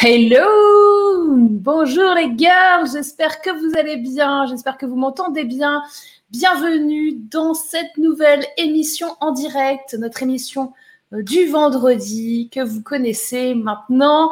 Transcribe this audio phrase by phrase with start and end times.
[0.00, 5.82] Hello Bonjour les gars, j'espère que vous allez bien, j'espère que vous m'entendez bien.
[6.30, 10.72] Bienvenue dans cette nouvelle émission en direct, notre émission
[11.12, 14.30] euh, du vendredi que vous connaissez maintenant.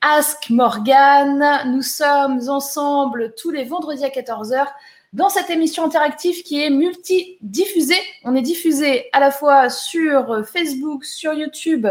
[0.00, 4.66] Ask Morgan, nous sommes ensemble tous les vendredis à 14h
[5.12, 8.00] dans cette émission interactive qui est multi-diffusée.
[8.24, 11.86] On est diffusé à la fois sur Facebook, sur YouTube,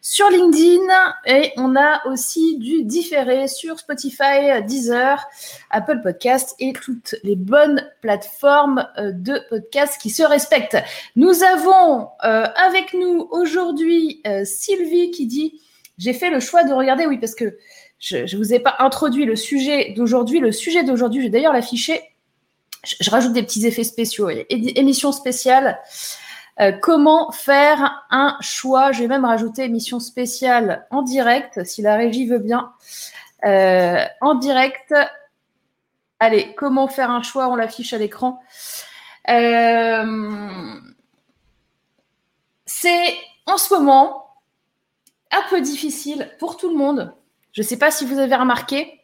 [0.00, 0.86] sur LinkedIn
[1.26, 5.26] et on a aussi du différé sur Spotify, Deezer,
[5.70, 10.78] Apple Podcast et toutes les bonnes plateformes euh, de podcast qui se respectent.
[11.16, 15.60] Nous avons euh, avec nous aujourd'hui euh, Sylvie qui dit
[15.98, 17.58] j'ai fait le choix de regarder, oui, parce que
[17.98, 20.40] je ne vous ai pas introduit le sujet d'aujourd'hui.
[20.40, 22.00] Le sujet d'aujourd'hui, je vais d'ailleurs l'afficher
[22.84, 24.28] je, rajoute des petits effets spéciaux.
[24.48, 25.80] Émission spéciale.
[26.60, 28.92] Euh, comment faire un choix?
[28.92, 32.72] Je vais même rajouter émission spéciale en direct, si la régie veut bien.
[33.44, 34.94] Euh, en direct.
[36.20, 37.48] Allez, comment faire un choix?
[37.48, 38.40] On l'affiche à l'écran.
[39.30, 40.80] Euh,
[42.66, 43.14] c'est
[43.46, 44.36] en ce moment
[45.30, 47.14] un peu difficile pour tout le monde.
[47.52, 49.00] Je ne sais pas si vous avez remarqué.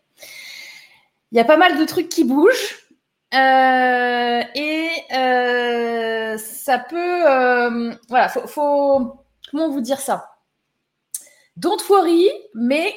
[1.32, 2.87] Il y a pas mal de trucs qui bougent.
[3.34, 6.96] Euh, et euh, ça peut,
[7.30, 9.16] euh, voilà, faut, faut,
[9.50, 10.30] comment vous dire ça?
[11.56, 12.94] Don't worry, mais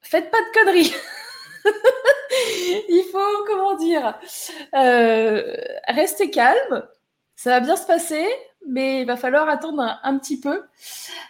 [0.00, 0.94] faites pas de conneries.
[2.88, 4.18] Il faut, comment dire,
[5.88, 6.86] rester calme.
[7.36, 8.26] Ça va bien se passer
[8.66, 10.54] mais il va falloir attendre un, petit peu.
[10.56, 10.62] Euh,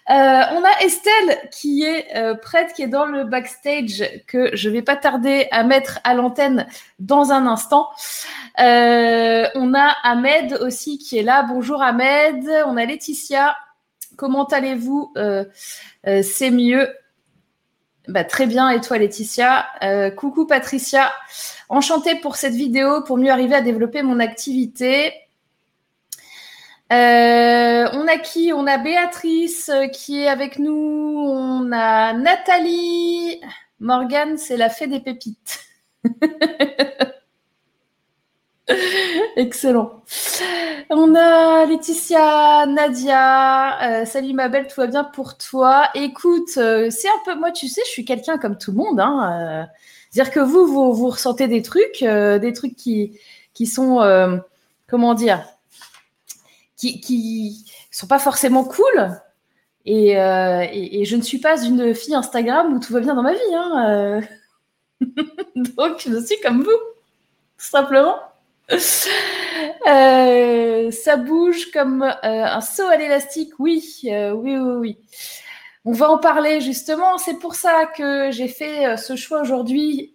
[0.09, 4.83] on a Estelle qui est euh, prête, qui est dans le backstage, que je vais
[4.83, 6.67] pas tarder à mettre à l'antenne
[6.99, 7.89] dans un instant.
[8.61, 11.43] Euh, on a Ahmed aussi qui est là.
[11.43, 12.45] Bonjour Ahmed.
[12.67, 13.57] On a Laetitia.
[14.17, 15.15] Comment allez-vous?
[16.05, 16.89] C'est mieux.
[18.09, 18.71] Bah, très bien.
[18.71, 19.67] Et toi Laetitia?
[20.17, 21.13] Coucou Patricia.
[21.69, 25.13] Enchantée pour cette vidéo, pour mieux arriver à développer mon activité.
[26.91, 28.53] Euh, on a qui?
[28.55, 30.73] On a Béatrice euh, qui est avec nous.
[30.73, 33.41] On a Nathalie.
[33.81, 35.61] Morgane, c'est la fée des pépites.
[39.37, 40.03] Excellent.
[40.91, 44.01] On a Laetitia, Nadia.
[44.03, 45.91] Euh, salut ma belle, tout va bien pour toi.
[45.95, 48.99] Écoute, c'est un peu moi, tu sais, je suis quelqu'un comme tout le monde.
[49.01, 49.69] Hein,
[50.13, 53.19] dire que vous, vous, ressentez des trucs, des trucs qui,
[53.55, 54.41] qui sont,
[54.89, 55.45] comment dire,
[56.79, 59.21] qui, qui sont pas forcément cool.
[59.85, 63.23] Et, euh, et, je ne suis pas une fille Instagram où tout va bien dans
[63.23, 63.55] ma vie.
[63.55, 64.21] Hein, euh.
[65.77, 68.17] Donc, je suis comme vous, tout simplement.
[69.87, 74.99] Euh, ça bouge comme un saut à l'élastique, oui, oui, oui, oui.
[75.87, 77.17] On va en parler justement.
[77.17, 80.15] C'est pour ça que j'ai fait ce choix aujourd'hui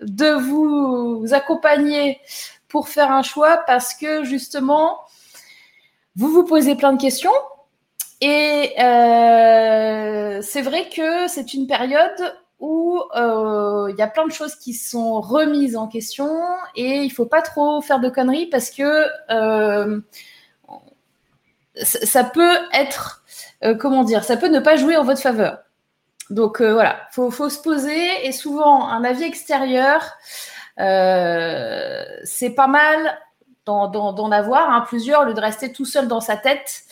[0.00, 2.20] de vous accompagner
[2.68, 5.00] pour faire un choix parce que justement,
[6.18, 7.32] vous vous posez plein de questions.
[8.20, 14.32] Et euh, c'est vrai que c'est une période où euh, il y a plein de
[14.32, 16.28] choses qui sont remises en question
[16.74, 20.00] et il faut pas trop faire de conneries parce que euh,
[21.80, 23.22] ça peut être,
[23.78, 25.58] comment dire, ça peut ne pas jouer en votre faveur.
[26.30, 30.18] Donc voilà, faut, faut se poser et souvent un avis extérieur,
[30.76, 33.18] c'est pas mal
[33.68, 36.82] d'en avoir hein, plusieurs, au lieu de rester tout seul dans sa tête,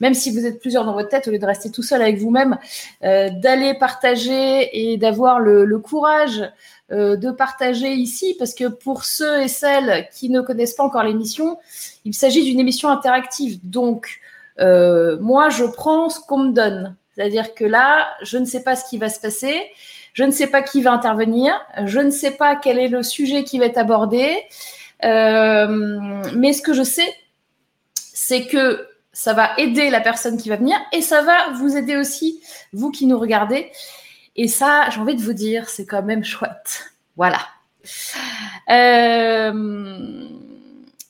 [0.00, 2.18] même si vous êtes plusieurs dans votre tête, au lieu de rester tout seul avec
[2.18, 2.58] vous-même,
[3.04, 6.42] euh, d'aller partager et d'avoir le, courage
[6.90, 11.04] euh, de partager ici, parce que pour ceux et celles qui ne connaissent pas encore
[11.04, 11.58] l'émission,
[12.04, 13.58] il s'agit d'une émission interactive.
[13.62, 14.20] Donc,
[14.58, 16.96] euh, moi, je prends ce qu'on me donne.
[17.14, 19.54] C'est-à-dire que là, je ne sais pas ce qui va se passer.
[20.14, 23.44] Je ne sais pas qui va intervenir, je ne sais pas quel est le sujet
[23.44, 24.44] qui va être abordé.
[25.04, 27.14] Euh, mais ce que je sais,
[27.94, 31.96] c'est que ça va aider la personne qui va venir et ça va vous aider
[31.96, 32.40] aussi,
[32.72, 33.70] vous qui nous regardez.
[34.36, 36.92] Et ça, j'ai envie de vous dire, c'est quand même chouette.
[37.16, 37.40] Voilà.
[38.70, 40.28] Euh,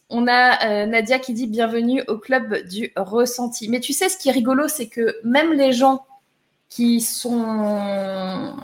[0.08, 3.68] on a euh, Nadia qui dit bienvenue au club du ressenti.
[3.68, 6.04] Mais tu sais, ce qui est rigolo, c'est que même les gens
[6.68, 8.56] qui sont,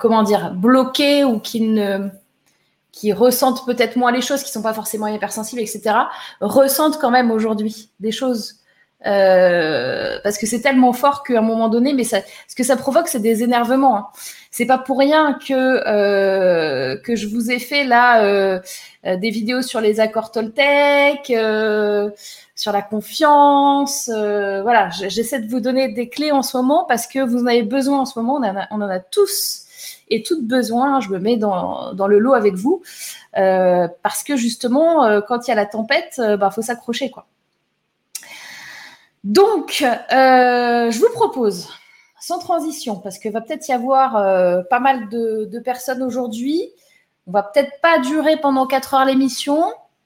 [0.00, 2.08] comment dire, bloqués ou qui ne
[2.94, 5.96] qui ressentent peut-être moins les choses, qui sont pas forcément hypersensibles, etc.,
[6.40, 8.60] ressentent quand même aujourd'hui des choses
[9.06, 12.74] Euh, parce que c'est tellement fort qu'à un moment donné, mais ça, ce que ça
[12.76, 13.98] provoque, c'est des énervements.
[13.98, 14.06] Hein.
[14.50, 18.60] C'est pas pour rien que euh, que je vous ai fait là euh,
[19.04, 22.10] euh des vidéos sur les accords Toltec, euh,
[22.54, 24.08] sur la confiance.
[24.14, 27.46] Euh, voilà, j'essaie de vous donner des clés en ce moment parce que vous en
[27.46, 28.36] avez besoin en ce moment.
[28.36, 29.63] On en a, on en a tous
[30.08, 31.00] et toutes besoin.
[31.00, 32.82] Je me mets dans, le lot avec vous
[33.34, 37.26] parce que justement, quand il y a la tempête, bah faut s'accrocher quoi.
[39.24, 41.70] Donc, euh, je vous propose,
[42.20, 46.70] sans transition, parce qu'il va peut-être y avoir euh, pas mal de, personnes aujourd'hui.
[47.26, 49.64] On va peut-être pas durer pendant 4 heures l'émission.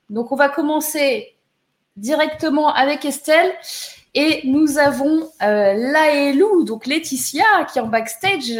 [0.09, 1.37] Donc, on va commencer
[1.97, 3.53] directement avec Estelle.
[4.15, 8.53] Et nous avons euh, Laëlou, donc Laetitia, qui est en backstage.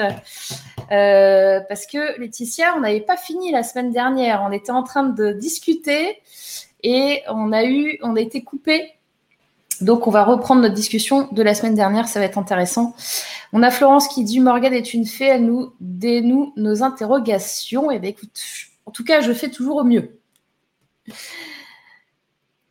[0.91, 4.45] Euh, parce que Laetitia, on n'avait pas fini la semaine dernière.
[4.49, 6.19] On était en train de discuter
[6.83, 8.93] et on a eu, on a été coupé
[9.81, 12.97] donc, on va reprendre notre discussion de la semaine dernière, ça va être intéressant.
[13.53, 17.91] On a Florence qui dit Morgane est une fée, elle nous dénoue nos interrogations.
[17.91, 18.41] Et eh bien, écoute,
[18.87, 20.19] en tout cas, je fais toujours au mieux.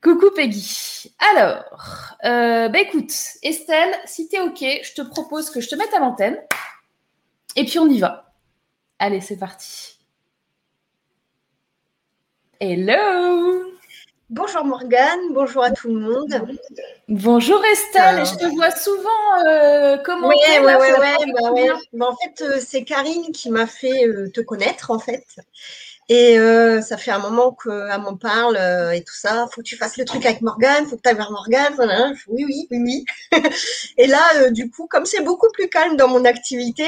[0.03, 1.11] Coucou Peggy.
[1.33, 1.63] Alors,
[2.23, 3.11] euh, bah écoute,
[3.41, 6.37] Estelle, si t'es OK, je te propose que je te mette à l'antenne.
[7.55, 8.31] Et puis on y va.
[8.99, 9.97] Allez, c'est parti.
[12.59, 13.63] Hello
[14.29, 16.57] Bonjour Morgane, bonjour à tout le monde.
[17.07, 21.69] Bonjour Estelle, je te vois souvent euh, comment Oui, oui, oui, bah ouais.
[21.93, 25.25] Bah, en fait, euh, c'est Karine qui m'a fait te connaître en fait.
[26.09, 28.57] Et euh, ça fait un moment qu'elle m'en parle
[28.93, 29.47] et tout ça.
[29.51, 31.75] Faut que tu fasses le truc avec Morgane, faut que tu ailles vers Morgane.
[32.27, 33.41] Oui, oui, oui, oui.
[33.97, 36.87] et là, du coup, comme c'est beaucoup plus calme dans mon activité,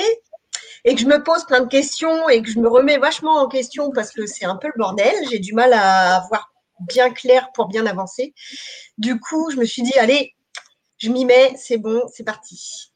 [0.85, 3.47] et que je me pose plein de questions et que je me remets vachement en
[3.47, 5.13] question parce que c'est un peu le bordel.
[5.29, 8.33] J'ai du mal à avoir bien clair pour bien avancer.
[8.97, 10.35] Du coup, je me suis dit, allez,
[10.97, 12.93] je m'y mets, c'est bon, c'est parti.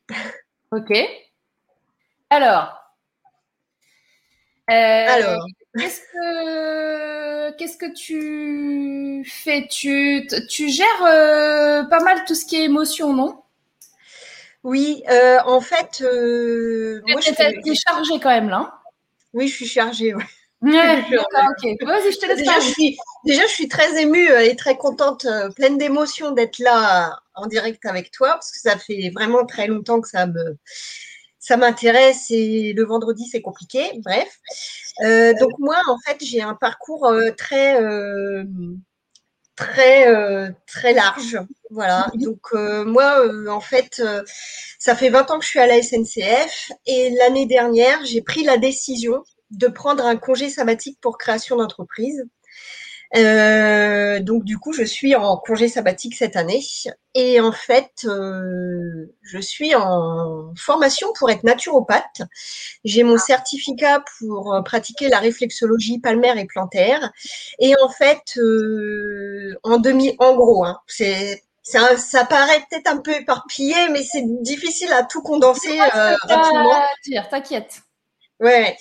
[0.71, 0.91] Ok.
[2.29, 2.73] Alors.
[4.69, 5.45] Euh, Alors.
[5.77, 9.67] Qu'est-ce que, qu'est-ce que tu fais?
[9.67, 13.41] Tu, tu gères euh, pas mal tout ce qui est émotion, non?
[14.63, 16.01] Oui, euh, en fait.
[16.01, 18.57] moi, je suis chargée quand même là.
[18.57, 18.73] Hein?
[19.33, 20.13] Oui, je suis chargée.
[20.13, 20.23] Ouais.
[20.63, 24.77] Vas-y, je te laisse déjà, je suis, déjà, je suis très émue euh, et très
[24.77, 29.45] contente, euh, pleine d'émotions d'être là en direct avec toi, parce que ça fait vraiment
[29.45, 30.57] très longtemps que ça me
[31.43, 33.99] ça m'intéresse et le vendredi c'est compliqué.
[34.03, 34.39] Bref,
[35.03, 37.77] euh, donc moi en fait j'ai un parcours très
[39.57, 41.37] très très large.
[41.69, 42.09] Voilà.
[42.13, 42.21] Mhm.
[42.21, 42.53] Donc
[42.85, 44.01] moi en fait
[44.79, 48.43] ça fait 20 ans que je suis à la SNCF et l'année dernière j'ai pris
[48.45, 52.23] la décision de prendre un congé sabbatique pour création d'entreprise.
[53.15, 56.61] Euh, donc du coup, je suis en congé sabbatique cette année
[57.13, 62.21] et en fait, euh, je suis en formation pour être naturopathe.
[62.83, 67.11] J'ai mon certificat pour pratiquer la réflexologie palmaire et plantaire.
[67.59, 72.97] Et en fait, euh, en demi, en gros, hein, c'est ça, ça, paraît peut-être un
[72.97, 76.81] peu éparpillé, mais c'est difficile à tout condenser euh, rapidement.
[77.29, 77.81] T'inquiète.
[78.39, 78.75] Ouais.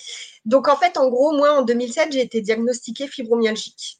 [0.45, 3.99] Donc en fait, en gros, moi en 2007, j'ai été diagnostiquée fibromyalgique.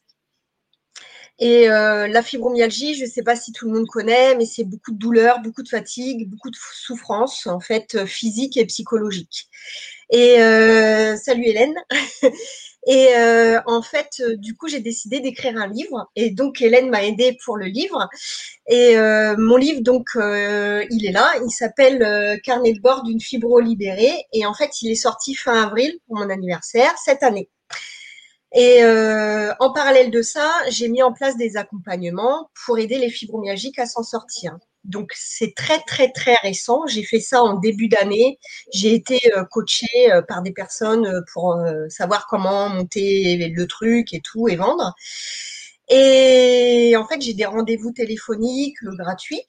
[1.40, 4.64] Et euh, la fibromyalgie, je ne sais pas si tout le monde connaît, mais c'est
[4.64, 9.48] beaucoup de douleur, beaucoup de fatigue, beaucoup de souffrance, en fait, euh, physique et psychologique.
[10.10, 11.74] Et euh, salut Hélène.
[12.86, 16.10] Et euh, en fait, euh, du coup, j'ai décidé d'écrire un livre.
[16.16, 18.08] Et donc, Hélène m'a aidée pour le livre.
[18.68, 21.32] Et euh, mon livre, donc, il est là.
[21.44, 24.26] Il s'appelle Carnet de bord d'une fibro libérée.
[24.32, 27.48] Et en fait, il est sorti fin avril pour mon anniversaire cette année.
[28.54, 28.84] Et
[29.58, 33.86] en parallèle de ça, j'ai mis en place des accompagnements pour aider les fibromyalgiques à
[33.86, 34.56] s'en sortir.
[34.84, 36.86] Donc c'est très très très récent.
[36.86, 38.38] J'ai fait ça en début d'année.
[38.72, 41.58] J'ai été euh, coachée euh, par des personnes euh, pour
[41.88, 44.94] savoir comment monter le truc et tout et vendre.
[45.88, 49.42] Et en fait, j'ai des rendez-vous téléphoniques gratuits.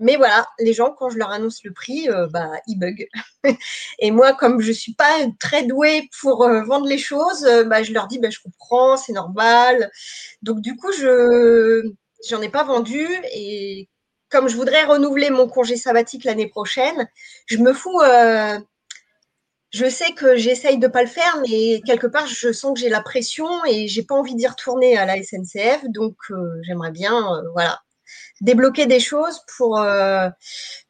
[0.00, 3.06] Mais voilà, les gens, quand je leur annonce le prix, bah, ils bug.
[3.98, 8.06] et moi, comme je suis pas très douée pour vendre les choses, bah, je leur
[8.06, 9.90] dis, bah, je comprends, c'est normal.
[10.42, 11.82] Donc, du coup, je
[12.28, 13.06] j'en ai pas vendu.
[13.32, 13.88] Et
[14.30, 17.08] comme je voudrais renouveler mon congé sabbatique l'année prochaine,
[17.46, 18.00] je me fous.
[18.00, 18.58] Euh,
[19.72, 22.88] je sais que j'essaye de pas le faire, mais quelque part, je sens que j'ai
[22.88, 25.84] la pression et j'ai pas envie d'y retourner à la SNCF.
[25.88, 27.80] Donc, euh, j'aimerais bien, euh, voilà,
[28.40, 29.82] débloquer des choses pour,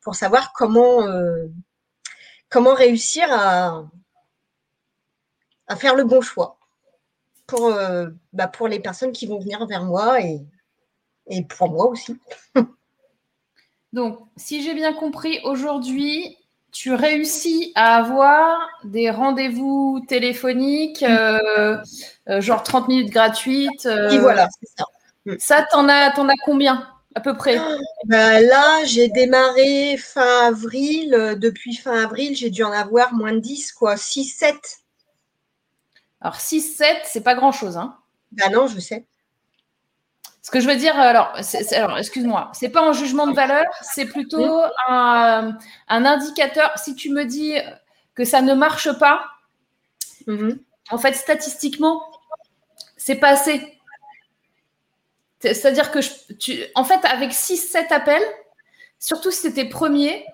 [0.01, 1.05] pour savoir comment,
[2.49, 3.85] comment réussir à,
[5.67, 6.59] à faire le bon choix
[7.47, 7.75] pour,
[8.33, 10.41] bah, pour les personnes qui vont venir vers moi et,
[11.27, 12.19] et pour moi aussi.
[13.93, 16.37] Donc, si j'ai bien compris, aujourd'hui,
[16.73, 21.77] tu réussis à avoir des rendez-vous téléphoniques, euh,
[22.29, 23.87] euh, genre 30 minutes gratuites.
[23.87, 24.85] Et voilà, c'est ça.
[25.39, 26.89] Ça, t'en as, en as combien?
[27.15, 27.59] À peu près
[28.05, 31.37] bah, Là, j'ai démarré fin avril.
[31.39, 33.97] Depuis fin avril, j'ai dû en avoir moins de 10, quoi.
[33.97, 34.57] 6, 7.
[36.21, 37.77] Alors, 6, 7, c'est pas grand-chose.
[37.77, 37.97] Hein.
[38.33, 39.07] Bah non, je sais.
[40.43, 41.33] Ce que je veux dire, alors,
[41.73, 45.57] alors excuse-moi, c'est pas un jugement de valeur, c'est plutôt un,
[45.89, 46.73] indicateur.
[46.77, 47.57] Si tu me dis
[48.15, 49.23] que ça ne marche pas,
[50.27, 50.59] mhm.
[50.91, 52.03] en fait, statistiquement,
[52.97, 53.80] c'est pas assez.
[55.41, 58.23] C'est-à-dire que, je, tu, en fait, avec 6-7 appels,
[58.99, 60.25] surtout si c'était premier,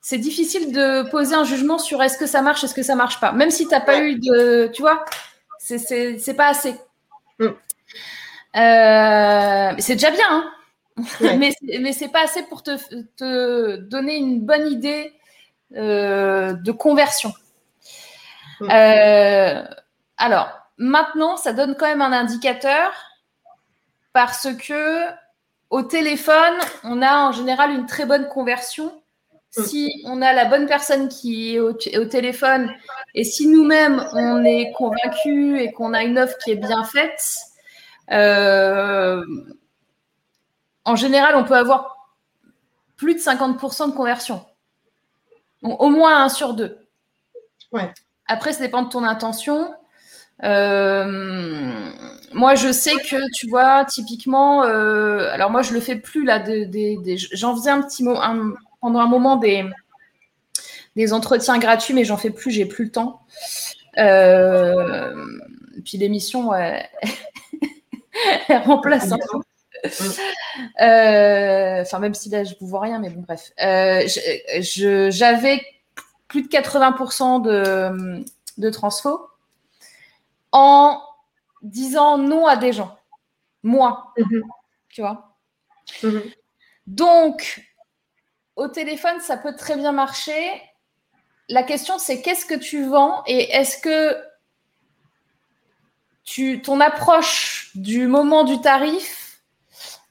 [0.00, 3.18] c'est difficile de poser un jugement sur est-ce que ça marche, est-ce que ça marche
[3.18, 3.32] pas.
[3.32, 4.70] Même si tu n'as pas eu de.
[4.72, 5.04] Tu vois,
[5.58, 6.76] c'est pas assez.
[7.40, 7.46] Mm.
[8.56, 10.52] Euh, c'est déjà bien, hein
[11.20, 12.70] mais, mais c'est pas assez pour te,
[13.16, 15.12] te, donner une bonne idée
[15.74, 17.34] euh, de conversion.
[18.60, 18.70] Mm.
[18.70, 19.64] Euh,
[20.16, 22.92] alors, maintenant, ça donne quand même un indicateur
[24.16, 25.10] parce que
[25.68, 26.54] au téléphone,
[26.84, 29.02] on a en général une très bonne conversion.
[29.58, 29.62] Mm.
[29.62, 32.72] Si on a la bonne personne qui est au, téléphone
[33.14, 37.22] et si nous-mêmes on est convaincu et qu'on a une offre qui est bien faite,
[38.10, 39.22] euh,
[40.86, 42.08] en général, on peut avoir
[42.96, 44.46] plus de 50% de conversion.
[45.62, 46.78] au moins un sur deux.
[48.26, 49.74] Après, ça dépend de ton intention.
[50.42, 51.90] Euh,
[52.36, 56.44] moi, je sais que, tu vois, typiquement, euh, alors moi, je le fais plus là.
[57.32, 58.14] j'en faisais un petit mot
[58.80, 59.64] pendant un moment des,
[60.96, 62.50] des entretiens gratuits, mais j'en fais plus.
[62.50, 63.22] J'ai plus le temps.
[63.96, 65.14] Euh,
[65.84, 66.86] puis l'émission, elle,
[68.66, 69.38] remplace un peu.
[70.78, 73.50] Enfin, même si là, je vous vois rien, mais bon, bref.
[74.60, 75.62] j'avais
[76.28, 78.22] plus de 80% de,
[78.58, 79.26] de transfo
[80.52, 81.00] en
[81.66, 82.96] disant non à des gens.
[83.62, 84.12] Moi.
[84.18, 84.42] Mhm.
[84.88, 85.36] Tu vois
[86.02, 86.22] mhm.
[86.86, 87.62] Donc,
[88.56, 90.62] au téléphone, ça peut très bien marcher.
[91.48, 94.16] La question, c'est qu'est-ce que tu vends et est-ce que
[96.24, 99.40] tu, ton approche du moment du tarif,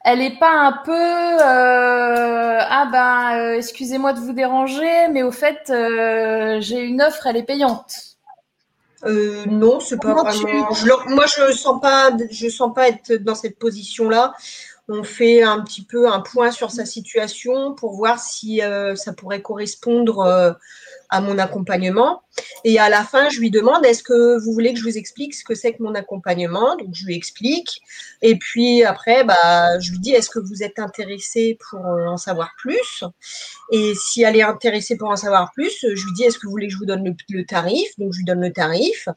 [0.04, 5.32] elle n'est pas un peu euh, ah ben euh, excusez-moi de vous déranger, mais au
[5.32, 8.15] fait euh, j'ai une offre, elle est payante.
[9.06, 10.70] Euh, non, c'est pas vraiment.
[11.08, 14.34] moi, je sens pas, je sens pas être dans cette position-là.
[14.88, 19.14] On fait un petit peu un point sur sa situation pour voir si euh, ça
[19.14, 20.52] pourrait correspondre euh,
[21.16, 22.24] à mon accompagnement.
[22.66, 25.34] Et à la fin, je lui demande est-ce que vous voulez que je vous explique
[25.34, 26.76] ce que c'est que mon accompagnement?
[26.76, 27.82] Donc, je lui explique.
[28.22, 32.18] Et puis après, bah, je lui dis est-ce que vous êtes intéressé pour euh, en
[32.18, 33.06] savoir plus?
[33.72, 36.52] Et si elle est intéressée pour en savoir plus, je lui dis est-ce que vous
[36.52, 37.88] voulez que je vous donne le, tarif?
[37.98, 39.08] Donc, je lui donne le tarif.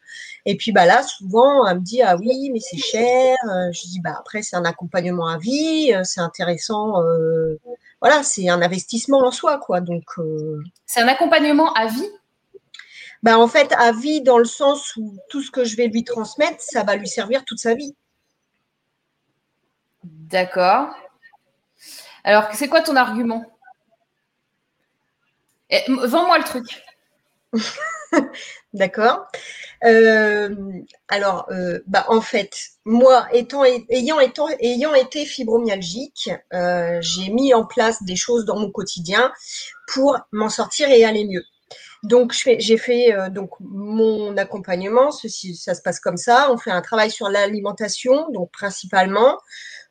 [0.46, 3.36] Et puis bah, là, souvent, elle me dit ah oui, mais c'est cher.
[3.72, 7.02] Je dis bah, après, c'est un accompagnement à vie, c'est intéressant.
[7.02, 7.58] Euh,
[8.00, 9.80] voilà, c'est un investissement en soi, quoi.
[9.80, 12.08] Donc, euh, c'est un accompagnement à vie?
[13.22, 16.04] Bah, en fait, à vie dans le sens où tout ce que je vais lui
[16.04, 17.94] transmettre, ça va lui servir toute sa vie.
[20.04, 20.90] D'accord.
[22.22, 23.44] Alors, c'est quoi ton argument?
[25.70, 26.82] Eh, Vends-moi le truc.
[28.72, 29.26] D'accord.
[29.84, 30.54] Euh,
[31.08, 32.52] alors, euh, bah, en fait,
[32.84, 39.32] moi, ayant été fibromyalgique, euh, j'ai mis en place des choses dans mon quotidien
[39.86, 41.44] pour m'en sortir et aller mieux.
[42.04, 45.10] Donc, j'ai fait donc mon accompagnement.
[45.10, 46.48] Ceci, ça se passe comme ça.
[46.52, 49.36] On fait un travail sur l'alimentation, donc principalement.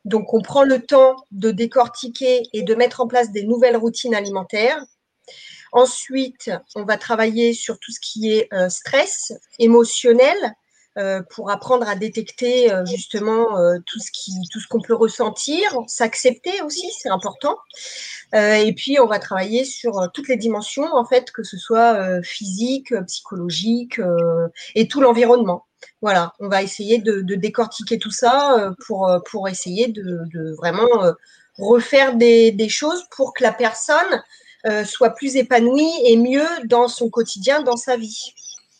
[0.06, 4.14] Donc, on prend le temps de décortiquer et de mettre en place des nouvelles routines
[4.14, 4.82] alimentaires
[5.72, 10.36] Ensuite, on va travailler sur tout ce qui est euh, stress émotionnel
[10.96, 13.46] euh, pour apprendre à détecter euh, justement
[13.86, 17.56] tout ce qu'on peut ressentir, s'accepter aussi, c'est important.
[18.32, 22.94] et puis, on va travailler sur toutes les dimensions en fait, que ce soit physique,
[23.06, 24.00] psychologique
[24.74, 25.66] et tout l'environnement.
[26.02, 31.14] Voilà, on va essayer de, décortiquer tout ça pour, pour essayer de, vraiment
[31.58, 34.22] refaire des, choses pour que la personne
[34.66, 38.34] euh, soit plus épanouie et mieux dans son quotidien, dans sa vie.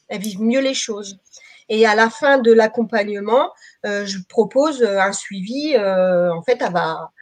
[0.09, 1.21] Elle vive mieux les choses.
[1.69, 3.53] Et à la fin de l'accompagnement,
[3.87, 5.77] euh, je propose un suivi.
[5.77, 7.13] Euh, en fait, elle va...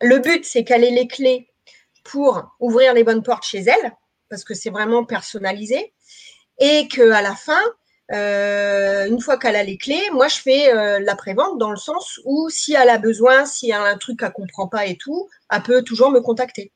[0.00, 1.50] le but, c'est qu'elle ait les clés
[2.04, 3.92] pour ouvrir les bonnes portes chez elle,
[4.28, 5.92] parce que c'est vraiment personnalisé,
[6.58, 7.60] et qu'à la fin,
[8.10, 12.48] une fois qu'elle a les clés, moi je fais la prévente dans le sens où
[12.48, 15.62] si elle a besoin, s'il y a un truc qu'elle comprend pas et tout, elle
[15.62, 16.70] peut toujours me contacter.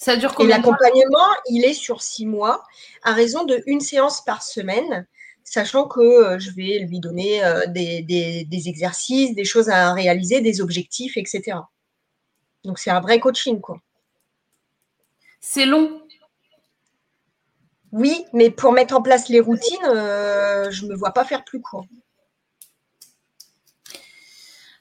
[0.00, 2.64] Ça dure combien Et l'accompagnement, il est sur six mois,
[3.02, 5.06] à raison de une séance par semaine,
[5.44, 10.62] sachant que euh, je vais lui donner euh, des, exercices, des choses à réaliser, des
[10.62, 11.58] objectifs, etc.
[12.64, 13.78] Donc c'est un vrai coaching, quoi.
[15.38, 16.00] C'est long?
[17.92, 21.44] Oui, mais pour mettre en place les routines, euh, je ne me vois pas faire
[21.44, 21.84] plus court.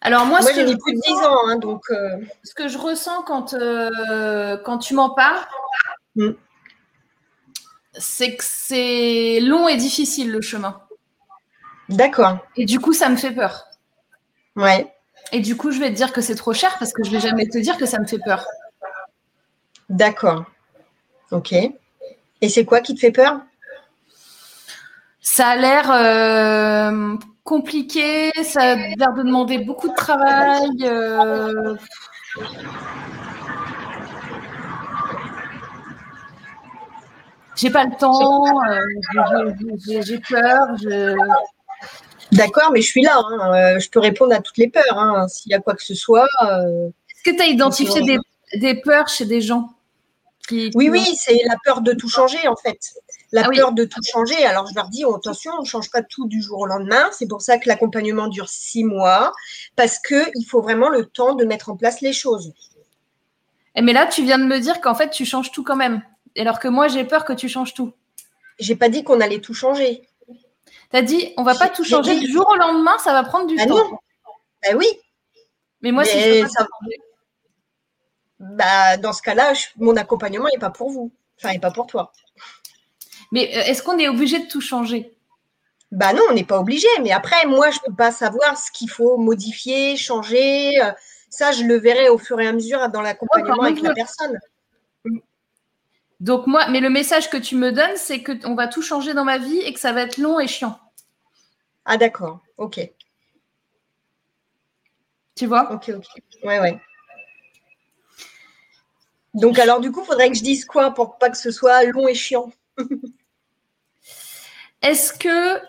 [0.01, 1.83] Alors moi, j'ai mis plus de 10 ans, hein, donc.
[1.89, 5.45] Euh, ce que je ressens quand, euh, quand tu m'en parles,
[6.15, 6.31] mm.
[7.93, 10.81] c'est que c'est long et difficile le chemin.
[11.89, 12.37] D'accord.
[12.55, 13.65] Et du coup, ça me fait peur.
[14.55, 14.93] Ouais.
[15.31, 17.19] Et du coup, je vais te dire que c'est trop cher parce que je vais
[17.19, 18.45] jamais te dire que ça me fait peur.
[19.89, 20.45] D'accord.
[21.31, 21.53] Ok.
[22.41, 23.41] Et c'est quoi qui te fait peur?
[25.19, 27.17] Ça a l'air euh,
[27.49, 30.69] compliqué, ça a l'air de demander beaucoup de travail.
[30.83, 31.75] Euh.
[37.55, 39.51] J'ai pas le temps, euh,
[40.01, 40.67] j'ai peur.
[42.31, 43.17] D'accord, mais je suis là.
[43.17, 43.53] Hein.
[43.55, 44.97] Euh, je peux répondre à toutes les peurs.
[44.97, 46.27] Hein, s'il y a quoi que ce soit.
[46.43, 48.19] Est-ce que tu as identifié des,
[48.59, 49.73] des, peurs chez des gens
[50.51, 52.79] Oui, oui, c'est la peur de tout changer en fait
[53.31, 54.45] la ah peur de tout changer.
[54.45, 57.09] Alors je leur dis oh, attention, on ne change pas tout du jour au lendemain.
[57.11, 59.31] C'est pour ça que l'accompagnement dure six mois,
[59.75, 62.53] parce qu'il faut vraiment le temps de mettre en place les choses.
[63.75, 66.01] Eh, mais là, tu viens de me dire qu'en fait, tu changes tout quand même.
[66.37, 67.93] Alors que moi, j'ai peur que tu changes tout.
[68.59, 70.07] J'ai pas dit qu'on allait tout changer.
[70.91, 73.47] Tu as dit on va pas tout changer du jour au lendemain, ça va prendre
[73.47, 73.77] du ah temps.
[73.77, 73.97] Non.
[74.63, 74.87] Ben oui.
[75.81, 76.67] Mais moi, si je ça...
[78.39, 81.11] bah, dans ce cas-là, mon accompagnement n'est pas pour vous.
[81.37, 82.11] Enfin, n'est pas pour toi.
[83.31, 85.13] Mais euh, est-ce qu'on est obligé de tout changer?
[85.91, 86.87] Bah non, on n'est pas obligé.
[87.01, 90.71] Mais après, moi, je ne peux pas savoir ce qu'il faut modifier, changer.
[90.81, 90.91] Euh,
[91.29, 94.37] ça, je le verrai au fur et à mesure dans l'accompagnement avec la personne.
[96.19, 99.23] Donc moi, mais le message que tu me donnes, c'est qu'on va tout changer dans
[99.23, 100.77] ma vie et que ça va être long et chiant.
[101.85, 102.81] Ah d'accord, ok.
[105.35, 105.71] Tu vois?
[105.71, 106.05] Ok, ok.
[106.43, 106.77] Ouais, ouais.
[109.33, 111.83] Donc alors du coup, il faudrait que je dise quoi pour pas que ce soit
[111.85, 112.51] long et chiant?
[114.81, 115.59] Est-ce que.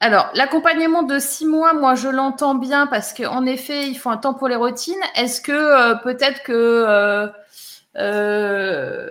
[0.00, 4.18] Alors, l'accompagnement de six mois, moi, je l'entends bien parce qu'en effet, il faut un
[4.18, 4.94] temps pour les routines.
[5.14, 6.52] Est-ce que euh, peut-être que.
[6.52, 7.28] Euh,
[7.96, 9.10] euh,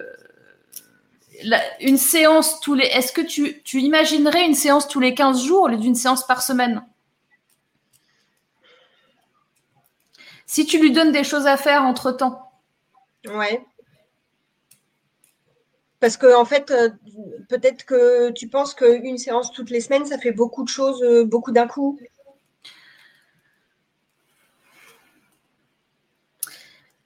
[1.79, 2.85] une séance tous les.
[2.85, 6.25] Est-ce que tu, tu, imaginerais une séance tous les 15 jours au lieu d'une séance
[6.25, 6.83] par semaine?
[10.45, 12.51] Si tu lui donnes des choses à faire entre temps.
[13.27, 13.65] Ouais.
[16.05, 16.89] Parce que, en fait, euh,
[17.49, 21.25] peut-être que tu penses qu'une séance toutes les semaines, ça fait beaucoup de choses, euh,
[21.25, 21.99] beaucoup d'un coup.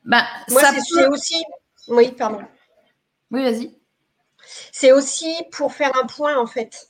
[0.04, 1.42] Bah, Moi, c'est aussi.
[1.88, 2.42] Oui, pardon.
[3.32, 3.74] Oui, vas-y.
[4.74, 6.89] C'est aussi pour faire un point, en fait.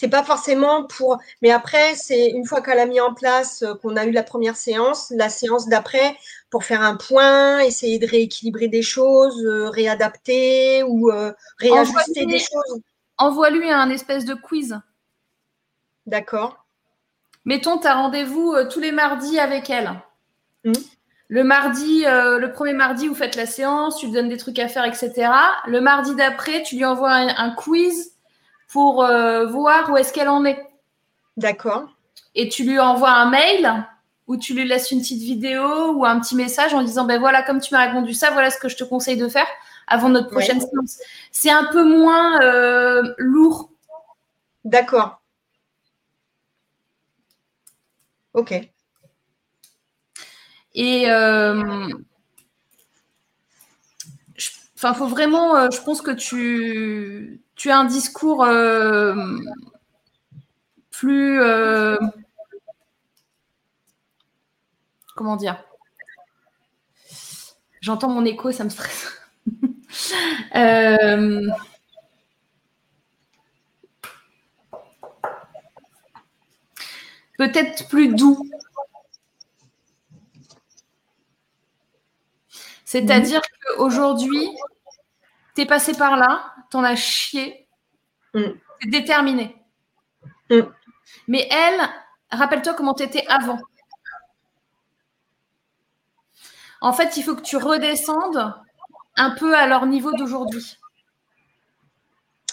[0.00, 1.18] C'est pas forcément pour.
[1.42, 4.22] Mais après, c'est une fois qu'elle a mis en place, euh, qu'on a eu la
[4.22, 6.16] première séance, la séance d'après,
[6.50, 12.38] pour faire un point, essayer de rééquilibrer des choses, euh, réadapter ou euh, réajuster des
[12.38, 12.80] choses.
[13.16, 14.78] Envoie-lui un espèce de quiz.
[16.06, 16.64] D'accord.
[17.44, 20.00] Mettons, tu as rendez-vous tous les mardis avec elle.
[20.64, 20.74] Hmm.
[21.26, 24.68] Le mardi, le premier mardi, vous faites la séance, tu lui donnes des trucs à
[24.68, 25.28] faire, etc.
[25.66, 28.12] Le mardi d'après, tu lui envoies un quiz
[28.68, 30.64] pour euh, voir où est-ce qu'elle en est.
[31.36, 31.88] D'accord.
[32.34, 33.86] Et tu lui envoies un mail
[34.26, 37.42] ou tu lui laisses une petite vidéo ou un petit message en disant ben voilà
[37.42, 39.46] comme tu m'as répondu ça voilà ce que je te conseille de faire
[39.86, 40.98] avant notre prochaine séance.
[41.32, 43.70] C'est un peu moins euh, lourd.
[44.64, 45.22] D'accord.
[48.34, 48.52] Ok.
[50.74, 51.88] Et euh,
[54.78, 59.14] Enfin, faut vraiment, euh, je pense que tu, tu as un discours euh,
[60.90, 61.42] plus.
[61.42, 61.98] Euh,
[65.14, 65.62] comment dire?
[67.80, 69.12] J'entends mon écho, ça me stresse.
[77.38, 78.48] Peut-être plus doux.
[82.84, 83.40] C'est-à-dire
[83.76, 84.48] qu'aujourd'hui,
[85.58, 87.66] tu es passé par là, tu en as chié,
[88.32, 88.52] mm.
[88.86, 89.56] déterminé.
[90.50, 90.60] Mm.
[91.26, 91.80] Mais elle,
[92.30, 93.58] rappelle-toi comment tu étais avant.
[96.80, 98.54] En fait, il faut que tu redescendes
[99.16, 100.78] un peu à leur niveau d'aujourd'hui.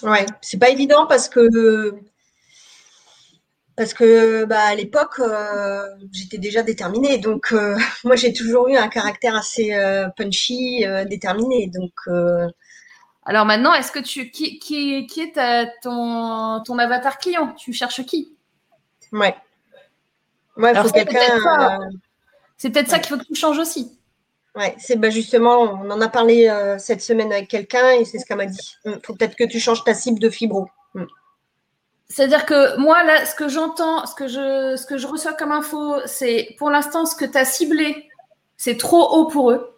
[0.01, 1.93] Ouais, c'est pas évident parce que
[3.75, 7.19] parce que bah, à l'époque, euh, j'étais déjà déterminée.
[7.19, 11.67] Donc, euh, moi, j'ai toujours eu un caractère assez euh, punchy, déterminé.
[11.67, 11.93] Donc,
[13.25, 15.33] alors maintenant, est-ce que tu qui, qui, qui est
[15.81, 17.53] ton, ton avatar client?
[17.57, 18.35] Tu cherches qui?
[19.11, 19.35] Ouais.
[20.57, 21.79] Ouais, faut quelqu'un.
[22.57, 23.99] C'est peut-être ça, qu'il faut que tu changes aussi.
[24.55, 28.25] Ouais, c'est bah, justement, on en a parlé cette semaine avec quelqu'un et c'est ce
[28.25, 28.77] qu'elle m'a dit.
[28.85, 30.69] Il faut peut-être que tu changes ta cible de fibro.
[30.93, 31.05] Mm.
[32.07, 35.51] C'est-à-dire que moi, là, ce que j'entends, ce, que je, ce que je reçois comme
[35.51, 38.07] info, c'est pour l'instant, ce que tu as ciblé,
[38.57, 39.75] c'est trop haut pour eux.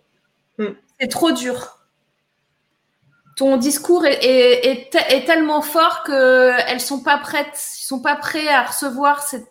[0.58, 0.74] Hmm.
[1.00, 1.77] C'est trop dur.
[3.38, 8.48] Ton discours est, est, tellement fort qu'elles ne sont pas prêtes, ils sont pas prêts
[8.48, 9.48] à recevoir cette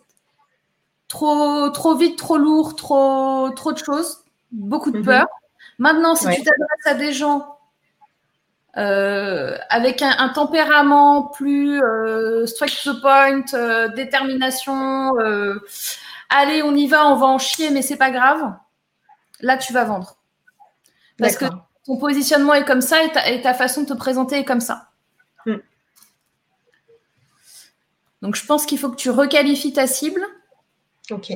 [1.06, 5.04] trop, trop vite, trop lourd, trop, trop de choses, beaucoup de mhm.
[5.04, 5.26] peur.
[5.78, 7.58] Maintenant, si tu t'adresses à des gens
[8.76, 15.14] euh, avec un, tempérament plus euh, straight to the point, euh, détermination,
[16.28, 18.52] allez, on y va, on va en chier, mais c'est pas grave.
[19.40, 20.16] Là, tu vas vendre.
[21.18, 21.46] Parce que
[21.86, 24.90] ton positionnement est comme ça et ta, façon de te présenter est comme ça.
[25.46, 25.58] Hmm.
[28.22, 30.26] Donc, je pense qu'il faut que tu requalifies ta cible.
[31.10, 31.30] Ok.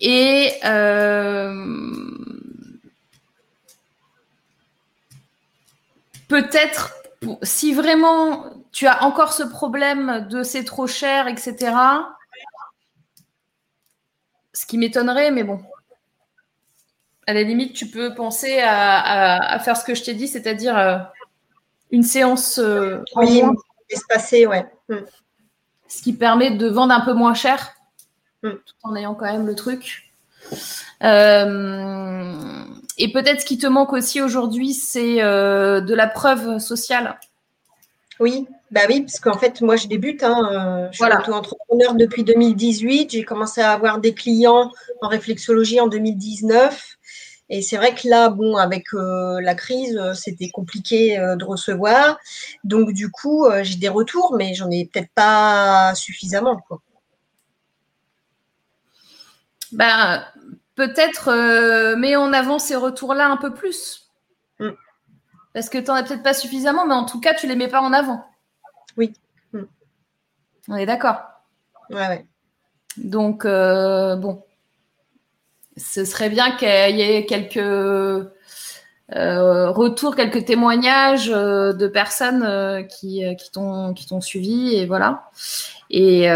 [0.00, 0.58] Et
[6.28, 6.94] peut-être,
[7.42, 11.74] si vraiment tu as encore ce problème de c'est trop cher, etc.,
[14.52, 15.62] ce qui m'étonnerait, mais bon,
[17.26, 20.98] à la limite, tu peux penser à, faire ce que je t'ai dit, c'est-à-dire euh,
[21.90, 23.42] une séance euh, oui,
[23.90, 24.66] espacée, ouais.
[24.88, 25.00] Hmm.
[25.88, 27.74] Ce qui permet de vendre un peu moins cher,
[28.42, 28.50] hmm.
[28.50, 30.12] tout en ayant quand même le truc.
[31.02, 32.64] Euh,
[32.98, 37.18] et peut-être ce qui te manque aussi aujourd'hui, c'est de la preuve sociale.
[38.20, 40.22] Oui, bah oui, parce qu'en fait, moi, je débute.
[40.22, 43.10] Hein, je suis auto-entrepreneur depuis 2018.
[43.10, 44.70] J'ai commencé à avoir des clients
[45.02, 46.95] en réflexologie en 2019.
[47.48, 52.18] Et c'est vrai que là, bon, avec la crise, c'était compliqué de recevoir.
[52.64, 56.56] Donc, du coup, j'ai des retours, mais j'en ai peut-être pas suffisamment.
[56.56, 56.80] Quoi.
[59.72, 60.24] Ben,
[60.74, 64.10] peut-être euh, mets en avant ces retours-là un peu plus.
[64.60, 64.70] Mm.
[65.52, 67.58] Parce que tu n'en as peut-être pas suffisamment, mais en tout cas, tu ne les
[67.58, 68.24] mets pas en avant.
[68.96, 69.12] Oui.
[69.52, 69.64] Mm.
[70.68, 71.22] On est d'accord.
[71.90, 72.26] Ouais, ouais.
[72.96, 74.44] Donc, euh, bon,
[75.76, 78.30] ce serait bien qu'il y ait quelques euh,
[79.70, 85.30] retours, quelques témoignages de personnes qui, qui t'ont suivi, et voilà.
[85.90, 86.28] Et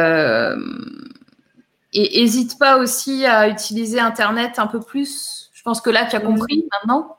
[1.92, 5.50] et n'hésite pas aussi à utiliser Internet un peu plus.
[5.52, 7.16] Je pense que là, tu as compris maintenant.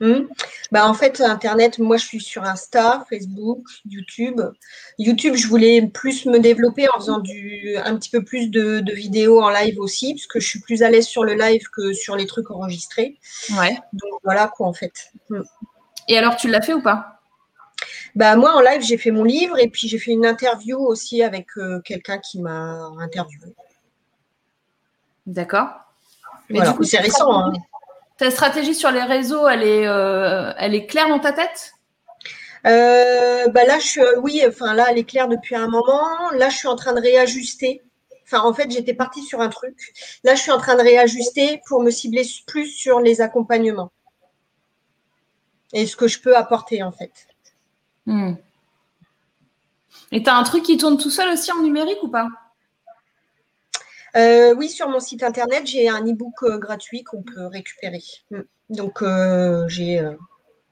[0.00, 0.26] Hmm.
[0.72, 4.40] Bah, en fait, Internet, moi, je suis sur Insta, Facebook, YouTube.
[4.98, 9.40] YouTube, je voulais plus me développer en faisant du, un petit peu plus de, vidéos
[9.40, 12.16] en live aussi, parce que je suis plus à l'aise sur le live que sur
[12.16, 13.18] les trucs enregistrés.
[13.58, 13.78] Ouais.
[13.92, 15.12] Donc, voilà quoi, en fait.
[15.28, 15.42] Hmm.
[16.08, 17.20] Et alors, tu l'as fait ou pas?
[18.14, 21.22] Bah, moi, en live, j'ai fait mon livre et puis j'ai fait une interview aussi
[21.22, 23.54] avec euh, quelqu'un qui m'a interviewé.
[25.26, 25.68] D'accord.
[26.50, 27.32] Mais du coup, c'est récent.
[27.32, 27.52] Hein.
[28.22, 31.72] Ta stratégie sur les réseaux, elle est, euh, elle est claire dans ta tête?
[32.68, 36.30] Euh, bah là, je suis, euh, oui, enfin là, elle est claire depuis un moment.
[36.30, 37.82] Là, je suis en train de réajuster.
[38.22, 39.76] Enfin, en fait, j'étais partie sur un truc.
[40.22, 43.90] Là, je suis en train de réajuster pour me cibler plus sur les accompagnements
[45.72, 47.26] et ce que je peux apporter, en fait.
[48.06, 48.34] Hmm.
[50.12, 52.28] Et tu as un truc qui tourne tout seul aussi en numérique ou pas?
[54.16, 58.02] Euh, oui, sur mon site internet, j'ai un e-book euh, gratuit qu'on peut récupérer.
[58.30, 58.40] Mm.
[58.70, 60.02] Donc, euh, j'ai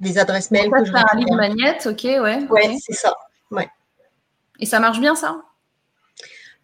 [0.00, 0.70] des adresses mail.
[0.70, 2.46] que je un livre magnète, ok, ouais.
[2.48, 3.14] Ouais, c'est ça.
[3.50, 3.68] Ouais.
[4.58, 5.42] Et ça marche bien, ça?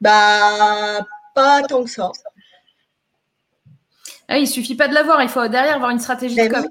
[0.01, 1.01] Bah,
[1.35, 2.11] pas tant que ça.
[4.29, 6.69] Ah, il suffit pas de l'avoir, il faut derrière avoir une stratégie de ben com.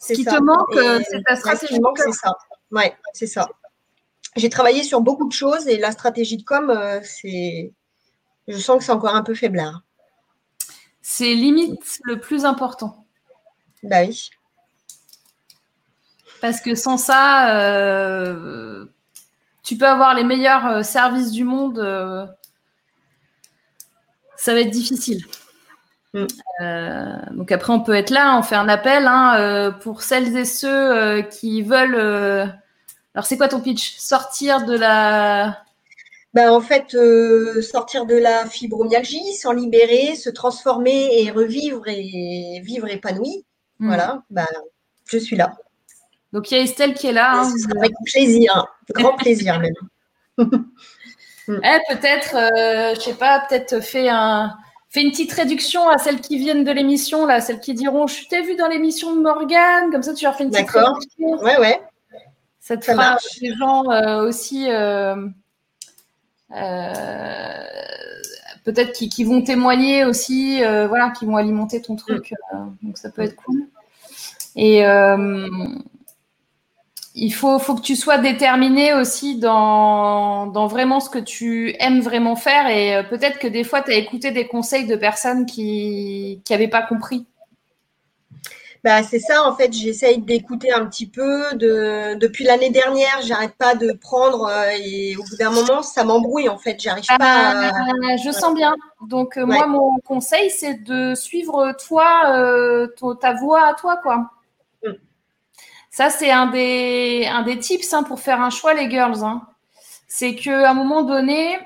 [0.00, 1.94] Ce qui te manque, c'est ta stratégie de com.
[1.96, 2.32] C'est ça.
[2.70, 3.48] Ouais, c'est ça.
[4.36, 7.72] J'ai travaillé sur beaucoup de choses et la stratégie de com, c'est
[8.48, 9.82] je sens que c'est encore un peu faiblard.
[11.02, 13.06] C'est limite le plus important.
[13.82, 14.30] Bah oui.
[16.40, 18.86] Parce que sans ça, euh,
[19.62, 21.78] tu peux avoir les meilleurs euh, services du monde.
[21.78, 22.26] Euh,
[24.36, 25.24] ça va être difficile.
[26.14, 26.26] Mm.
[27.32, 31.20] donc après, on peut être là, on fait un appel hein, pour celles et ceux
[31.22, 31.96] qui veulent.
[33.14, 33.96] alors, c'est quoi ton pitch?
[33.98, 35.58] Sortir de la
[36.38, 42.60] bah, en fait, euh, sortir de la fibromyalgie, s'en libérer, se transformer et revivre et
[42.62, 43.44] vivre épanoui.
[43.80, 43.88] Hmm.
[43.88, 44.46] Voilà, bah,
[45.06, 45.56] je suis là.
[46.32, 47.42] Donc il y a Estelle qui est là.
[47.42, 47.52] Hein.
[47.76, 49.58] avec plaisir, grand plaisir
[50.38, 50.68] même.
[51.48, 54.54] eh, peut-être, euh, je sais pas, peut-être fait un,
[54.90, 58.28] fait une petite réduction à celles qui viennent de l'émission là, celles qui diront, je
[58.28, 61.42] t'ai vu dans l'émission de Morgane, comme ça tu leur fais une petite réduction.
[61.42, 61.82] Ouais, ouais.
[62.60, 64.70] Ça te fera des gens euh, aussi.
[64.70, 65.16] Euh,
[68.64, 72.34] peut-être qui, vont témoigner aussi, voilà, qui vont alimenter ton truc.
[72.52, 72.68] Mm.
[72.82, 73.66] donc ça peut être cool.
[74.56, 74.84] Et
[77.18, 82.00] il faut, faut que tu sois déterminé aussi dans, dans vraiment ce que tu aimes
[82.00, 82.68] vraiment faire.
[82.68, 86.68] Et euh, peut-être que des fois, tu as écouté des conseils de personnes qui n'avaient
[86.68, 87.26] pas compris.
[88.84, 91.54] Bah, c'est ça, en fait, j'essaye d'écouter un petit peu.
[91.54, 96.04] De, depuis l'année dernière, j'arrête pas de prendre euh, et au bout d'un moment, ça
[96.04, 96.80] m'embrouille, en fait.
[96.80, 97.70] J'arrive pas à...
[97.70, 98.74] Ah, je sens bien.
[99.06, 102.88] Donc, euh, moi, mon conseil, c'est de suivre toi,
[103.20, 104.30] ta voix à toi, quoi.
[105.90, 109.24] Ça, c'est un des, un des tips hein, pour faire un choix, les girls.
[109.24, 109.42] Hein.
[110.06, 111.58] C'est qu'à un moment donné,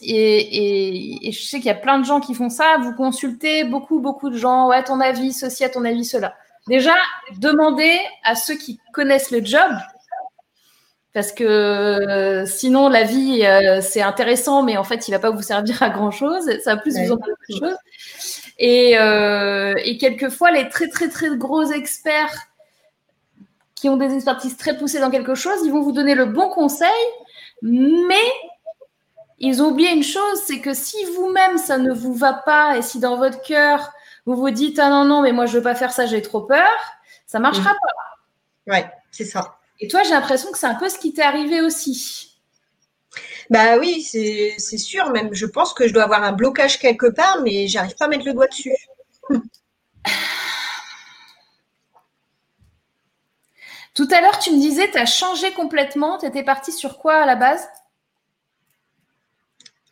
[0.00, 4.00] et, je sais qu'il y a plein de gens qui font ça, vous consultez beaucoup,
[4.00, 6.34] beaucoup de gens, ouais, ton avis, ceci, à ton avis, cela.
[6.66, 6.94] Déjà,
[7.38, 9.70] demandez à ceux qui connaissent le job,
[11.12, 15.20] parce que euh, sinon, la vie, euh, c'est intéressant, mais en fait, il ne va
[15.20, 16.50] pas vous servir à grand-chose.
[16.62, 17.76] Ça va plus vous en faire quelque chose.
[18.58, 22.48] Et, euh, et quelquefois, les très, très, très gros experts
[23.74, 26.48] qui ont des expertises très poussées dans quelque chose, ils vont vous donner le bon
[26.48, 26.88] conseil,
[27.62, 28.32] mais
[29.38, 32.82] ils ont oublié une chose, c'est que si vous-même ça ne vous va pas et
[32.82, 33.92] si dans votre cœur
[34.26, 36.42] vous vous dites ah non non mais moi je veux pas faire ça, j'ai trop
[36.42, 36.68] peur,
[37.26, 37.76] ça marchera mm.
[38.66, 38.72] pas.
[38.72, 39.58] Ouais, c'est ça.
[39.80, 42.40] Et toi, j'ai l'impression que c'est un peu ce qui t'est arrivé aussi.
[43.50, 45.10] Bah oui, c'est sûr.
[45.10, 48.08] Même, je pense que je dois avoir un blocage quelque part, mais j'arrive pas à
[48.08, 48.74] mettre le doigt dessus.
[53.94, 56.18] Tout à l'heure, tu me disais, tu as changé complètement.
[56.18, 57.68] Tu étais partie sur quoi à la base?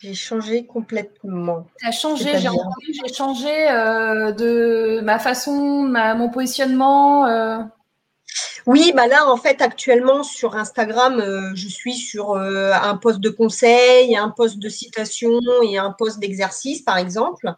[0.02, 1.64] J'ai changé complètement.
[1.78, 5.84] Tu as changé, j'ai changé euh, de ma façon,
[6.16, 7.26] mon positionnement.
[7.26, 7.58] Euh.
[8.66, 13.18] Oui, bah là, en fait, actuellement, sur Instagram, euh, je suis sur euh, un poste
[13.18, 17.53] de conseil, un poste de citation et un poste d'exercice, par exemple.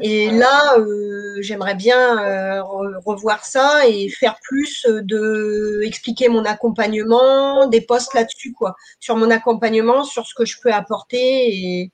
[0.00, 2.62] Et là, euh, j'aimerais bien
[3.04, 9.30] revoir ça et faire plus de expliquer mon accompagnement, des posts là-dessus, quoi, sur mon
[9.30, 11.92] accompagnement, sur ce que je peux apporter et,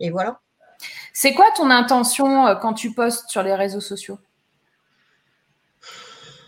[0.00, 0.40] et voilà.
[1.14, 4.18] C'est quoi ton intention quand tu postes sur les réseaux sociaux?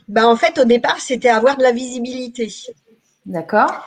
[0.08, 2.52] Ben, En fait, au départ, c'était avoir de la visibilité.
[3.26, 3.86] D'accord.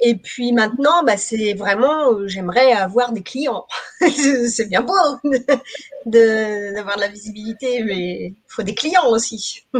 [0.00, 3.66] Et puis maintenant, bah, c'est vraiment, euh, j'aimerais avoir des clients.
[4.00, 4.92] c'est bien beau
[6.04, 9.64] d'avoir de, la visibilité, mais il faut des clients aussi.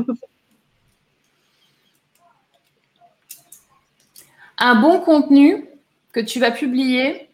[4.57, 5.69] Un bon contenu
[6.13, 7.29] que tu vas publier,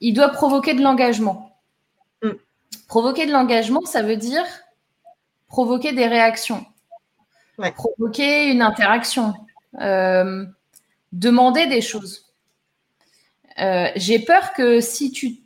[0.00, 1.58] il doit provoquer de l'engagement.
[2.22, 2.30] Mm.
[2.86, 4.46] Provoquer de l'engagement, ça veut dire
[5.48, 6.64] provoquer des réactions
[7.74, 9.34] provoquer une interaction,
[9.80, 10.46] euh,
[11.12, 12.32] demander des choses.
[13.60, 15.38] Euh, j'ai peur que si tu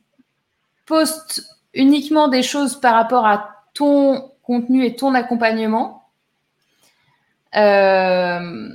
[0.86, 6.10] postes uniquement des choses par rapport à ton contenu et ton accompagnement,
[7.56, 8.68] euh,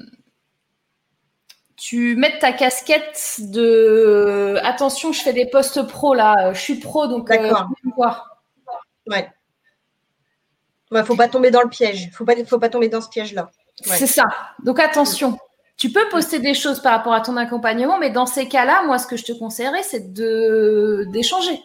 [1.76, 7.08] tu mettes ta casquette de attention, je fais des postes pro là, je suis pro
[7.08, 7.70] donc d'accord.
[9.08, 9.30] ouais.
[10.92, 12.04] Il ne faut pas tomber dans le piège.
[12.04, 13.52] Il ne faut pas, tomber dans ce piège-là.
[13.82, 14.26] C'est ça.
[14.64, 15.38] Donc attention.
[15.76, 18.98] Tu peux poster des choses par rapport à ton accompagnement, mais dans ces cas-là, moi,
[18.98, 21.62] ce que je te conseillerais, c'est d'échanger.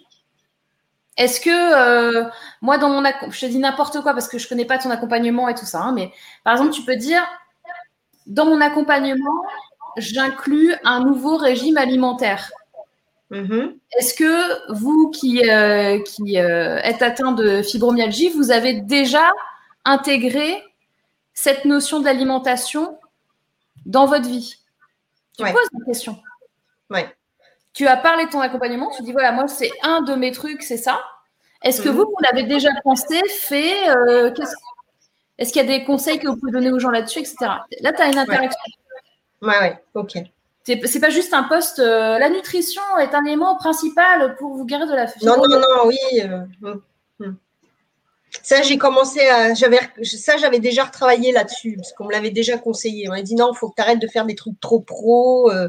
[1.17, 2.29] Est-ce que euh,
[2.61, 4.91] moi, dans mon je te dis n'importe quoi parce que je ne connais pas ton
[4.91, 6.11] accompagnement et tout ça, hein, mais
[6.43, 7.23] par exemple, tu peux dire
[8.27, 9.43] dans mon accompagnement,
[9.97, 12.51] j'inclus un nouveau régime alimentaire.
[13.33, 13.79] Mm-hmm.
[13.99, 19.31] Est-ce que vous qui, euh, qui euh, êtes atteint de fibromyalgie, vous avez déjà
[19.87, 20.63] intégré
[21.33, 22.99] cette notion d'alimentation
[23.87, 24.57] dans votre vie?
[25.39, 26.19] Tu poses une question.
[27.73, 30.63] Tu as parlé de ton accompagnement, tu dis voilà, moi c'est un de mes trucs,
[30.63, 31.03] c'est ça.
[31.63, 31.93] Est-ce que mm-hmm.
[31.93, 34.31] vous, vous l'avez déjà pensé, fait euh,
[35.39, 37.37] Est-ce qu'il y a des conseils que vous pouvez donner aux gens là-dessus, etc.
[37.81, 38.61] Là, tu as une interaction.
[39.41, 40.19] Ouais, ouais, ok.
[40.65, 41.81] C'est pas juste un poste.
[41.81, 45.87] Euh, la nutrition est un élément principal pour vous guérir de la Non, non, non,
[45.87, 45.99] oui.
[46.21, 46.81] Euh, hum,
[47.21, 47.37] hum.
[48.43, 49.55] Ça, j'ai commencé à.
[49.55, 53.09] J'avais, ça, j'avais déjà retravaillé là-dessus, parce qu'on me l'avait déjà conseillé.
[53.09, 55.51] On m'a dit non, il faut que tu arrêtes de faire des trucs trop pro.
[55.51, 55.69] Euh.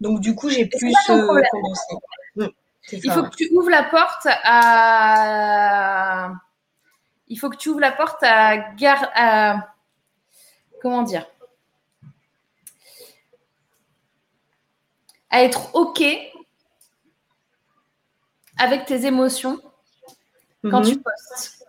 [0.00, 1.94] donc, du coup, j'ai plus commencé.
[2.36, 2.50] Hum,
[2.90, 6.32] il faut que tu ouvres la porte à.
[7.28, 8.74] Il faut que tu ouvres la porte à.
[8.74, 9.10] Gar...
[9.14, 9.68] à...
[10.82, 11.24] Comment dire
[15.34, 16.00] à être OK
[18.56, 19.60] avec tes émotions
[20.62, 20.86] quand Mhm.
[20.92, 21.66] tu postes.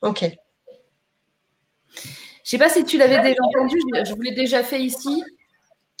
[0.00, 0.24] Ok.
[1.94, 5.22] Je sais pas si tu l'avais déjà entendu, je, vous l'ai déjà fait ici.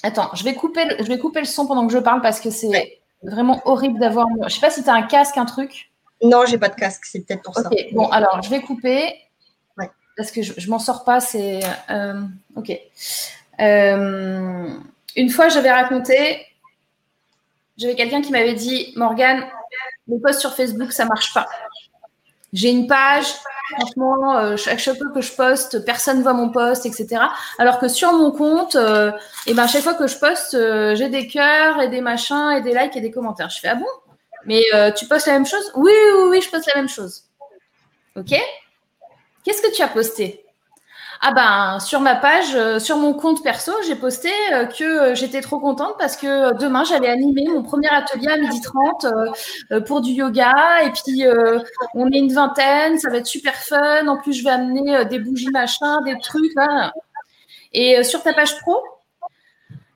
[0.02, 2.40] Attends, je vais, couper le, je vais couper le son pendant que je parle parce
[2.40, 4.26] que c'est vraiment horrible d'avoir.
[4.48, 5.92] Je sais pas si tu as un casque, un truc.
[6.22, 7.68] Non, j'ai pas de casque, c'est peut-être pour ça.
[7.70, 9.14] Ok, bon, alors je vais couper.
[9.76, 9.90] Ouais.
[10.16, 11.60] Parce que je, je m'en sors pas, c'est.
[11.90, 12.22] euh,
[12.56, 12.72] ok.
[13.60, 14.74] Euh,
[15.16, 16.46] une fois, j'avais raconté,
[17.80, 19.44] j'avais quelqu'un qui m'avait dit Morgane,
[20.06, 21.48] les posts sur Facebook, ça marche pas.
[22.52, 23.26] J'ai une page,
[23.70, 27.22] franchement, euh, chaque, fois que je poste, personne voit mon post, etc.
[27.58, 29.12] Alors que sur mon compte, euh,
[29.46, 32.60] et ben, chaque fois que je poste, euh, j'ai des cœurs et des machins et
[32.60, 33.50] des likes et des commentaires.
[33.50, 33.86] Je fais Ah bon?
[34.44, 35.72] Mais euh, tu postes la même chose?
[35.74, 37.24] Oui, oui, oui, je poste la même chose.
[38.16, 38.34] Ok?
[39.44, 40.39] Qu'est-ce que tu as posté?
[41.22, 45.14] Ah ben, sur ma page, euh, sur mon compte perso, j'ai posté euh, que euh,
[45.14, 49.32] j'étais trop contente parce que demain, j'allais animer mon premier atelier à 12h30 euh,
[49.72, 50.82] euh, pour du yoga.
[50.82, 51.24] Et puis,
[51.94, 54.06] on est une vingtaine, ça va être super fun.
[54.06, 56.54] En plus, je vais amener des bougies machin, des trucs.
[56.54, 56.90] Là.
[57.74, 58.82] Et sur ta page pro?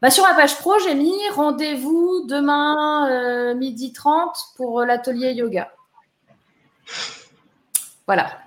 [0.03, 5.73] Bah, Sur ma page pro, j'ai mis rendez-vous demain midi 30 pour l'atelier yoga.
[8.07, 8.44] Voilà.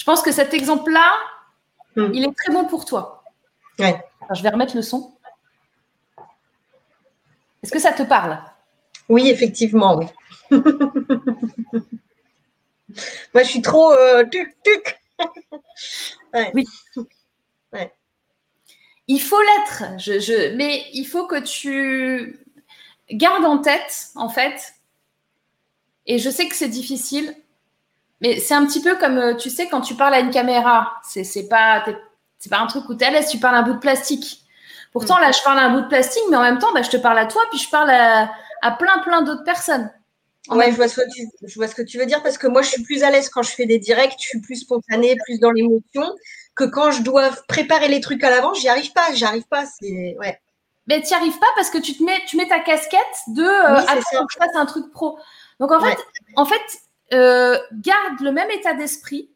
[0.00, 1.12] Je pense que cet exemple-là,
[1.96, 2.10] Hmm.
[2.14, 3.22] il est très bon pour toi.
[3.80, 4.02] Ouais.
[4.22, 5.12] Alors, je vais remettre le son.
[7.62, 8.38] Est-ce que ça te parle?
[9.10, 10.06] Oui, effectivement, oui.
[13.34, 14.98] Moi, je suis trop euh, tuc, tuc.
[19.08, 22.38] Il faut l'être, je, je- mais il faut que tu
[23.10, 24.74] gardes en tête, en fait,
[26.06, 27.34] et je sais que c'est difficile,
[28.20, 30.94] mais c'est un petit peu comme, euh, tu sais, quand tu parles à une caméra,
[31.04, 31.84] c'est c'est pas,
[32.38, 33.78] c'est pas un truc où tu es à l'aise, tu parles à un bout de
[33.78, 34.42] plastique.
[34.92, 36.90] Pourtant, là, je parle à un bout de plastique, mais en même temps, bah, je
[36.90, 38.30] te parle à toi, puis je parle à,
[38.62, 39.90] à plein, plein d'autres personnes.
[40.48, 42.46] Ouais, je vois, ce que tu, je vois ce que tu veux dire parce que
[42.48, 45.14] moi, je suis plus à l'aise quand je fais des directs, je suis plus spontanée,
[45.24, 46.02] plus dans l'émotion
[46.56, 49.64] que quand je dois préparer les trucs à l'avance, j'y arrive pas, j'y arrive pas.
[49.66, 50.40] C'est ouais.
[50.86, 53.42] Mais tu n'y arrives pas parce que tu te mets, tu mets ta casquette de
[53.44, 53.84] euh, Oui,
[54.32, 55.18] je fasse un truc pro.
[55.60, 55.96] Donc en fait, Ouais.
[56.36, 56.60] en fait
[57.12, 59.30] euh, garde le même état d'esprit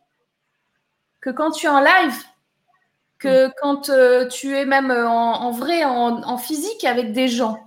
[1.20, 2.16] que quand tu es en live,
[3.18, 7.28] que quand euh, tu es même euh, en, en vrai, en, en physique avec des
[7.28, 7.58] gens.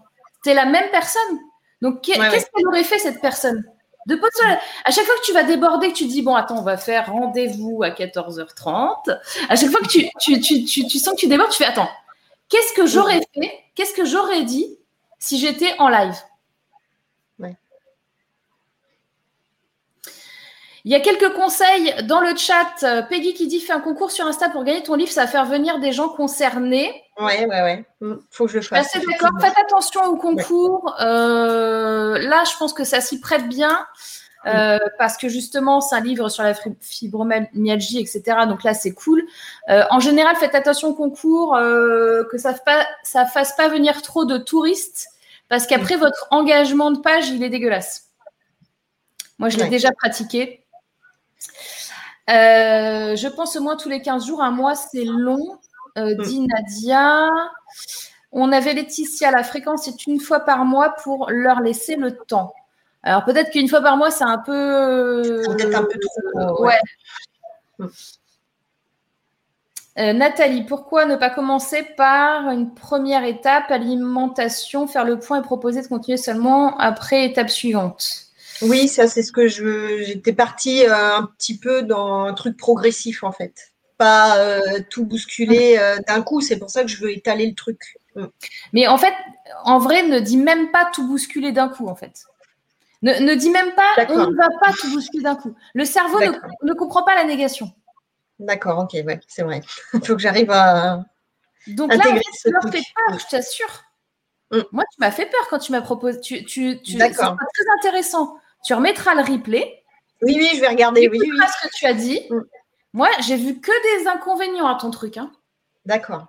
[0.43, 1.39] Tu es la même personne.
[1.81, 3.63] Donc Ouais, qu'est-ce qu'elle aurait fait cette personne?
[4.05, 4.17] De
[4.85, 7.83] à chaque fois que tu vas déborder, tu dis bon attends on va faire rendez-vous
[7.83, 9.19] à 14h30.
[9.49, 11.65] À chaque fois que tu, tu, tu, tu, tu sens que tu débordes, tu fais
[11.65, 11.89] attends
[12.47, 14.77] qu'est-ce que j'aurais fait, qu'est-ce que j'aurais dit
[15.19, 16.15] si j'étais en live
[17.39, 17.57] Ouais.
[20.87, 22.81] Il y a quelques conseils dans le chat.
[22.83, 25.27] Euh, Peggy qui dit fais un concours sur Insta pour gagner ton livre, ça va
[25.27, 27.03] faire venir des gens concernés.
[27.19, 27.85] Ouais, ouais, ouais.
[27.99, 28.95] Mm, Faut que je le fasse.
[28.95, 29.31] assez d'accord.
[29.41, 30.95] Faites attention au concours.
[31.01, 33.85] Euh, là, je pense que ça s'y prête bien.
[34.45, 38.21] euh, parce que justement, c'est un livre sur la fibromyalgie, etc.
[38.47, 39.25] Donc là, c'est cool.
[39.69, 44.23] Euh, en général, faites attention au concours, euh, que ça ne fasse pas venir trop
[44.23, 45.07] de touristes,
[45.49, 48.05] parce qu'après, votre engagement de page, il est dégueulasse.
[49.37, 49.69] Moi, je l'ai Ouais.
[49.69, 50.63] déjà pratiqué.
[52.29, 54.41] Euh, je pense au moins tous les 15 jours.
[54.41, 55.59] Un mois, c'est long,
[55.97, 57.29] euh, dit Nadia.
[58.31, 62.53] On avait Laetitia, la fréquence est une fois par mois pour leur laisser le temps.
[63.03, 65.43] Alors peut-être qu'une fois par mois, c'est un peu.
[65.43, 66.65] C'est peut-être un peu trop.
[66.65, 66.79] Ouais.
[69.97, 75.41] Euh, Nathalie, pourquoi ne pas commencer par une première étape, alimentation, faire le point et
[75.41, 78.26] proposer de continuer seulement après étape suivante?
[78.61, 80.03] Oui, ça c'est ce que je.
[80.03, 83.73] J'étais partie euh, un petit peu dans un truc progressif en fait.
[83.97, 86.41] Pas euh, tout bousculer euh, d'un coup.
[86.41, 87.97] C'est pour ça que je veux étaler le truc.
[88.15, 88.25] Mm.
[88.73, 89.13] Mais en fait,
[89.63, 92.25] en vrai, ne dis même pas tout bousculer d'un coup, en fait.
[93.01, 95.55] Ne, ne dis même pas, on ne va pas tout bousculer d'un coup.
[95.73, 96.31] Le cerveau ne,
[96.63, 97.71] ne comprend pas la négation.
[98.39, 99.61] D'accord, ok, ouais, c'est vrai.
[99.93, 101.05] Il faut que j'arrive à.
[101.67, 103.83] Donc là, en fait, tu leur fais peur, je t'assure.
[104.51, 104.61] Mm.
[104.71, 106.19] Moi, tu m'as fait peur quand tu m'as proposé.
[106.21, 108.37] Tu, tu, tu, sera très intéressant.
[108.67, 109.81] Tu remettras le replay.
[110.21, 111.07] Oui, oui, je vais regarder.
[111.07, 111.29] Oui, oui.
[111.47, 112.19] ce que tu as dit.
[112.29, 112.41] Mm.
[112.91, 115.15] Moi, j'ai vu que des inconvénients à ton truc.
[115.15, 115.31] hein.
[115.85, 116.25] D'accord.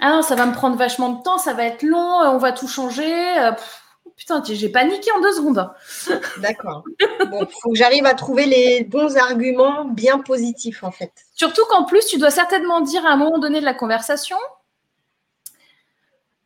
[0.00, 2.38] Ah non, ça va me prendre vachement de temps, ça va être long, euh, on
[2.38, 3.36] va tout changer.
[3.36, 3.82] euh, pff,
[4.16, 5.72] putain, j'ai paniqué en deux secondes.
[6.38, 6.84] D'accord.
[7.28, 11.10] Bon, faut que j'arrive à trouver les bons arguments bien positifs en fait.
[11.34, 14.38] Surtout qu'en plus, tu dois certainement dire à un moment donné de la conversation,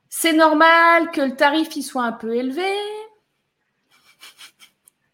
[0.08, 2.72] c'est normal que le tarif il soit un peu élevé.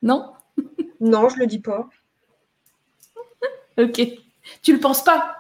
[0.03, 0.33] Non?
[1.01, 1.89] Non, je le dis pas.
[3.79, 4.01] Ok.
[4.63, 5.37] Tu le penses pas?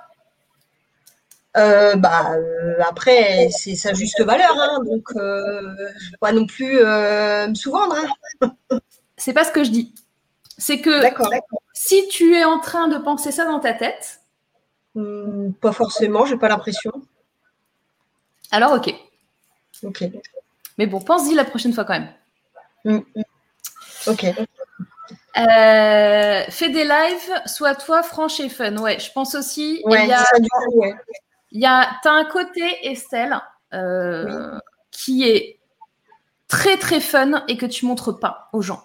[1.56, 5.74] Euh, bah, euh, après, c'est sa juste valeur, hein, donc euh,
[6.18, 7.96] pas non plus me sous-vendre.
[8.40, 8.48] Hein.
[9.16, 9.94] C'est pas ce que je dis.
[10.56, 11.02] C'est que
[11.74, 14.20] si tu es en train de penser ça dans ta tête.
[14.94, 16.92] Hmm, pas forcément, j'ai pas l'impression.
[18.50, 18.94] Alors, ok.
[19.82, 20.04] Ok.
[20.78, 22.12] Mais bon, pense-y la prochaine fois quand même.
[22.84, 23.22] Hmm, hmm.
[24.08, 24.26] Ok.
[25.36, 28.76] Euh, fais des lives, sois toi franche et fun.
[28.78, 29.82] Ouais, je pense aussi.
[29.84, 30.24] Ouais, il y a,
[30.74, 30.94] ouais.
[31.50, 33.38] Il y a, as un côté Estelle
[33.72, 34.58] euh,
[34.90, 35.58] qui est
[36.48, 38.82] très très fun et que tu montres pas aux gens.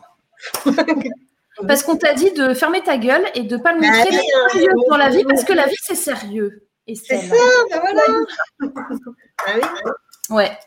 [1.68, 4.98] parce qu'on t'a dit de fermer ta gueule et de pas le montrer sérieux dans
[4.98, 6.68] la vie parce que la vie c'est sérieux.
[6.88, 7.36] C'est ça,
[7.70, 8.02] ben voilà.
[9.46, 9.62] ah oui.
[10.30, 10.58] Ouais.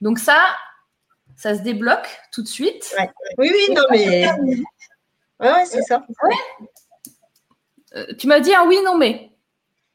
[0.00, 0.38] Donc ça,
[1.38, 2.94] ça se débloque tout de suite.
[3.38, 4.28] Oui, oui, non mais.
[5.40, 6.04] Ouais, ouais c'est ça.
[7.94, 9.30] Euh, tu m'as dit un oui, non mais.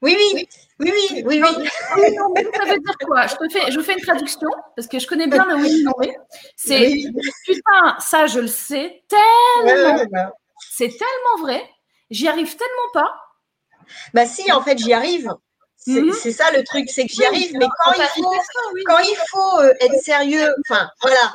[0.01, 0.47] Oui, oui,
[0.79, 1.43] oui, oui, oui, oui.
[1.43, 3.27] ça veut dire quoi?
[3.27, 5.91] Je, te fais, je fais une traduction parce que je connais bien le oui, non
[5.99, 6.15] mais.
[6.55, 6.93] C'est
[7.45, 10.31] putain, ça je le sais tellement.
[10.71, 11.61] C'est tellement vrai.
[12.09, 13.13] J'y arrive tellement pas.
[14.13, 15.29] Bah si, en fait, j'y arrive.
[15.88, 16.13] Mhm.
[16.13, 18.34] C'est ça le truc, c'est que j'y arrive, mais quand il faut,
[18.86, 21.34] quand il faut euh, être sérieux, enfin voilà,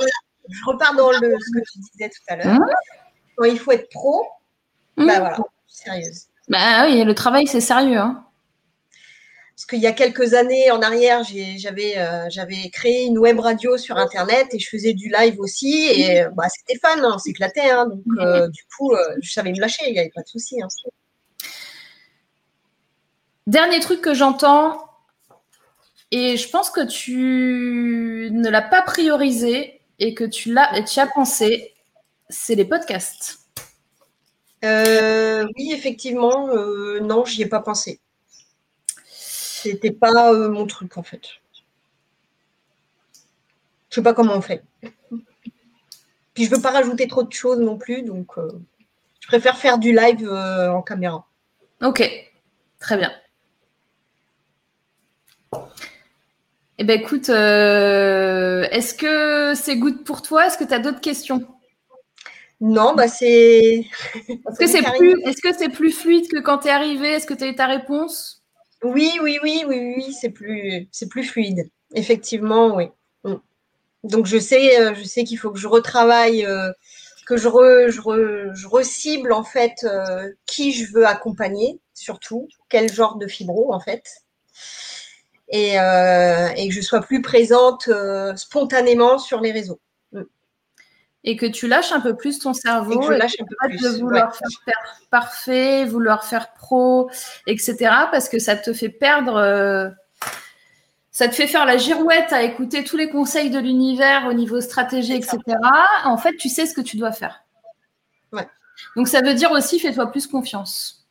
[0.48, 2.54] je repars dans le, ce que tu disais tout à l'heure.
[2.54, 2.66] Mhm.
[3.36, 4.26] Quand il faut être pro,
[4.96, 5.18] bah mhm.
[5.18, 6.24] voilà, sérieuse.
[6.48, 7.98] Bah oui, le travail c'est sérieux.
[7.98, 8.24] Hein.
[9.54, 11.24] Parce qu'il y a quelques années en arrière,
[11.56, 15.88] j'avais euh, j'avais créé une web radio sur internet et je faisais du live aussi
[15.88, 19.60] et bah, c'était fun, hein, on s'éclatait, hein, donc euh, du coup je savais me
[19.60, 20.62] lâcher, il n'y avait pas de souci.
[23.48, 24.90] Dernier truc que j'entends,
[26.10, 31.06] et je pense que tu ne l'as pas priorisé et que tu, l'as, tu as
[31.06, 31.72] pensé,
[32.28, 33.38] c'est les podcasts.
[34.66, 38.00] Euh, oui, effectivement, euh, non, j'y ai pas pensé.
[39.06, 41.22] C'était pas euh, mon truc en fait.
[43.88, 44.62] Je sais pas comment on fait.
[46.34, 48.34] Puis je veux pas rajouter trop de choses non plus, donc
[49.20, 51.26] je préfère faire du live en caméra.
[51.80, 52.02] Ok,
[52.78, 53.10] très bien.
[56.80, 60.46] Eh bien, écoute, euh, est-ce que c'est good pour toi?
[60.46, 61.44] Est-ce que tu as d'autres questions?
[62.60, 63.84] Non, bah c'est.
[64.28, 67.08] Est-ce que c'est plus, est-ce que c'est plus fluide que quand tu es arrivé?
[67.08, 68.42] Est-ce que tu as eu ta réponse?
[68.82, 71.68] Oui, oui, oui, oui, oui, c'est plus, c'est plus fluide.
[71.94, 72.86] Effectivement, oui.
[73.24, 73.34] Mm.
[74.04, 76.70] Donc je sais, euh, je sais qu'il faut que je retravaille, euh,
[77.26, 79.86] que je, re, je, je recible en fait
[80.46, 84.04] qui je veux accompagner, surtout quel genre de fibro en fait
[85.50, 89.80] et, euh, et que je sois plus présente euh, spontanément sur les réseaux.
[90.12, 90.22] Mm.
[91.24, 92.92] Et que tu lâches un peu plus ton cerveau.
[92.92, 93.80] Et que je lâche un peu plus.
[93.80, 94.78] De vouloir faire
[95.10, 97.10] parfait, vouloir faire pro,
[97.46, 97.76] etc.
[98.10, 99.36] Parce que ça te fait perdre.
[99.36, 99.88] Euh,
[101.10, 104.60] ça te fait faire la girouette à écouter tous les conseils de l'univers au niveau
[104.60, 105.38] stratégie, etc.
[106.04, 107.42] En fait, tu sais ce que tu dois faire.
[108.32, 108.46] Ouais.
[108.94, 111.08] Donc, ça veut dire aussi, fais-toi plus confiance.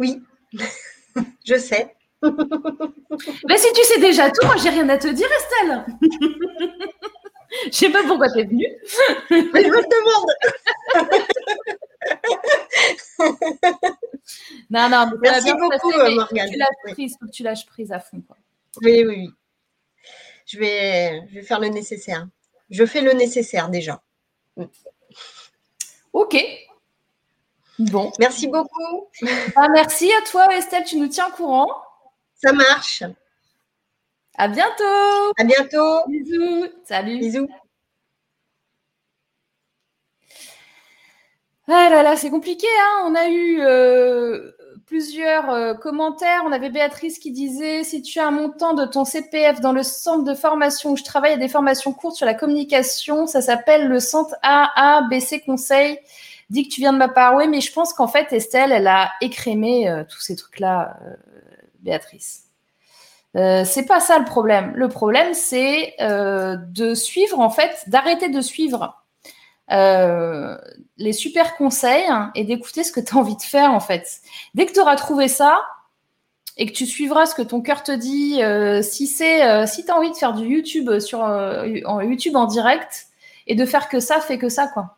[0.00, 0.20] Oui,
[1.44, 1.94] je sais.
[3.48, 5.86] Mais si tu sais déjà tout, moi j'ai rien à te dire, Estelle.
[7.66, 8.68] Je sais pas pourquoi tu es venue.
[9.30, 10.30] Mais je te demande.
[14.70, 16.48] non, non, merci beaucoup, Morgane.
[16.48, 18.22] Tu lâches prise, faut que tu lâches prise à fond.
[18.82, 19.30] Oui, oui, oui.
[20.46, 22.28] Je vais, je vais faire le nécessaire.
[22.70, 24.00] Je fais le nécessaire déjà.
[26.12, 26.36] Ok.
[27.80, 28.12] Bon.
[28.20, 29.08] Merci beaucoup.
[29.56, 30.84] Ah, merci à toi, Estelle.
[30.84, 31.70] Tu nous tiens au courant.
[32.42, 33.02] Ça marche.
[34.36, 35.32] À bientôt.
[35.38, 36.02] À bientôt.
[36.08, 36.66] Bisous.
[36.84, 37.18] Salut.
[37.18, 37.48] Bisous.
[41.68, 42.66] Ah là là, c'est compliqué.
[42.66, 44.52] Hein on a eu euh,
[44.86, 46.42] plusieurs euh, commentaires.
[46.46, 49.82] On avait Béatrice qui disait si tu as un montant de ton CPF dans le
[49.82, 53.88] centre de formation où je travaille à des formations courtes sur la communication, ça s'appelle
[53.88, 55.98] le centre AABC Conseil.
[56.48, 57.36] Dis que tu viens de ma part.
[57.36, 60.98] Oui, mais je pense qu'en fait, Estelle, elle a écrémé euh, tous ces trucs-là
[61.80, 62.50] Béatrice.
[63.36, 64.72] Euh, c'est pas ça le problème.
[64.74, 68.96] Le problème, c'est euh, de suivre, en fait, d'arrêter de suivre
[69.70, 70.58] euh,
[70.96, 74.20] les super conseils et d'écouter ce que tu as envie de faire, en fait.
[74.54, 75.60] Dès que tu auras trouvé ça
[76.56, 78.40] et que tu suivras ce que ton cœur te dit,
[78.82, 81.20] si c'est si tu as envie de faire du YouTube sur
[82.02, 83.06] YouTube en direct
[83.46, 84.96] et de faire que ça, fais que ça, quoi.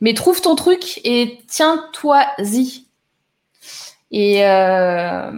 [0.00, 2.81] Mais trouve ton truc et tiens-toi-y.
[4.12, 5.30] Et euh,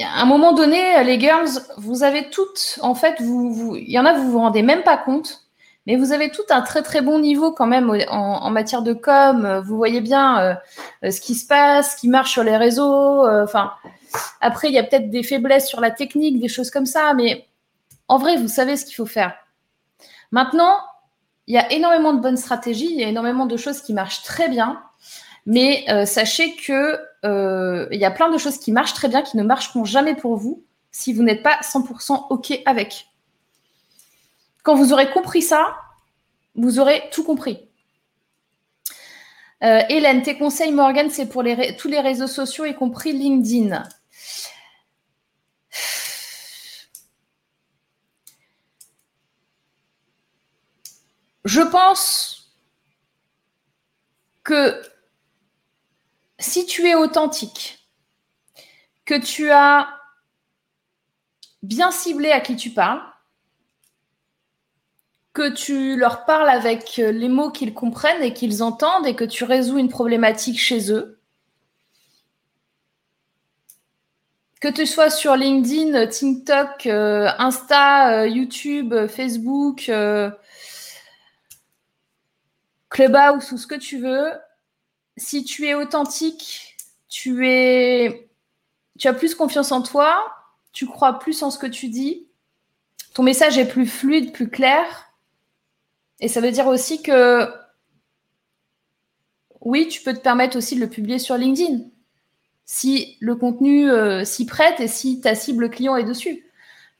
[0.00, 4.06] à un moment donné, les girls, vous avez toutes, en fait, vous, il y en
[4.06, 5.44] a, vous vous rendez même pas compte,
[5.86, 9.62] Mais vous avez tout un très très bon niveau quand même en, matière de com.
[9.66, 10.58] Vous voyez bien
[11.04, 13.26] euh, ce qui se passe, ce qui marche sur les réseaux.
[13.26, 13.72] Euh, enfin,
[14.40, 17.46] après, il y a peut-être des faiblesses sur la technique, des choses comme ça, mais
[18.06, 19.34] en vrai, vous savez ce qu'il faut faire.
[20.30, 20.76] Maintenant,
[21.48, 24.22] il y a énormément de bonnes stratégies, il y a énormément de choses qui marchent
[24.22, 24.80] très bien,
[25.46, 29.36] mais euh, sachez que il y a plein de choses qui marchent très bien, qui
[29.36, 33.06] ne marcheront jamais pour vous si vous n'êtes pas 100% OK avec.
[34.62, 35.76] Quand vous aurez compris ça,
[36.54, 37.68] vous aurez tout compris.
[39.62, 41.44] Euh, Hélène, tes conseils, Morgan, c'est pour
[41.78, 43.84] tous les réseaux sociaux, y compris LinkedIn.
[51.44, 52.52] Je pense
[54.44, 54.80] que
[56.42, 57.88] si tu es authentique,
[59.04, 59.88] que tu as
[61.62, 63.00] bien ciblé à qui tu parles,
[65.32, 69.24] que tu leur parles avec euh, les mots qu'ils comprennent et qu'ils entendent et que
[69.24, 71.18] tu résous une problématique chez eux.
[74.60, 79.90] Que tu sois sur LinkedIn, TikTok, euh, Insta, euh, YouTube, Facebook,
[82.90, 84.32] Clubhouse ou ce que tu veux,
[85.16, 86.76] si tu es authentique,
[87.08, 87.46] tu
[89.04, 90.24] as plus confiance en toi,
[90.72, 92.26] tu crois plus en ce que tu dis,
[93.14, 95.12] ton message est plus fluide, plus clair,
[96.20, 97.48] et ça veut dire aussi que
[99.60, 101.80] oui, tu peux te permettre aussi de le publier sur LinkedIn
[102.64, 106.46] si le contenu euh, s'y prête et si ta cible client est dessus.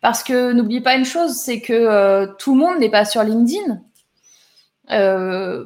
[0.00, 3.22] Parce que n'oublie pas une chose, c'est que euh, tout le monde n'est pas sur
[3.22, 3.80] LinkedIn.
[4.90, 5.64] Euh,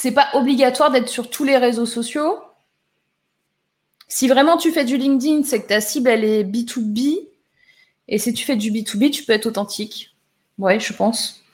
[0.00, 2.38] c'est pas obligatoire d'être sur tous les réseaux sociaux.
[4.08, 7.28] Si vraiment tu fais du LinkedIn, c'est que ta cible est B2B,
[8.08, 10.16] et si tu fais du B2B, tu peux être authentique.
[10.56, 11.44] Ouais, je pense.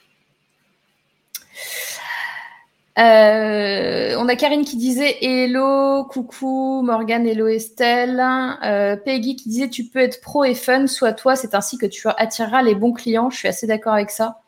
[3.01, 8.23] Euh, on a Karine qui disait Hello, coucou, Morgane, hello Estelle.
[8.63, 11.87] Euh, Peggy qui disait Tu peux être pro et fun, soit toi, c'est ainsi que
[11.87, 13.29] tu attireras les bons clients.
[13.29, 14.41] Je suis assez d'accord avec ça.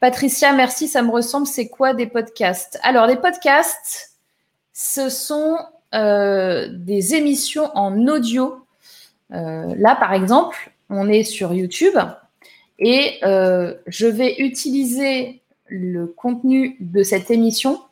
[0.00, 1.46] Patricia, merci, ça me ressemble.
[1.46, 2.78] C'est quoi des podcasts?
[2.82, 4.12] Alors, les podcasts,
[4.72, 5.58] ce sont
[5.94, 8.64] euh, des émissions en audio.
[9.30, 11.98] là, par exemple, on est sur YouTube
[12.78, 17.82] et euh, je vais utiliser le contenu de cette émission.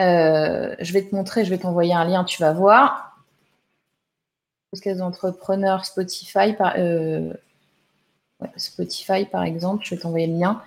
[0.00, 3.18] Euh, je vais te montrer, je vais t'envoyer un lien, tu vas voir.
[5.84, 6.54] Spotify,
[8.42, 10.62] euh, Spotify par exemple, je vais t'envoyer le lien.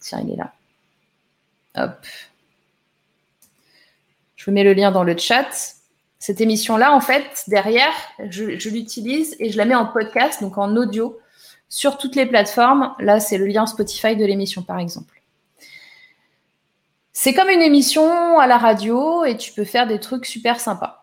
[0.00, 0.52] tiens, il est là.
[1.76, 2.06] Hop.
[4.36, 5.76] Je vous mets le lien dans le chat
[6.20, 7.92] cette émission-là, en fait, derrière,
[8.28, 11.18] je, l'utilise et je la mets en podcast, donc en audio,
[11.70, 12.94] sur toutes les plateformes.
[13.00, 15.22] Là, c'est le lien Spotify de l'émission, par exemple.
[17.14, 20.99] C'est comme une émission à la radio et tu peux faire des trucs super sympas.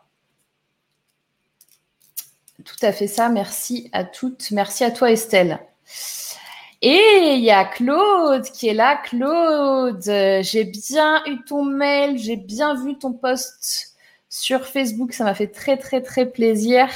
[2.67, 3.29] Tout à fait ça.
[3.29, 4.51] Merci à toutes.
[4.51, 5.59] Merci à toi, Estelle.
[6.81, 8.97] Et il y a Claude qui est là.
[8.97, 13.95] Claude, j'ai bien eu ton mail, j'ai bien vu ton post
[14.29, 15.13] sur Facebook.
[15.13, 16.89] Ça m'a fait très, très, très plaisir.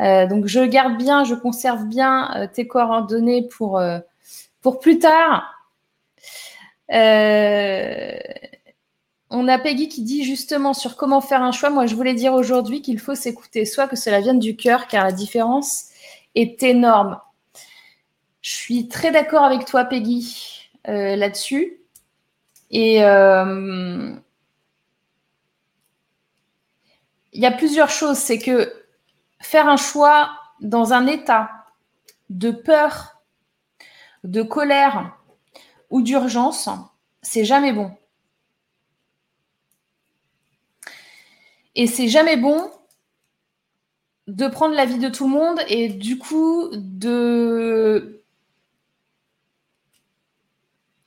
[0.00, 4.00] Euh, donc, je garde bien, je conserve bien euh, tes coordonnées pour, euh,
[4.62, 5.54] pour plus tard.
[9.34, 11.70] On a Peggy qui dit justement sur comment faire un choix.
[11.70, 15.04] Moi, je voulais dire aujourd'hui qu'il faut s'écouter, soit que cela vienne du cœur, car
[15.04, 15.86] la différence
[16.34, 17.18] est énorme.
[18.42, 21.80] Je suis très d'accord avec toi, Peggy, là-dessus.
[22.70, 23.00] Et il
[27.34, 28.18] y a plusieurs choses.
[28.18, 28.72] C'est que
[29.40, 30.30] faire un choix
[30.60, 31.50] dans un état
[32.30, 33.22] de peur,
[34.24, 35.16] de colère
[35.90, 36.68] ou d'urgence,
[37.22, 37.90] c'est jamais bon.
[41.74, 42.70] Et c'est jamais bon
[44.26, 48.22] de prendre l'avis de tout le monde et du coup de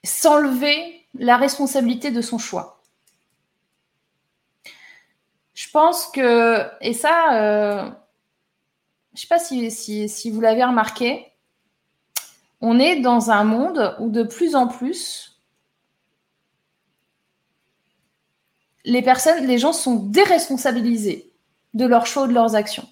[0.03, 2.82] s'enlever la responsabilité de son choix.
[5.53, 7.84] Je pense que, et ça, euh,
[9.13, 11.32] je ne sais pas si, si vous l'avez remarqué,
[12.59, 15.34] on est dans un monde où de plus en plus,
[18.86, 21.31] les personnes, les gens sont déresponsabilisés
[21.73, 22.88] de leurs choix ou de leurs actions.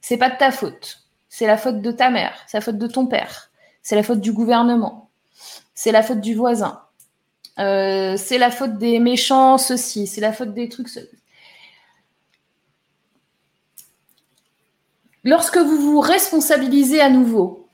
[0.00, 1.00] C'est pas de ta faute.
[1.28, 3.50] C'est la faute de ta mère, c'est la faute de ton père,
[3.82, 5.10] c'est la faute du gouvernement,
[5.74, 6.80] c'est la faute du voisin,
[7.58, 10.88] euh, c'est la faute des méchants, ceci, c'est la faute des trucs.
[15.24, 17.68] lorsque vous vous responsabilisez à nouveau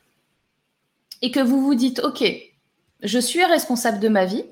[1.21, 2.25] et que vous vous dites, OK,
[3.03, 4.47] je suis responsable de ma vie,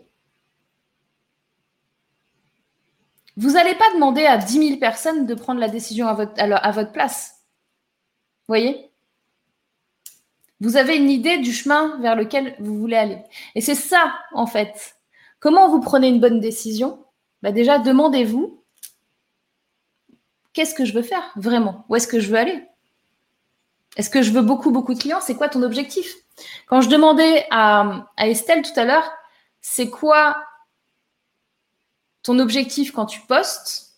[3.39, 7.37] vous n'allez pas demander à 10 000 personnes de prendre la décision à votre, place.
[8.47, 8.91] Vous voyez?
[10.61, 13.23] Vous avez une idée du chemin vers lequel vous voulez aller.
[13.55, 14.97] Et c'est ça, en fait.
[15.39, 17.05] Comment vous prenez une bonne décision?
[17.43, 18.61] Bah Déjà, demandez-vous,
[20.53, 21.85] qu'est-ce que je veux faire vraiment?
[21.89, 22.67] Où est-ce que je veux aller?
[23.97, 25.21] Est-ce que je veux beaucoup, beaucoup de clients?
[25.21, 26.13] C'est quoi ton objectif?
[26.67, 29.09] Quand je demandais à, Estelle tout à l'heure,
[29.61, 30.43] c'est quoi
[32.29, 33.95] ton objectif quand tu postes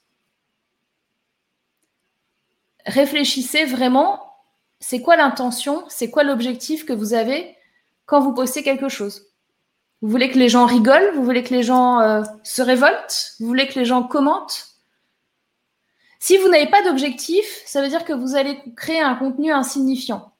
[2.86, 4.22] Réfléchissez vraiment,
[4.78, 7.56] c'est quoi l'intention, c'est quoi l'objectif que vous avez
[8.06, 9.26] quand vous postez quelque chose?
[10.00, 11.12] Vous voulez que les gens rigolent?
[11.14, 13.34] Vous voulez que les gens euh, se révoltent?
[13.40, 14.76] Vous voulez que les gens commentent?
[16.20, 20.32] Si vous n'avez pas d'objectif, ça veut dire que vous allez créer un contenu insignifiant.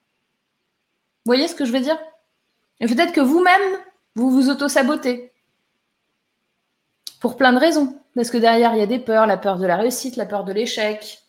[1.25, 1.99] Vous voyez ce que je veux dire?
[2.79, 3.79] Et peut-être que vous-même,
[4.15, 5.30] vous vous auto-sabotez.
[7.21, 7.97] Pour plein de raisons.
[8.15, 10.45] Parce que derrière, il y a des peurs, la peur de la réussite, la peur
[10.45, 11.21] de l'échec,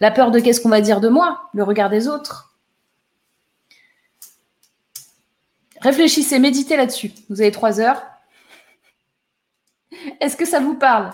[0.00, 2.56] la peur de qu'est-ce qu'on va dire de moi, le regard des autres.
[5.80, 7.12] Réfléchissez, méditez là-dessus.
[7.28, 8.02] Vous avez trois heures.
[10.20, 11.12] Est-ce que ça vous parle?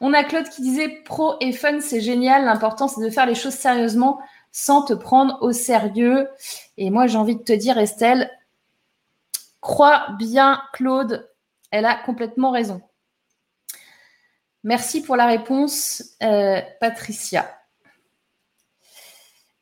[0.00, 2.44] On a Claude qui disait pro et fun, c'est génial.
[2.44, 4.20] L'important, c'est de faire les choses sérieusement
[4.52, 6.28] sans te prendre au sérieux.
[6.76, 8.30] Et moi, j'ai envie de te dire, Estelle,
[9.60, 11.28] crois bien, Claude,
[11.70, 12.80] elle a complètement raison.
[14.64, 17.58] Merci pour la réponse, euh, Patricia.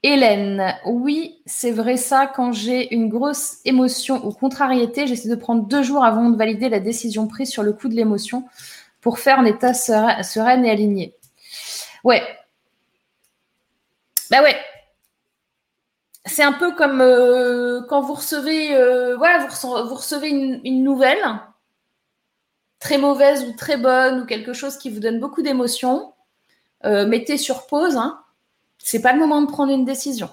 [0.02, 2.26] Hélène, oui, c'est vrai ça.
[2.26, 6.68] Quand j'ai une grosse émotion ou contrariété, j'essaie de prendre deux jours avant de valider
[6.68, 8.44] la décision prise sur le coup de l'émotion
[9.00, 11.14] pour faire un état serein et aligné.
[12.04, 12.22] Ouais.
[14.30, 14.56] Bah ouais.
[16.24, 21.18] C'est un peu comme euh, quand vous recevez, euh, voilà, vous, recevez une, nouvelle,
[22.78, 26.12] très mauvaise ou très bonne, ou quelque chose qui vous donne beaucoup d'émotions.
[26.84, 27.96] Euh, mettez sur pause.
[27.96, 28.20] Hein.
[28.78, 30.30] C'est pas le moment de prendre une décision.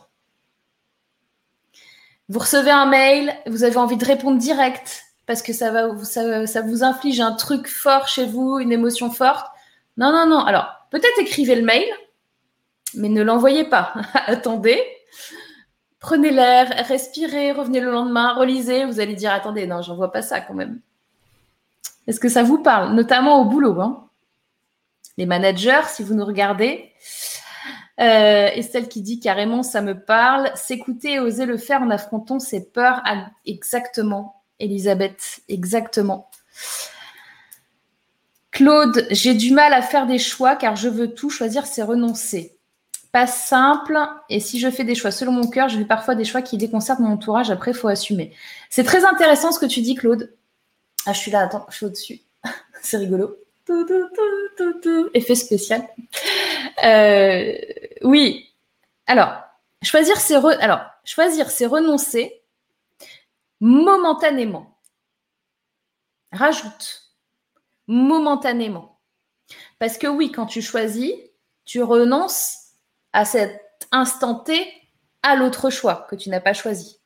[2.29, 7.21] Vous recevez un mail, vous avez envie de répondre direct parce que ça, vous inflige
[7.21, 9.47] un truc fort chez vous, une émotion forte.
[9.97, 10.39] Non, non, non.
[10.39, 11.85] Alors, peut-être écrivez le mail,
[12.95, 13.93] mais ne l'envoyez pas.
[14.13, 14.81] attendez,
[15.99, 18.85] prenez l'air, respirez, revenez le lendemain, relisez.
[18.85, 20.81] Vous allez dire, attendez, non, j'envoie pas ça quand même.
[22.07, 23.79] Est-ce que ça vous parle Notamment au boulot.
[23.79, 24.07] Hein?
[25.17, 26.91] Les managers, si vous nous regardez.
[27.99, 30.51] Euh, Estelle qui dit carrément, ça me parle.
[30.55, 33.01] S'écouter et oser le faire en affrontant ses peurs.
[33.45, 34.41] Exactement.
[34.59, 36.29] Elisabeth, exactement.
[38.51, 42.57] Claude, j'ai du mal à faire des choix car je veux tout choisir, c'est renoncer.
[43.11, 43.97] Pas simple.
[44.29, 46.57] Et si je fais des choix selon mon cœur, je fais parfois des choix qui
[46.57, 47.51] déconcertent mon entourage.
[47.51, 48.33] Après, il faut assumer.
[48.69, 50.33] C'est très intéressant ce que tu dis, Claude.
[51.05, 52.21] Ah, je suis là, attends, je suis au-dessus.
[52.81, 53.37] c'est rigolo.
[55.13, 55.87] Effet spécial.
[56.83, 57.55] Euh,
[58.03, 58.53] oui.
[59.07, 59.41] Alors,
[59.81, 62.41] choisir, c'est Alors, choisir, c'est renoncer
[63.59, 64.77] momentanément.
[66.31, 67.03] Rajoute
[67.87, 68.99] momentanément.
[69.79, 71.11] Parce que oui, quand tu choisis,
[71.65, 72.57] tu renonces
[73.11, 74.65] à cet instant T
[75.21, 76.99] à l'autre choix que tu n'as pas choisi.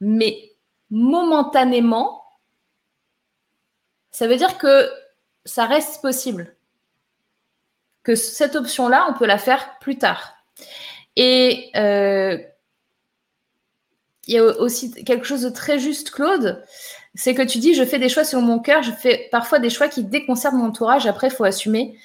[0.00, 0.52] Mais
[0.90, 2.25] momentanément,
[4.16, 4.90] ça veut dire que
[5.44, 6.56] ça reste possible.
[8.02, 10.36] Que cette option-là, on peut la faire plus tard.
[11.16, 12.38] Et euh,
[14.26, 16.64] il y a aussi quelque chose de très juste, Claude.
[17.14, 19.68] C'est que tu dis, je fais des choix selon mon cœur, je fais parfois des
[19.68, 21.98] choix qui déconcertent mon entourage, après, il faut assumer.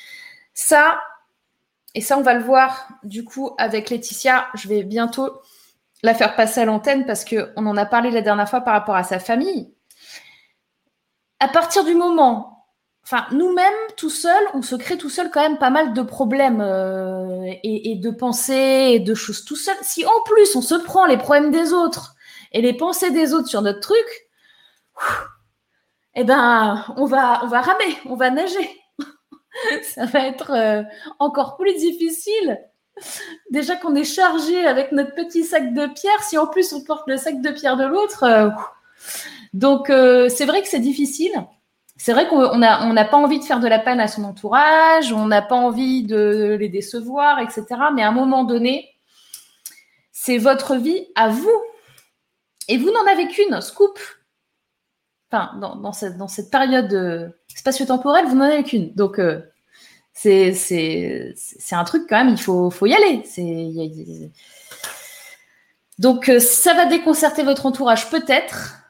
[0.53, 1.01] Ça,
[1.95, 4.49] et ça, on va le voir du coup avec Laetitia.
[4.55, 5.41] Je vais bientôt
[6.03, 8.95] la faire passer à l'antenne parce qu'on en a parlé la dernière fois par rapport
[8.95, 9.71] à sa famille.
[11.41, 12.67] À partir du moment,
[13.03, 16.61] enfin, nous-mêmes, tout seuls, on se crée tout seul quand même pas mal de problèmes
[16.61, 19.75] euh, et, de pensées et de choses tout seul.
[19.81, 22.13] Si en plus on se prend les problèmes des autres
[22.51, 24.05] et les pensées des autres sur notre truc,
[26.13, 28.69] eh ben, on va, on va ramer, on va nager.
[29.81, 30.83] Ça va être euh,
[31.17, 32.59] encore plus difficile.
[33.49, 37.07] Déjà qu'on est chargé avec notre petit sac de pierre, si en plus on porte
[37.07, 38.25] le sac de pierre de l'autre.
[38.25, 38.49] Euh,
[39.53, 41.31] donc, euh, c'est vrai que c'est difficile.
[41.97, 45.13] C'est vrai qu'on n'a on pas envie de faire de la peine à son entourage,
[45.13, 47.65] on n'a pas envie de les décevoir, etc.
[47.93, 48.89] Mais à un moment donné,
[50.11, 51.61] c'est votre vie à vous.
[52.67, 53.99] Et vous n'en avez qu'une, scoop.
[55.31, 58.93] Enfin, dans, cette, dans cette, période euh, spatio-temporelle, vous n'en avez qu'une.
[58.95, 59.41] Donc, euh,
[60.13, 60.53] c'est
[61.71, 63.23] un truc quand même, il faut, faut y aller.
[65.99, 68.80] Donc, ça va déconcerter votre entourage peut-être,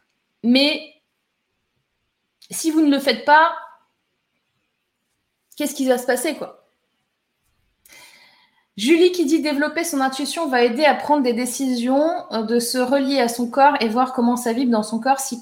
[0.44, 0.94] mais
[2.50, 3.54] si vous ne le faites pas,
[5.56, 6.62] qu'est-ce qui va se passer, quoi?
[8.78, 12.78] Julie qui dit développer son intuition va aider à prendre des décisions, euh, de se
[12.78, 15.42] relier à son corps et voir comment ça vibre dans son corps, si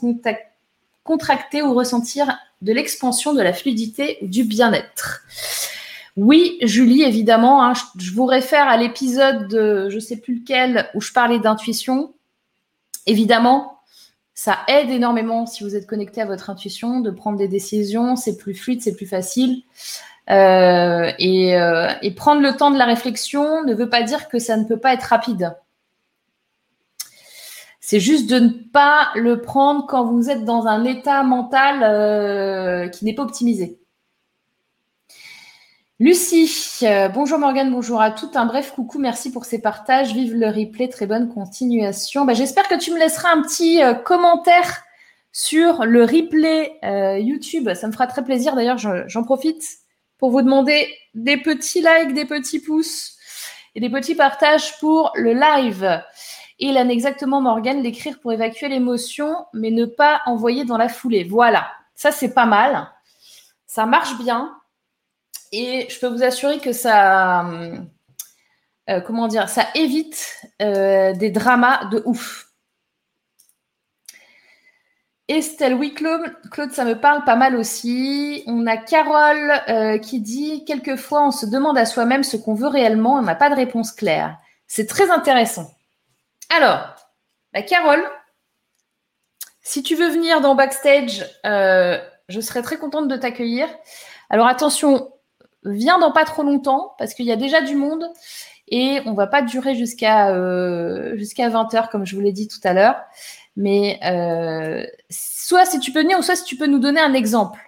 [1.04, 5.24] contracter ou ressentir de l'expansion, de la fluidité ou du bien-être.
[6.18, 10.90] Oui, Julie, évidemment, hein, je, vous réfère à l'épisode de je ne sais plus lequel
[10.94, 12.14] où je parlais d'intuition.
[13.06, 13.79] Évidemment,
[14.42, 18.38] ça aide énormément si vous êtes connecté à votre intuition de prendre des décisions, c'est
[18.38, 19.64] plus fluide, c'est plus facile.
[20.30, 24.56] Euh, euh, et, prendre le temps de la réflexion ne veut pas dire que ça
[24.56, 25.58] ne peut pas être rapide.
[27.82, 32.88] C'est juste de ne pas le prendre quand vous êtes dans un état mental euh,
[32.88, 33.78] qui n'est pas optimisé.
[36.02, 38.38] Lucie, bonjour Morgane, bonjour à toutes.
[38.38, 40.14] Un bref coucou, merci pour ces partages.
[40.14, 42.24] Vive le replay, très bonne continuation.
[42.24, 44.82] Bah, j'espère que tu me laisseras un petit commentaire
[45.34, 46.80] sur le replay
[47.20, 47.74] YouTube.
[47.74, 48.56] Ça me fera très plaisir.
[48.56, 49.62] D'ailleurs, j'en profite
[50.18, 53.18] pour vous demander des petits likes, des petits pouces
[53.76, 56.02] et des petits partages pour le live.
[56.60, 61.26] Et en exactement, Morgane, l'écrire pour évacuer l'émotion, mais ne pas envoyer dans la foulée.
[61.26, 62.90] Voilà, ça c'est pas mal.
[63.68, 64.56] Ça marche bien.
[65.52, 67.46] Et je peux vous assurer que ça,
[68.90, 72.50] euh, comment dire, ça évite euh, des dramas de ouf.
[75.28, 78.44] Estelle, oui, Claude, ça me parle pas mal aussi.
[78.48, 82.68] On a Carole euh, qui dit Quelquefois, on se demande à soi-même ce qu'on veut
[82.68, 84.38] réellement, on n'a pas de réponse claire.
[84.66, 85.72] C'est très intéressant.
[86.50, 86.96] Alors,
[87.54, 88.04] bah, Carole,
[89.62, 93.68] si tu veux venir dans Backstage, euh, je serais très contente de t'accueillir.
[94.32, 95.12] Alors, attention,
[95.64, 98.06] viens dans pas trop longtemps parce qu'il y a déjà du monde
[98.68, 102.60] et on va pas durer jusqu'à euh, jusqu'à 20h, comme je vous l'ai dit tout
[102.64, 102.96] à l'heure.
[103.56, 107.14] Mais euh, soit si tu peux venir, ou soit si tu peux nous donner un
[107.14, 107.60] exemple.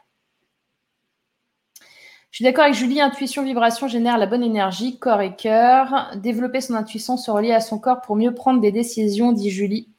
[2.29, 6.11] Je suis d'accord avec Julie, intuition, vibration génère la bonne énergie, corps et cœur.
[6.15, 9.89] Développer son intuition, se relier à son corps pour mieux prendre des décisions, dit Julie.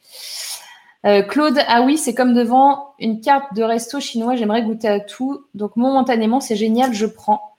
[1.05, 5.01] Euh, Claude, ah oui, c'est comme devant une carte de resto chinois, j'aimerais goûter à
[5.01, 5.45] tout.
[5.55, 7.57] Donc momentanément, c'est génial, je prends.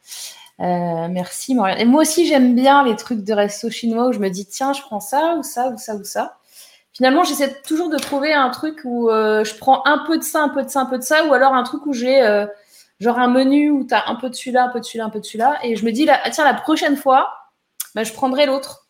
[0.59, 1.79] Euh, merci Marianne.
[1.79, 4.71] Et moi aussi, j'aime bien les trucs de resto chinois où je me dis, tiens,
[4.73, 6.37] je prends ça ou ça ou ça ou ça
[6.93, 10.43] finalement, j'essaie toujours de trouver un truc où euh, je prends un peu de ça,
[10.43, 12.45] un peu de ça, un peu de ça, ou alors un truc où j'ai
[12.99, 15.09] genre un menu où tu as un peu de celui-là, un peu de celui-là, un
[15.09, 15.59] peu de celui-là.
[15.63, 17.29] Et je me dis, là, tiens, la prochaine fois,
[17.95, 18.82] bah, je prendrai l'autre.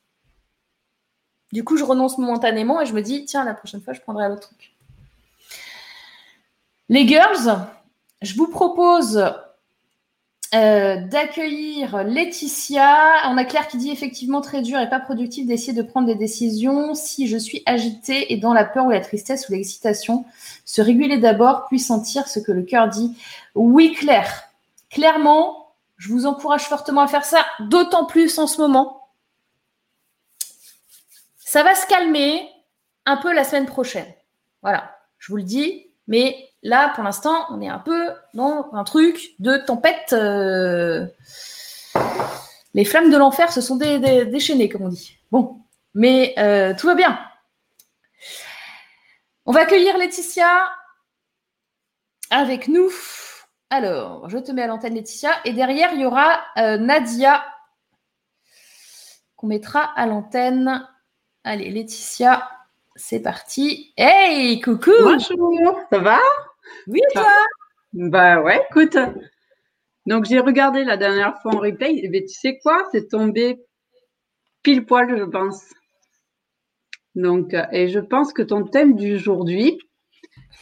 [1.53, 4.27] Du coup, je renonce momentanément et je me dis, tiens, la prochaine fois, je prendrai
[4.27, 4.73] l'autre truc.
[6.89, 7.59] Les girls,
[8.23, 9.23] je vous propose
[10.55, 13.29] euh, d'accueillir Laetitia.
[13.29, 16.15] On a Claire qui dit effectivement très dur et pas productif d'essayer de prendre des
[16.15, 20.25] décisions si je suis agitée et dans la peur ou la tristesse ou l'excitation.
[20.65, 23.15] Se réguler d'abord, puis sentir ce que le cœur dit.
[23.53, 24.49] Oui, Claire.
[24.89, 29.02] Clairement, je vous encourage fortement à faire ça, d'autant plus en ce moment.
[31.53, 32.49] Ça va se calmer
[33.05, 34.11] un peu la semaine prochaine.
[34.63, 38.83] Voilà, je vous le dis, mais là, pour l'instant, on est un peu dans un
[38.83, 40.13] truc de tempête.
[40.13, 41.05] Euh,
[42.73, 45.19] les flammes de l'enfer se sont déchaînées, comme on dit.
[45.29, 45.61] Bon,
[45.93, 47.19] mais euh, tout va bien.
[49.45, 50.71] On va accueillir Laetitia
[52.31, 52.89] avec nous.
[53.69, 55.29] Alors, je te mets à l'antenne, Laetitia.
[55.45, 57.45] Et derrière, il y aura euh, Nadia
[59.35, 60.89] qu'on mettra à l'antenne.
[61.45, 62.49] Allez, Laetitia,
[62.95, 63.93] c'est parti.
[63.97, 66.17] Hey, coucou Bonjour, ça va?
[66.87, 67.27] Oui, toi?
[67.91, 68.95] Bah ouais, écoute.
[70.05, 72.87] Donc j'ai regardé la dernière fois en replay, et tu sais quoi?
[72.93, 73.59] C'est tombé
[74.61, 75.65] pile poil, je pense.
[77.13, 79.77] Donc, euh, et je pense que ton thème d'aujourd'hui,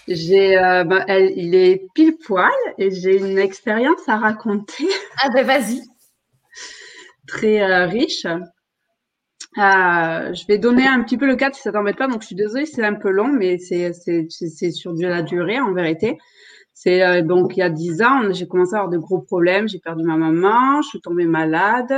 [0.07, 4.87] j'ai, euh, bah, il est pile poil et j'ai une expérience à raconter.
[5.21, 5.83] Ah ben vas-y.
[7.27, 8.25] Très euh, riche.
[9.57, 12.07] Euh, je vais donner un petit peu le cadre si ça t'embête pas.
[12.07, 13.91] Donc, je suis désolée, c'est un peu long, mais c'est
[14.71, 16.17] sur de la durée en vérité.
[16.73, 19.67] C'est euh, donc il y a dix ans, j'ai commencé à avoir de gros problèmes.
[19.67, 21.93] J'ai perdu ma maman, je suis tombée malade.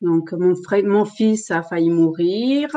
[0.00, 2.68] Donc, mon frère, mon fils a failli mourir.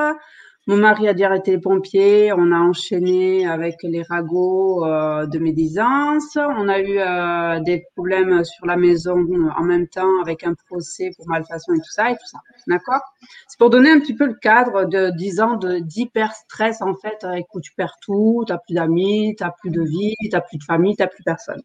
[0.66, 2.32] Mon mari a dû arrêter les pompiers.
[2.32, 6.38] On a enchaîné avec les ragots euh, de médisance.
[6.38, 9.18] On a eu euh, des problèmes sur la maison
[9.57, 12.39] en même temps avec un procès pour malfaçon et tout ça et tout ça.
[12.68, 13.01] D'accord?
[13.49, 17.26] C'est pour donner un petit peu le cadre de 10 ans d'hyper stress en fait,
[17.26, 20.30] avec où tu perds tout, tu n'as plus d'amis, tu n'as plus de vie, tu
[20.30, 21.61] n'as plus de famille, tu n'as plus personne.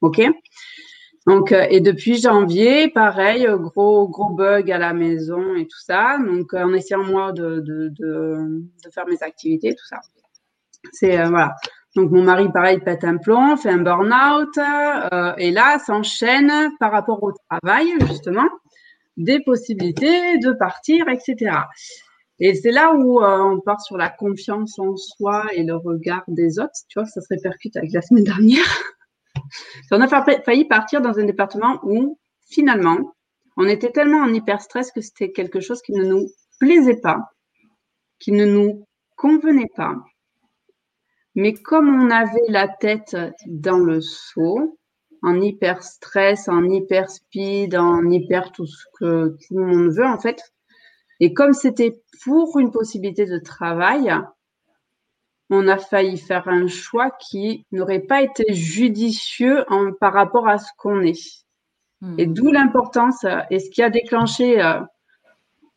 [0.00, 0.20] OK?
[1.26, 5.80] Donc, euh, et depuis janvier, pareil, euh, gros, gros bug à la maison et tout
[5.80, 6.18] ça.
[6.18, 10.00] Donc, euh, en essayant, moi, de, de, de, de faire mes activités, tout ça.
[10.92, 11.54] C'est, voilà.
[11.96, 14.58] Donc, mon mari, pareil, pète un plomb, fait un burn-out.
[15.38, 18.48] et là, s'enchaîne par rapport au travail, justement,
[19.16, 21.56] des possibilités de partir, etc.
[22.40, 26.58] Et c'est là où on part sur la confiance en soi et le regard des
[26.58, 26.74] autres.
[26.88, 28.66] Tu vois, ça se répercute avec la semaine dernière.
[29.90, 33.14] On a failli partir dans un département où, finalement,
[33.56, 36.28] on était tellement en hyper stress que c'était quelque chose qui ne nous
[36.58, 37.30] plaisait pas,
[38.18, 38.86] qui ne nous
[39.16, 39.94] convenait pas.
[41.34, 43.16] Mais comme on avait la tête
[43.46, 44.78] dans le seau,
[45.22, 50.06] en hyper stress, en hyper speed, en hyper tout ce que tout le monde veut
[50.06, 50.40] en fait,
[51.20, 54.12] et comme c'était pour une possibilité de travail,
[55.50, 60.58] on a failli faire un choix qui n'aurait pas été judicieux en, par rapport à
[60.58, 61.44] ce qu'on est.
[62.00, 62.14] Hmm.
[62.18, 64.80] Et d'où l'importance, et ce qui a déclenché euh,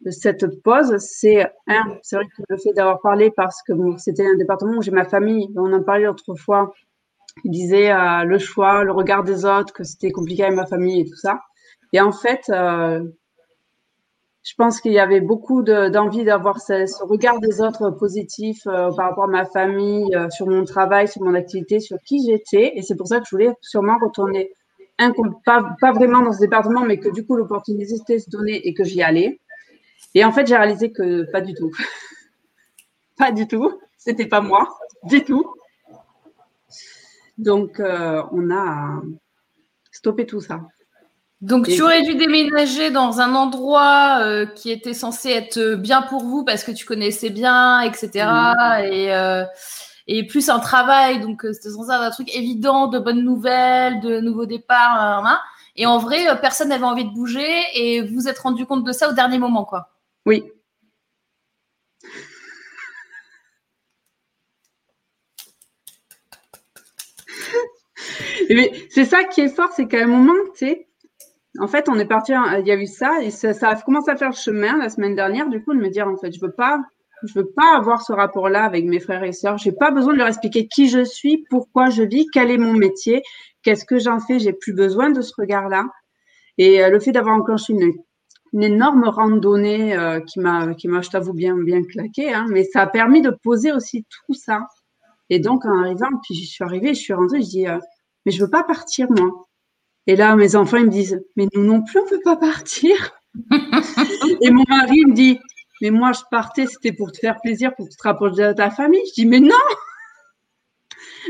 [0.09, 4.35] cette pause, c'est un, c'est vrai que le fait d'avoir parlé parce que c'était un
[4.35, 6.71] département où j'ai ma famille, on en parlait autrefois,
[7.43, 11.01] il disait euh, le choix, le regard des autres, que c'était compliqué avec ma famille
[11.01, 11.39] et tout ça.
[11.93, 13.03] Et en fait, euh,
[14.47, 19.09] je pense qu'il y avait beaucoup d'envie d'avoir ce, regard des autres positif euh, par
[19.09, 22.71] rapport à ma famille, euh, sur mon travail, sur mon activité, sur qui j'étais.
[22.77, 24.53] Et c'est pour ça que je voulais sûrement retourner,
[25.43, 29.01] pas vraiment dans ce département, mais que du coup l'opportunité se donnait et que j'y
[29.01, 29.41] allais.
[30.15, 31.71] Et en fait, j'ai réalisé que pas du tout.
[33.17, 33.77] pas du tout.
[33.97, 34.69] C'était pas moi,
[35.03, 35.45] du tout.
[37.37, 39.01] Donc, euh, on a
[39.91, 40.61] stoppé tout ça.
[41.41, 46.23] Donc, tu aurais dû déménager dans un endroit euh, qui était censé être bien pour
[46.23, 48.09] vous parce que tu connaissais bien, etc.
[48.91, 49.45] Et, euh,
[50.07, 53.99] et plus un travail, donc euh, c'était censé être un truc évident, de bonnes nouvelles,
[53.99, 55.27] de nouveaux départs.
[55.27, 55.39] Hein.
[55.75, 58.91] et en vrai, personne n'avait envie de bouger et vous vous êtes rendu compte de
[58.91, 59.91] ça au dernier moment, quoi.
[60.25, 60.43] Oui.
[68.89, 70.86] c'est ça qui est fort, c'est qu'à un moment, tu sais,
[71.59, 74.15] en fait, on est parti, il y a eu ça, et ça, a commencé à
[74.15, 76.51] faire le chemin la semaine dernière, du coup, de me dire, en fait, je veux
[76.51, 76.79] pas,
[77.23, 79.57] je veux pas avoir ce rapport-là avec mes frères et sœurs.
[79.57, 82.73] J'ai pas besoin de leur expliquer qui je suis, pourquoi je vis, quel est mon
[82.73, 83.23] métier,
[83.63, 84.39] qu'est-ce que j'en fais.
[84.39, 85.85] J'ai plus besoin de ce regard-là.
[86.57, 87.93] Et euh, le fait d'avoir enclenché une,
[88.53, 92.63] une énorme randonnée euh, qui m'a, qui m'a, je t'avoue, bien, bien claqué, hein, mais
[92.63, 94.67] ça a permis de poser aussi tout ça.
[95.29, 97.79] Et donc, en arrivant, puis je suis arrivée, je suis rentrée, je dis, euh,
[98.25, 99.46] mais je veux pas partir, moi.
[100.07, 102.37] Et là, mes enfants, ils me disent, mais nous non plus, on ne veut pas
[102.37, 103.19] partir.
[104.41, 105.37] et mon mari me dit,
[105.81, 109.01] mais moi, je partais, c'était pour te faire plaisir, pour te rapprocher de ta famille.
[109.09, 109.55] Je dis, mais non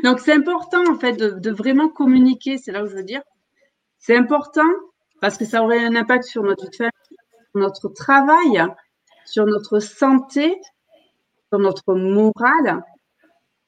[0.04, 3.24] Donc, c'est important, en fait, de, vraiment communiquer, c'est là où je veux dire.
[3.98, 4.70] C'est important
[5.22, 6.92] parce que ça aurait un impact sur notre famille,
[7.52, 8.64] sur notre travail,
[9.26, 10.56] sur notre santé,
[11.52, 12.84] sur notre morale.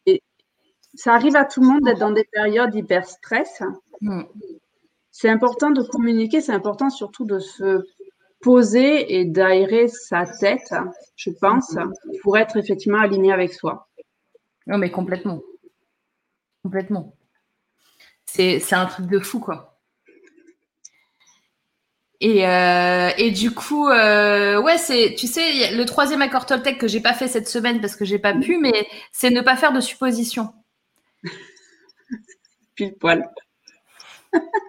[0.05, 0.21] Et
[0.93, 3.63] ça arrive à tout le monde d'être dans des périodes hyper stress.
[4.01, 4.21] Mm
[5.19, 7.85] c'est important de communiquer, c'est important surtout de se
[8.39, 10.73] poser et d'aérer sa tête,
[11.17, 11.75] je pense,
[12.21, 13.89] pour être effectivement aligné avec soi.
[14.65, 15.41] Non, mais complètement.
[16.63, 17.17] Complètement.
[18.23, 19.77] C'est un truc de fou, quoi.
[22.21, 26.87] Et, euh, et du coup, euh, ouais, c'est, tu sais, le troisième accord Toltec que
[26.87, 29.73] j'ai pas fait cette semaine parce que j'ai pas pu, mais c'est ne pas faire
[29.73, 30.53] de suppositions.
[32.75, 33.29] Pile poil.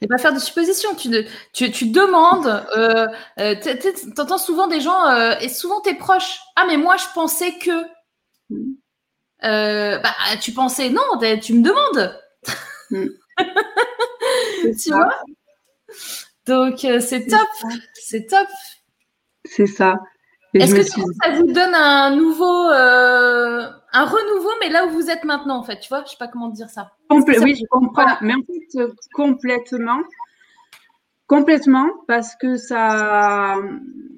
[0.00, 0.94] Ne pas faire de suppositions.
[0.94, 1.10] Tu,
[1.52, 2.64] tu, tu demandes.
[2.76, 3.06] Euh,
[3.38, 6.40] euh tu entends souvent des gens, euh, et souvent tes proches.
[6.56, 7.84] Ah, mais moi, je pensais que.
[9.40, 10.90] Bah, tu pensais.
[10.90, 11.02] Non,
[11.40, 12.20] tu me demandes.
[12.90, 13.08] Mm.
[14.82, 15.20] tu vois?
[16.46, 17.48] Donc, c'est top.
[17.94, 18.48] C'est top.
[19.44, 19.96] C'est ça.
[20.54, 21.00] Est-ce que ça
[21.36, 22.68] vous donne un nouveau,
[23.92, 26.28] un renouveau, mais là où vous êtes maintenant, en fait, tu vois, je sais pas
[26.28, 26.92] comment dire ça.
[27.10, 30.00] oui, je comprends, mais en fait, euh, complètement,
[31.26, 33.56] complètement, parce que ça,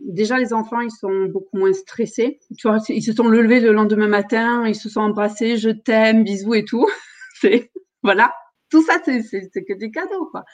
[0.04, 2.38] déjà les enfants, ils sont beaucoup moins stressés.
[2.56, 6.24] Tu vois, ils se sont levés le lendemain matin, ils se sont embrassés, je t'aime,
[6.24, 6.86] bisous et tout.
[7.40, 7.70] c'est
[8.02, 8.34] voilà,
[8.70, 10.44] tout ça, c'est que des cadeaux, quoi.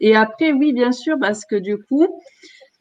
[0.00, 2.06] Et après, oui, bien sûr, parce que du coup,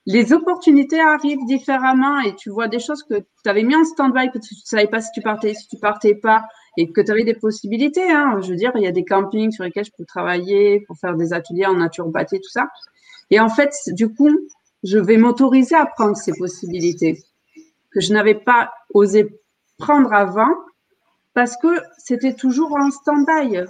[0.06, 4.32] les opportunités arrivent différemment et tu vois des choses que tu avais mis en stand-by,
[4.32, 6.46] que tu ne savais pas si tu partais, si tu partais pas,
[6.78, 8.12] et que tu avais des possibilités.
[8.12, 8.40] Hein.
[8.42, 11.16] Je veux dire, il y a des campings sur lesquels je peux travailler pour faire
[11.16, 12.70] des ateliers en naturopathie, tout ça.
[13.32, 14.30] Et en fait, du coup,
[14.84, 17.18] je vais m'autoriser à prendre ces possibilités
[17.92, 19.40] que je n'avais pas osé
[19.78, 20.54] prendre avant
[21.34, 23.66] parce que c'était toujours en stand-by.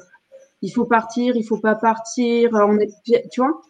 [0.61, 2.91] il faut partir, il faut pas partir, on est,
[3.31, 3.61] tu vois?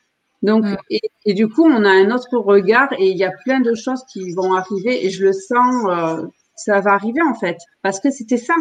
[0.45, 0.77] Donc, mm.
[1.25, 4.03] et, du coup, on a un autre regard et il y a plein de choses
[4.13, 8.11] qui vont arriver et je le sens, euh, ça va arriver en fait, parce que
[8.11, 8.53] c'était ça.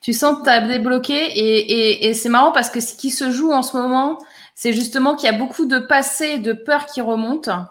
[0.00, 3.30] Tu sens que tu as débloqué et, et, c'est marrant parce que ce qui se
[3.30, 4.18] joue en ce moment,
[4.54, 7.66] c'est justement qu'il y a beaucoup de passé, de peur qui remontent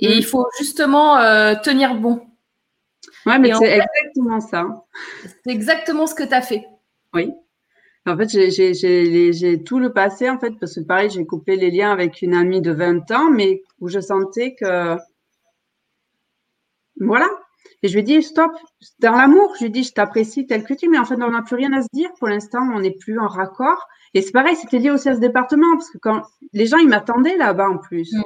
[0.00, 0.12] et mm.
[0.12, 2.26] il faut justement euh, tenir bon.
[3.26, 4.64] Ouais, mais c'est exactement ça.
[5.44, 6.64] C'est exactement ce que tu as fait.
[7.12, 7.32] Oui.
[8.06, 11.90] En fait, j'ai tout le passé, en fait, parce que pareil, j'ai coupé les liens
[11.90, 14.96] avec une amie de 20 ans, mais où je sentais que.
[17.00, 17.28] Voilà.
[17.82, 18.52] Et je lui ai dit, stop,
[19.00, 21.14] dans l'amour, je lui ai dit, je t'apprécie tel que tu es, mais en fait,
[21.14, 22.10] on n'a plus rien à se dire.
[22.18, 23.86] Pour l'instant, on n'est plus en raccord.
[24.12, 26.88] Et c'est pareil, c'était lié aussi à ce département, parce que quand les gens, ils
[26.88, 28.12] m'attendaient là-bas en plus.
[28.12, 28.22] Mm.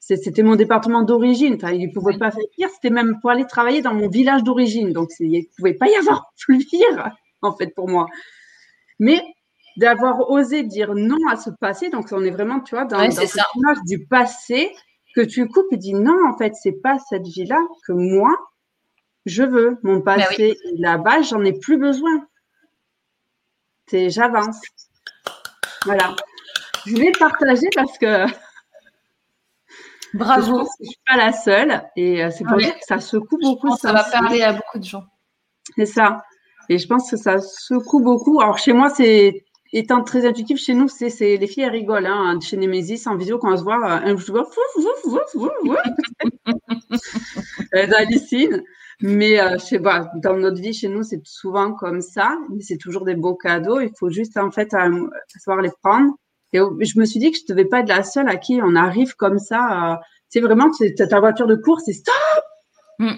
[0.00, 1.54] C'était mon département d'origine.
[1.54, 2.70] Enfin, il ne pouvait pas faire pire.
[2.70, 4.92] C'était même pour aller travailler dans mon village d'origine.
[4.92, 7.10] Donc, il ne pouvait pas y avoir plus pire,
[7.42, 8.06] en fait, pour moi.
[8.98, 9.22] Mais
[9.76, 13.10] d'avoir osé dire non à ce passé, donc on est vraiment, tu vois, dans, ouais,
[13.10, 14.74] cette image du passé
[15.14, 18.36] que tu coupes et dis non, en fait, c'est pas cette vie-là que moi,
[19.26, 19.78] je veux.
[19.82, 22.26] Mon bah passé là-bas, j'en ai plus besoin.
[23.86, 24.60] C'est j'avance.
[25.84, 26.14] Voilà.
[26.86, 28.26] Je voulais partager parce que
[30.14, 30.64] Bravo.
[30.80, 33.76] Je je suis pas la seule et euh, c'est pour dire que ça secoue beaucoup.
[33.76, 35.04] ça va parler à beaucoup de gens.
[35.76, 36.22] C'est ça.
[36.68, 38.40] Et je pense que ça secoue beaucoup.
[38.40, 42.06] Alors chez moi, c'est étant très intuitif, chez nous, c'est les filles elles rigolent.
[42.06, 44.48] Hein, chez Nemesis, en vidéo, quand on se voit, un je vois,
[47.72, 48.62] elles hallucinent.
[49.00, 52.36] Mais euh, je sais pas, dans notre vie, chez nous, c'est souvent comme ça.
[52.50, 53.80] Mais c'est toujours des beaux cadeaux.
[53.80, 56.14] Il faut juste en fait savoir les prendre.
[56.52, 58.74] Et je me suis dit que je devais pas être la seule à qui on
[58.74, 60.00] arrive comme ça.
[60.28, 62.14] C'est vraiment, c'est ta voiture de course, c'est stop.
[62.98, 63.12] Mm.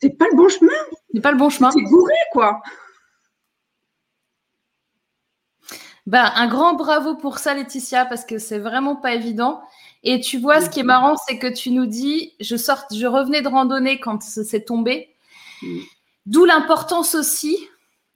[0.00, 0.72] C'est pas le bon chemin.
[1.14, 1.70] C'est pas le bon chemin.
[1.70, 2.60] C'est gouré, quoi.
[6.06, 9.62] Ben, un grand bravo pour ça, Laetitia, parce que c'est vraiment pas évident.
[10.02, 13.40] Et tu vois, ce qui est marrant, c'est que tu nous dis, je je revenais
[13.40, 15.14] de randonnée quand c'est tombé.
[15.62, 15.78] Mm.
[16.26, 17.56] D'où l'importance aussi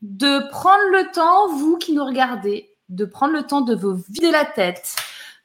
[0.03, 4.31] de prendre le temps, vous qui nous regardez, de prendre le temps de vous vider
[4.31, 4.95] la tête,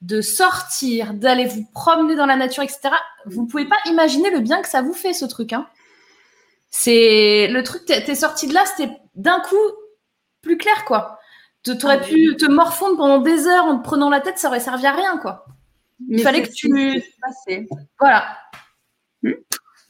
[0.01, 2.89] de sortir, d'aller vous promener dans la nature, etc.
[3.25, 5.53] Vous ne pouvez pas imaginer le bien que ça vous fait, ce truc.
[5.53, 5.67] Hein.
[6.71, 9.55] C'est le truc, tu es sorti de là, c'était d'un coup
[10.41, 11.19] plus clair, quoi.
[11.63, 14.47] Tu aurais ah pu te morfondre pendant des heures en te prenant la tête, ça
[14.47, 15.45] aurait servi à rien, quoi.
[16.09, 17.03] Il fallait que tu.
[17.99, 18.37] Voilà.
[19.21, 19.33] Hmm.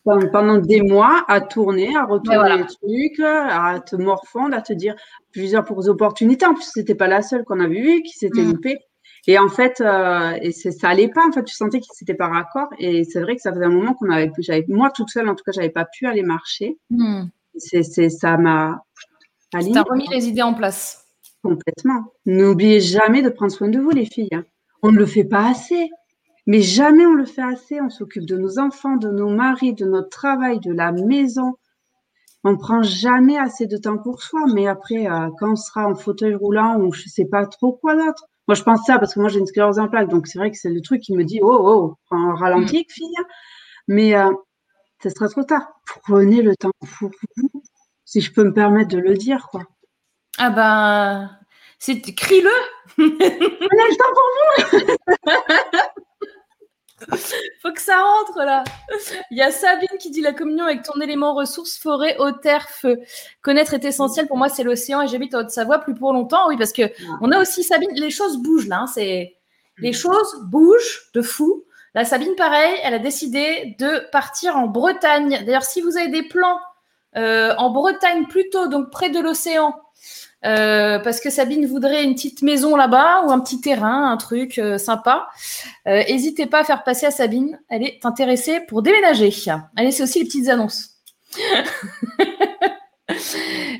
[0.03, 4.95] Pendant des mois à tourner, à retourner les trucs, à te morfondre, à te dire
[5.31, 6.45] plusieurs opportunités.
[6.45, 8.51] En plus, c'était pas la seule qu'on avait vue qui s'était hmm.
[8.51, 8.79] loupée.
[9.27, 11.25] Et en fait, euh, et ça allait pas.
[11.27, 12.69] En fait, tu sentais que c'était pas raccord.
[12.79, 15.35] Et c'est vrai que ça faisait un moment qu'on avait, j'avais, moi toute seule, en
[15.35, 16.77] tout cas, j'avais pas pu aller marcher.
[17.55, 18.83] C'est, c'est, ça m'a.
[19.53, 21.00] Ça a remis les idées en place.
[21.43, 22.13] Complètement.
[22.25, 24.29] N'oubliez jamais de prendre soin de vous, les filles.
[24.31, 24.43] Hein.
[24.83, 25.89] On ne le fait pas assez.
[26.47, 27.81] Mais jamais on le fait assez.
[27.81, 31.53] On s'occupe de nos enfants, de nos maris, de notre travail, de la maison.
[32.43, 34.41] On prend jamais assez de temps pour soi.
[34.53, 37.95] Mais après, euh, quand on sera en fauteuil roulant ou je sais pas trop quoi
[37.95, 38.25] d'autre.
[38.47, 40.09] Moi, je pense ça parce que moi, j'ai une sclérose en plaques.
[40.09, 42.79] Donc, c'est vrai que c'est le truc qui me dit, oh, oh, prends un ralenti,
[42.79, 42.91] mm.
[42.91, 43.15] fille.
[43.87, 44.31] Mais euh,
[45.01, 45.71] ça sera trop tard.
[46.03, 47.11] Prenez le temps pour vous.
[48.05, 49.61] Si je peux me permettre de le dire, quoi.
[50.43, 51.29] Ah ben,
[51.77, 52.49] c'est crie-le.
[52.97, 54.41] On a le temps pour vous.
[57.61, 58.63] Faut que ça rentre là.
[59.29, 62.67] Il y a Sabine qui dit la communion avec ton élément ressource, forêt, eau, terre,
[62.69, 63.01] feu.
[63.43, 64.25] Connaître est essentiel.
[64.25, 66.47] Pour moi, c'est l'océan et j'habite en Haute-Savoie plus pour longtemps.
[66.47, 67.91] Oui, parce que on a aussi Sabine.
[67.93, 68.79] Les choses bougent là.
[68.79, 69.37] Hein, c'est
[69.77, 71.65] les choses bougent de fou.
[71.93, 75.43] La Sabine, pareil, elle a décidé de partir en Bretagne.
[75.45, 76.59] D'ailleurs, si vous avez des plans
[77.15, 79.79] euh, en Bretagne plutôt, donc près de l'océan,
[80.45, 84.57] euh, parce que Sabine voudrait une petite maison là-bas ou un petit terrain, un truc
[84.57, 85.29] euh, sympa.
[85.85, 87.59] N'hésitez pas à faire passer à Sabine.
[87.69, 89.33] Elle est intéressée pour déménager.
[89.75, 90.97] Allez, c'est aussi les petites annonces.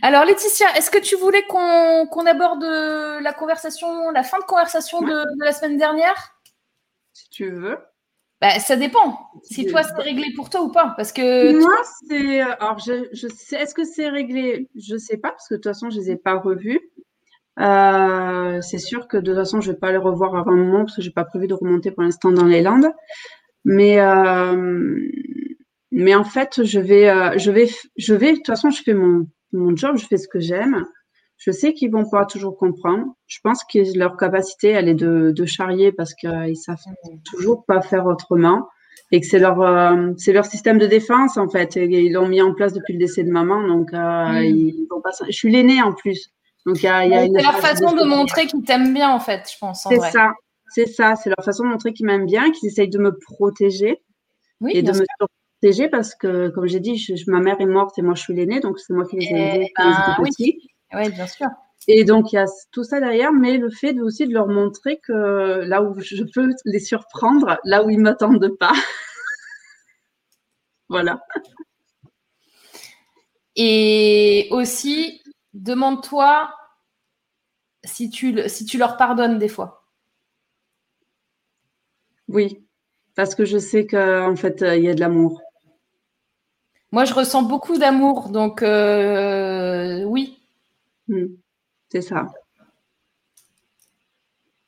[0.02, 5.24] Alors Laetitia, est-ce que tu voulais qu'on aborde la conversation, la fin de conversation de
[5.40, 6.36] la semaine dernière?
[7.14, 7.78] Si tu veux.
[8.42, 9.20] Bah, ça dépend.
[9.44, 10.94] Si toi, c'est réglé pour toi ou pas.
[10.98, 11.60] Parce que.
[11.60, 12.42] Moi, c'est.
[12.42, 13.58] Euh, alors, je, je sais.
[13.58, 14.68] Est-ce que c'est réglé?
[14.76, 16.82] Je ne sais pas, parce que de toute façon, je ne les ai pas revus.
[17.60, 20.56] Euh, c'est sûr que de toute façon, je ne vais pas les revoir avant un
[20.56, 22.92] moment, parce que je n'ai pas prévu de remonter pour l'instant dans les Landes.
[23.64, 24.00] Mais.
[24.00, 25.08] Euh,
[25.92, 28.32] mais en fait, je vais, je vais, je vais.
[28.32, 30.86] De toute façon, je fais mon, mon job, je fais ce que j'aime.
[31.44, 33.04] Je sais qu'ils vont pas toujours comprendre.
[33.26, 36.78] Je pense que leur capacité, elle est de, de charrier parce qu'ils savent
[37.26, 38.68] toujours pas faire autrement
[39.12, 41.76] et que c'est leur euh, c'est leur système de défense en fait.
[41.78, 44.44] ils l'ont mis en place depuis le décès de maman, donc euh, mm.
[44.46, 45.10] ils vont pas.
[45.26, 46.30] Je suis l'aînée en plus,
[46.68, 48.62] Donc, il y a, il y a une C'est leur façon de de- montrer qu'ils
[48.64, 49.84] t'aiment bien, en fait, je pense.
[49.88, 50.34] en C'est ça,
[50.70, 51.16] c'est ça.
[51.16, 53.98] C'est leur façon de montrer qu'ils m'aiment bien, qu'ils essayent de me protéger
[54.62, 55.06] Oui, et de me
[55.60, 58.22] protéger parce que, comme j'ai dit, je- je- ma mère est morte et moi je
[58.22, 60.30] suis l'aînée, donc c'est moi qui les ai Eh élevés quand ils étaient oui.
[60.30, 60.68] petits.
[60.94, 61.48] Oui, bien sûr.
[61.88, 64.48] Et donc, il y a tout ça derrière, mais le fait de, aussi de leur
[64.48, 68.74] montrer que là où je peux les surprendre, là où ils m'attendent pas.
[70.90, 71.22] voilà.
[73.56, 75.22] Et aussi,
[75.54, 76.54] demande-toi
[77.84, 79.84] si tu, si tu leur pardonnes des fois.
[82.28, 82.64] Oui.
[83.16, 85.42] Parce que je sais qu'en fait, euh, il y a de l'amour.
[86.92, 90.41] Moi, je ressens beaucoup d'amour, donc euh, oui.
[91.12, 91.28] Hmm.
[91.90, 92.32] C'est ça.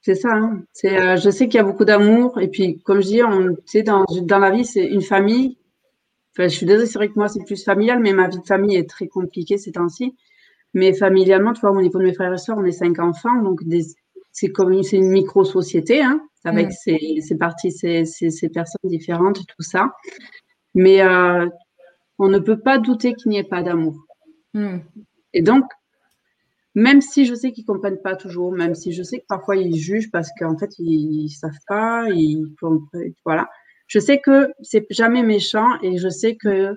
[0.01, 0.33] C'est ça.
[0.33, 0.63] hein.
[0.73, 2.39] C'est, euh, je sais qu'il y a beaucoup d'amour.
[2.41, 5.57] Et puis, comme je dis, on, dans, dans la vie, c'est une famille.
[6.33, 8.45] Enfin, je suis désolée, c'est vrai que moi, c'est plus familial, mais ma vie de
[8.45, 10.15] famille est très compliquée ces temps-ci.
[10.73, 13.41] Mais familialement, tu vois, au niveau de mes frères et sœurs, on est cinq enfants.
[13.41, 13.85] Donc, des,
[14.31, 16.71] c'est comme une, c'est une micro-société, hein, avec Mm.
[16.71, 19.93] ses, ses parties, ses, ses, ses personnes différentes, tout ça.
[20.73, 21.47] Mais euh,
[22.19, 23.95] on ne peut pas douter qu'il n'y ait pas d'amour.
[24.55, 24.79] Hmm.
[25.33, 25.63] Et donc,
[26.75, 29.75] même si je sais qu'ils comprennent pas toujours, même si je sais que parfois ils
[29.75, 33.49] jugent parce qu'en fait ils, ils savent pas, ils comprennent- voilà.
[33.87, 36.75] Je sais que c'est jamais méchant et je sais que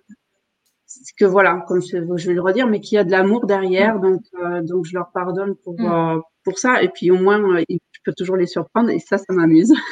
[1.19, 3.99] que voilà, comme je, je vais le redire, mais qu'il y a de l'amour derrière,
[4.01, 5.87] donc euh, donc je leur pardonne pour Mm.
[6.17, 9.19] euh, pour ça et puis au moins euh, je peux toujours les surprendre et ça
[9.19, 9.73] ça m'amuse.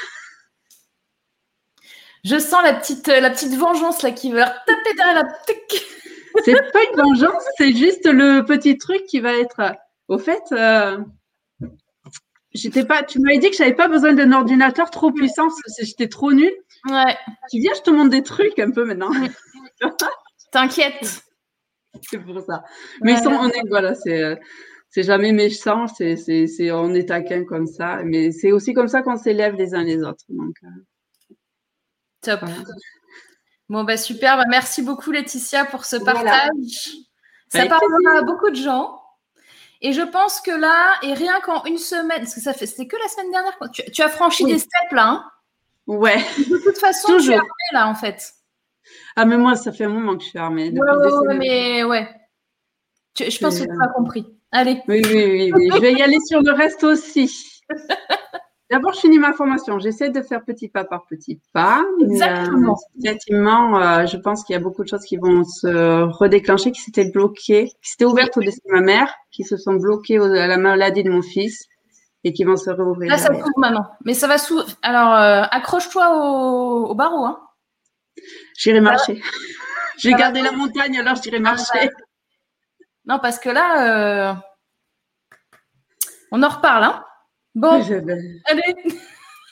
[2.25, 5.29] Je sens la petite, euh, la petite vengeance là qui veut leur taper derrière la.
[6.43, 9.61] C'est pas une vengeance, c'est juste le petit truc qui va être.
[10.09, 10.99] Au fait, euh,
[12.53, 13.03] j'étais pas.
[13.03, 16.33] Tu m'avais dit que j'avais pas besoin d'un ordinateur trop puissant, parce que j'étais trop
[16.33, 16.53] nulle.
[16.91, 17.17] Ouais,
[17.51, 19.11] Tu viens, je te montre des trucs un peu maintenant.
[20.53, 21.23] t'inquiète.
[22.03, 22.65] c'est pour ça.
[23.03, 24.39] Mais ils sont, on est, voilà, c'est,
[24.91, 28.03] c'est jamais méchant, c'est, c'est, c'est, on est taquin comme ça.
[28.05, 30.25] Mais c'est aussi comme ça qu'on s'élève les uns les autres.
[30.29, 31.35] Donc, euh,
[32.21, 32.41] Top.
[32.41, 32.57] voilà.
[33.69, 34.37] Bon, bah super.
[34.37, 36.21] Bah, merci beaucoup, Laetitia, pour ce Voilà.
[36.23, 36.91] partage.
[37.49, 39.01] Ça Avec parlera à beaucoup de gens.
[39.87, 42.87] Et je pense que là, et rien qu'en une semaine, parce que ça fait, c'était
[42.87, 43.69] que la semaine dernière, quoi.
[43.69, 44.53] Tu, tu as franchi Oui.
[44.55, 45.09] des steps là.
[45.09, 45.31] hein.
[45.87, 46.17] Ouais.
[46.39, 47.35] De toute façon, tu es Toujours.
[47.35, 48.33] armée là, en fait.
[49.15, 50.71] Ah, mais moi, ça fait un moment que je suis armée.
[50.71, 52.09] Ouais, mais ouais.
[53.15, 54.27] Tu- je pense que tu as compris.
[54.51, 54.81] Allez.
[54.89, 55.71] Oui, oui, oui, oui.
[55.75, 57.61] Je vais y aller sur le reste aussi.
[58.71, 59.79] D'abord, je finis ma formation.
[59.79, 61.85] J'essaie de faire petit pas par petit pas.
[61.99, 62.73] mais, Exactement.
[62.73, 66.73] euh, effectivement, euh, je pense qu'il y a beaucoup de choses qui vont se redéclencher,
[66.73, 70.19] qui s'étaient bloquées, qui s'étaient ouvertes au décès de ma mère, qui se sont bloquées
[70.19, 71.67] à la maladie de mon fils
[72.25, 73.11] et qui vont se réouvrir.
[73.11, 73.87] Là, ça s'ouvre maintenant.
[74.05, 74.67] Mais ça va s'ouvrir.
[74.83, 77.25] Alors, euh, accroche-toi au, au barreau.
[77.27, 77.39] Hein.
[78.57, 79.21] J'irai marcher.
[79.99, 81.91] J'ai gardé la montagne, alors j'irai marcher.
[83.07, 84.35] Non, parce que là, euh,
[86.33, 86.85] on en reparle.
[86.85, 87.05] Hein.
[87.55, 88.75] Bon, Je vais- allez.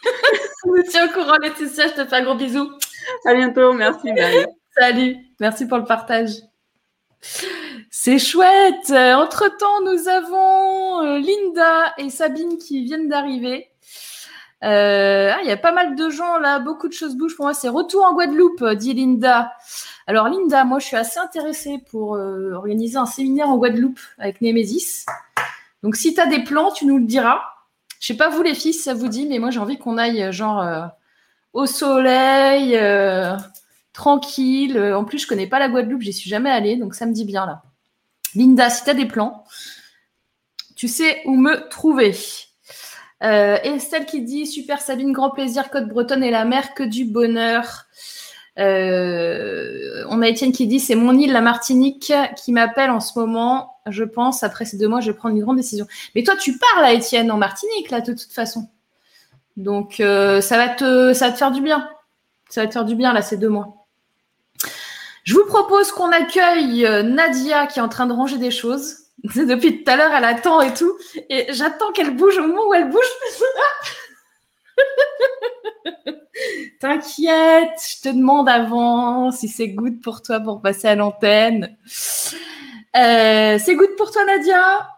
[0.64, 1.88] On nous tient au courant, Laetitia.
[1.88, 2.70] Je te fais un gros bisou.
[3.24, 4.12] À bientôt, merci.
[4.12, 4.46] bye.
[4.78, 5.16] Salut.
[5.40, 6.30] Merci pour le partage.
[7.90, 8.90] C'est chouette.
[8.90, 13.68] Entre-temps, nous avons euh, Linda et Sabine qui viennent d'arriver.
[14.64, 17.44] Euh, ah, Il y a pas mal de gens là, beaucoup de choses bougent pour
[17.44, 17.54] moi.
[17.54, 19.52] C'est retour en Guadeloupe, euh, dit Linda.
[20.08, 24.40] Alors Linda, moi je suis assez intéressée pour euh, organiser un séminaire en Guadeloupe avec
[24.40, 25.06] Némésis.
[25.84, 27.40] Donc si tu as des plans, tu nous le diras.
[28.02, 30.24] Je sais pas vous les filles ça vous dit, mais moi j'ai envie qu'on aille
[30.24, 30.86] euh, genre euh,
[31.52, 33.36] au soleil, euh,
[33.92, 34.76] tranquille.
[34.76, 37.24] En plus, je connais pas la Guadeloupe, j'y suis jamais allée, donc ça me dit
[37.24, 37.62] bien là.
[38.34, 39.44] Linda, si tu as des plans,
[40.74, 42.16] tu sais où me trouver.
[43.22, 47.04] Euh, Estelle qui dit Super Sabine, grand plaisir, Côte Bretonne et la mer, que du
[47.04, 47.84] bonheur.
[48.58, 53.18] Euh, on a Étienne qui dit C'est mon île, la Martinique, qui m'appelle en ce
[53.18, 53.76] moment.
[53.86, 55.86] Je pense, après ces deux mois, je vais prendre une grande décision.
[56.14, 58.68] Mais toi, tu pars là, Étienne, en Martinique, là, de toute façon.
[59.56, 61.88] Donc, euh, ça, va te, ça te faire du bien.
[62.48, 63.86] Ça va te faire du bien, là, ces deux mois.
[65.24, 68.96] Je vous propose qu'on accueille euh, Nadia qui est en train de ranger des choses.
[69.36, 70.96] Depuis tout à l'heure, elle attend et tout.
[71.30, 73.00] Et j'attends qu'elle bouge au moment où elle bouge.
[76.80, 81.76] T'inquiète, je te demande avant si c'est good pour toi pour passer à l'antenne.
[82.96, 84.88] Euh, c'est good pour toi, Nadia?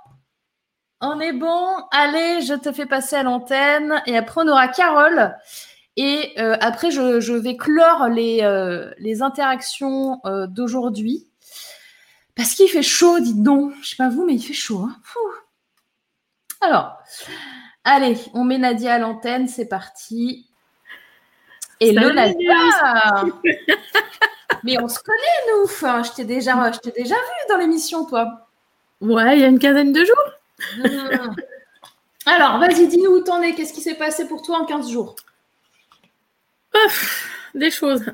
[1.01, 1.77] On est bon?
[1.91, 4.03] Allez, je te fais passer à l'antenne.
[4.07, 5.37] Et après, on aura Carole.
[5.97, 8.91] Et euh, après, je, vais clore les, euh,
[9.21, 11.29] interactions d'aujourd'hui.
[12.37, 13.73] Parce qu'il fait chaud, dites donc.
[13.83, 14.87] Je sais pas vous, mais il fait chaud.
[14.89, 14.97] Hein.
[16.61, 16.97] Alors,
[17.85, 20.49] allez, on met Nadia à l'antenne, c'est parti.
[21.81, 23.25] Hello Nadia
[24.63, 25.65] Mais on se connaît, nous.
[25.65, 28.49] Enfin, je t'ai déjà, je déjà vu dans l'émission, toi.
[29.01, 30.17] Ouais, il y a une quinzaine de jours.
[30.79, 31.35] Hmm.
[32.27, 33.55] Alors, vas-y, dis-nous où t'en es.
[33.55, 35.17] Qu'est-ce qui s'est passé pour toi en 15 jours?
[37.55, 38.05] Des choses.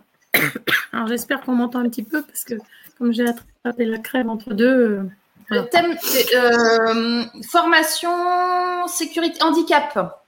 [0.92, 2.54] Alors, j'espère qu'on m'entend un petit peu parce que
[2.98, 4.66] comme j'ai attrapé la crève entre deux.
[4.66, 5.02] Euh,
[5.48, 10.19] Le thème, c'est euh, formation, sécurité, handicap.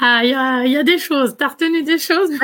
[0.00, 1.36] Ah, il y a, des choses.
[1.36, 2.30] Tu as retenu des choses?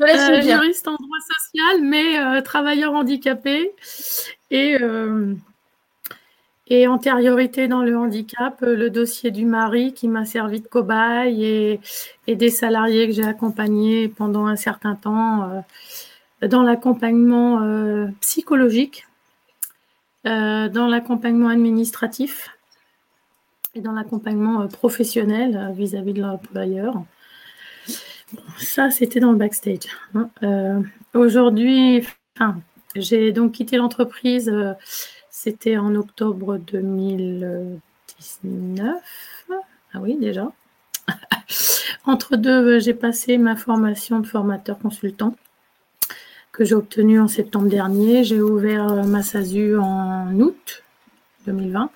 [0.00, 3.72] Euh, juriste en droit social, mais travailleur handicapé
[4.52, 4.78] et
[6.70, 11.44] et antériorité dans le handicap, euh, le dossier du mari qui m'a servi de cobaye
[11.44, 11.80] et,
[12.26, 15.50] et des salariés que j'ai accompagnés pendant un certain temps
[16.42, 19.06] euh, dans l'accompagnement euh, psychologique,
[20.24, 22.50] dans l'accompagnement administratif
[23.80, 26.94] dans l'accompagnement professionnel vis-à-vis de l'employeur.
[28.58, 29.88] ça, c'était dans le backstage.
[30.14, 30.82] Hein.
[31.14, 32.06] Aujourd'hui,
[32.36, 32.60] enfin,
[32.94, 34.52] j'ai donc quitté l'entreprise
[35.40, 39.46] c'était en octobre 2019.
[39.94, 40.50] Ah oui, déjà.
[42.06, 45.36] Entre deux, j'ai passé ma formation de formateur consultant
[46.50, 48.24] que j'ai obtenue en septembre dernier.
[48.24, 50.82] J'ai ouvert ma SASU en août
[51.46, 51.88] 2020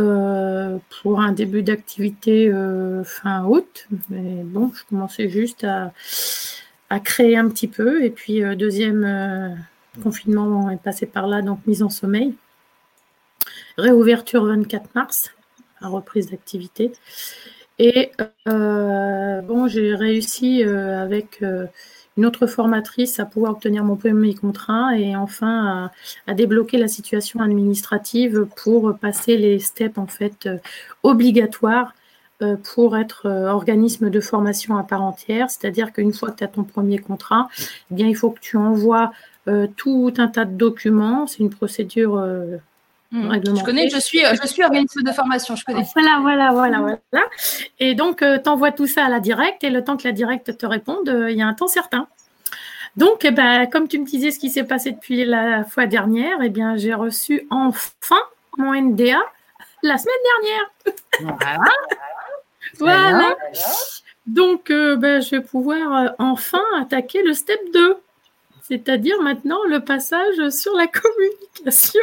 [0.00, 3.86] euh, pour un début d'activité euh, fin août.
[4.08, 5.92] Mais bon, je commençais juste à,
[7.00, 8.02] créer un petit peu.
[8.02, 9.66] Et puis, euh, deuxième
[10.02, 12.34] confinement est passé par là, donc mise en sommeil.
[13.76, 15.32] Réouverture 24 mars,
[15.80, 16.92] reprise d'activité.
[17.78, 18.12] Et
[18.46, 21.42] bon, j'ai réussi avec
[22.20, 25.90] une autre formatrice à pouvoir obtenir mon premier contrat et enfin
[26.26, 30.46] à, débloquer la situation administrative pour passer les steps en fait
[31.02, 31.94] obligatoires
[32.74, 35.50] pour être organisme de formation à part entière.
[35.50, 37.48] C'est-à-dire qu'une fois que tu as ton premier contrat,
[37.90, 39.12] eh bien, il faut que tu envoies
[39.76, 41.26] tout un tas de documents.
[41.26, 42.18] C'est une procédure.
[43.12, 45.84] Je connais, je suis, je suis organisme de formation, je connais.
[45.94, 47.26] Voilà, voilà, voilà, voilà.
[47.78, 50.56] Et donc, tu envoies tout ça à la directe et le temps que la directe
[50.56, 52.08] te réponde, il y a un temps certain.
[52.96, 56.38] Donc, eh ben, comme tu me disais ce qui s'est passé depuis la fois dernière,
[56.42, 58.20] eh bien, j'ai reçu enfin
[58.58, 59.18] mon NDA
[59.82, 61.36] la semaine dernière.
[62.78, 63.08] Voilà.
[63.10, 63.36] voilà.
[64.26, 67.96] Donc, euh, ben, je vais pouvoir euh, enfin attaquer le step 2,
[68.62, 72.00] c'est-à-dire maintenant le passage sur la communication.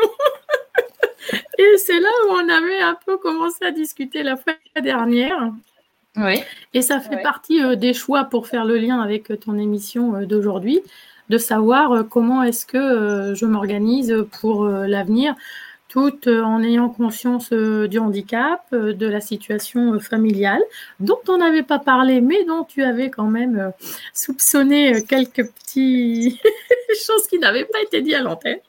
[1.58, 5.52] Et c'est là où on avait un peu commencé à discuter la fois dernière.
[6.16, 6.42] Oui.
[6.74, 10.82] Et ça fait partie euh, des choix pour faire le lien avec ton émission d'aujourd'hui,
[11.30, 15.36] de savoir comment est-ce que je m'organise pour l'avenir
[15.88, 20.62] tout euh, en ayant conscience euh, du handicap, euh, de la situation familiale,
[21.00, 23.72] dont on n'avait pas parlé, mais dont tu avais quand même
[24.14, 26.40] soupçonné quelques petites
[27.06, 28.60] choses qui n'avaient pas été dites à l'antenne.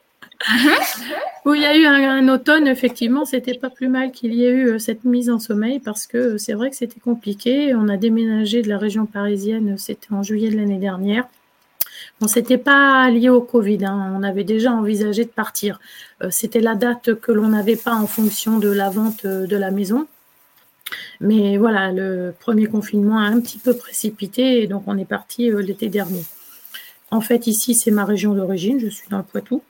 [1.45, 4.51] Où il y a eu un, automne, effectivement, c'était pas plus mal qu'il y ait
[4.51, 7.73] eu cette mise en sommeil parce que c'est vrai que c'était compliqué.
[7.75, 11.27] On a déménagé de la région parisienne, c'était en juillet de l'année dernière.
[12.19, 13.85] Bon, c'était pas lié au Covid.
[13.85, 14.13] Hein.
[14.15, 15.79] On avait déjà envisagé de partir.
[16.23, 19.55] Euh, c'était la date que l'on n'avait pas en fonction de la vente euh, de
[19.55, 20.07] la maison.
[21.21, 25.51] Mais voilà, le premier confinement a un petit peu précipité et donc on est parti
[25.51, 26.23] euh, l'été dernier.
[27.11, 28.79] En fait, ici, c'est ma région d'origine.
[28.79, 29.61] Je suis dans le Poitou.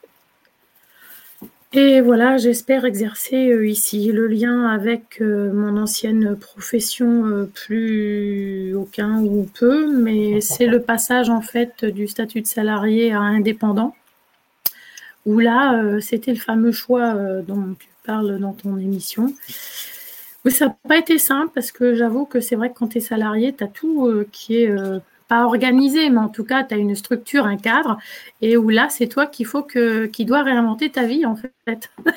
[1.72, 8.74] Et voilà, j'espère exercer euh, ici le lien avec euh, mon ancienne profession euh, plus
[8.74, 13.96] aucun ou peu, mais c'est le passage en fait du statut de salarié à indépendant,
[15.28, 17.14] où là, c'était le fameux choix
[17.48, 19.32] dont tu parles dans ton émission.
[20.46, 22.98] Oui, ça n'a pas été simple parce que j'avoue que c'est vrai que quand tu
[22.98, 24.74] es salarié, tu as tout qui est
[25.30, 28.00] pas organisé, mais en tout cas, tu as une structure, un cadre,
[28.42, 31.90] et où là, c'est toi qu'il faut que, qui doit réinventer ta vie, en fait.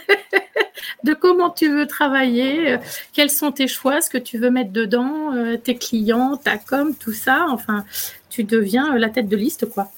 [1.04, 2.78] de comment tu veux travailler, euh,
[3.12, 6.94] quels sont tes choix, ce que tu veux mettre dedans, euh, tes clients, ta com,
[6.94, 7.46] tout ça.
[7.50, 7.84] Enfin,
[8.30, 9.90] tu deviens euh, la tête de liste, quoi.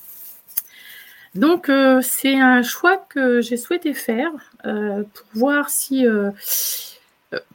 [1.35, 1.69] Donc,
[2.03, 4.31] c'est un choix que j'ai souhaité faire
[4.63, 6.07] pour voir si,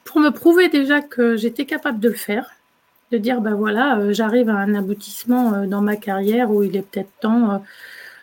[0.03, 2.52] pour me prouver déjà que j'étais capable de le faire
[3.11, 6.76] de dire, ben voilà, euh, j'arrive à un aboutissement euh, dans ma carrière où il
[6.76, 7.57] est peut-être temps euh,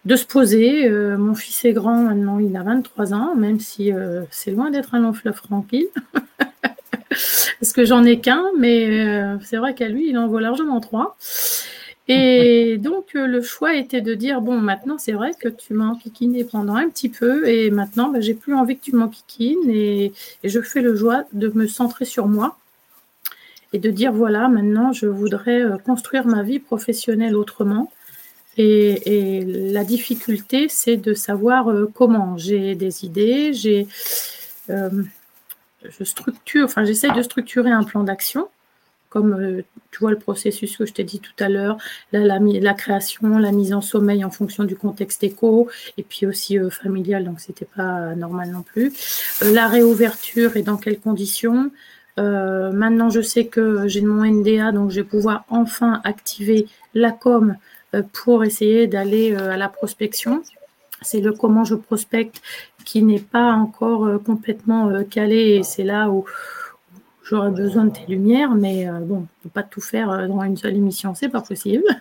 [0.05, 0.89] de se poser.
[0.89, 3.91] mon fils est grand maintenant, il a 23 ans, même si
[4.31, 5.89] c'est loin d'être un long fleuve tranquille.
[7.11, 11.17] Parce que j'en ai qu'un, mais c'est vrai qu'à lui, il en vaut largement trois.
[12.07, 16.45] Et donc, le choix était de dire, bon, maintenant, c'est vrai que tu m'as enquiquiné
[16.45, 20.13] pendant un petit peu, et maintenant, ben, j'ai plus envie que tu m'enquiquines, et,
[20.45, 22.57] et je fais le choix de me centrer sur moi
[23.77, 27.93] et de dire voilà, maintenant je voudrais euh, construire ma vie professionnelle autrement.
[28.59, 32.39] Et, la difficulté, c'est de savoir euh, comment.
[32.39, 33.87] J'ai des idées, j'ai
[34.69, 38.49] je structure, enfin j'essaie de structurer un plan d'action
[39.17, 41.79] comme euh, tu vois le processus que je t'ai dit tout à l'heure,
[42.13, 46.59] la, la, création, la mise en sommeil en fonction du contexte éco, et puis aussi
[46.59, 48.93] euh, familial, donc c'était pas normal non plus.
[49.43, 51.71] Euh, la réouverture et dans quelles conditions.
[52.19, 57.57] Maintenant, je sais que j'ai mon NDA, donc je vais pouvoir enfin activer la com
[58.13, 60.43] pour essayer d'aller à la prospection.
[61.03, 62.41] C'est le comment je prospecte
[62.85, 66.25] qui n'est pas encore complètement calé et c'est là où,
[67.29, 70.57] j'aurais besoin de tes lumières, mais euh, bon, ne pas tout faire euh, dans une
[70.57, 71.85] seule émission, c'est pas possible.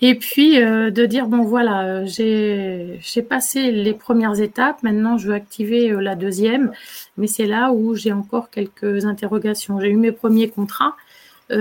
[0.00, 5.34] Et puis euh, de dire bon voilà, j'ai passé les premières étapes, maintenant je veux
[5.34, 6.72] activer la deuxième,
[7.16, 9.80] mais c'est là où j'ai encore quelques interrogations.
[9.80, 10.94] J'ai eu mes premiers contrats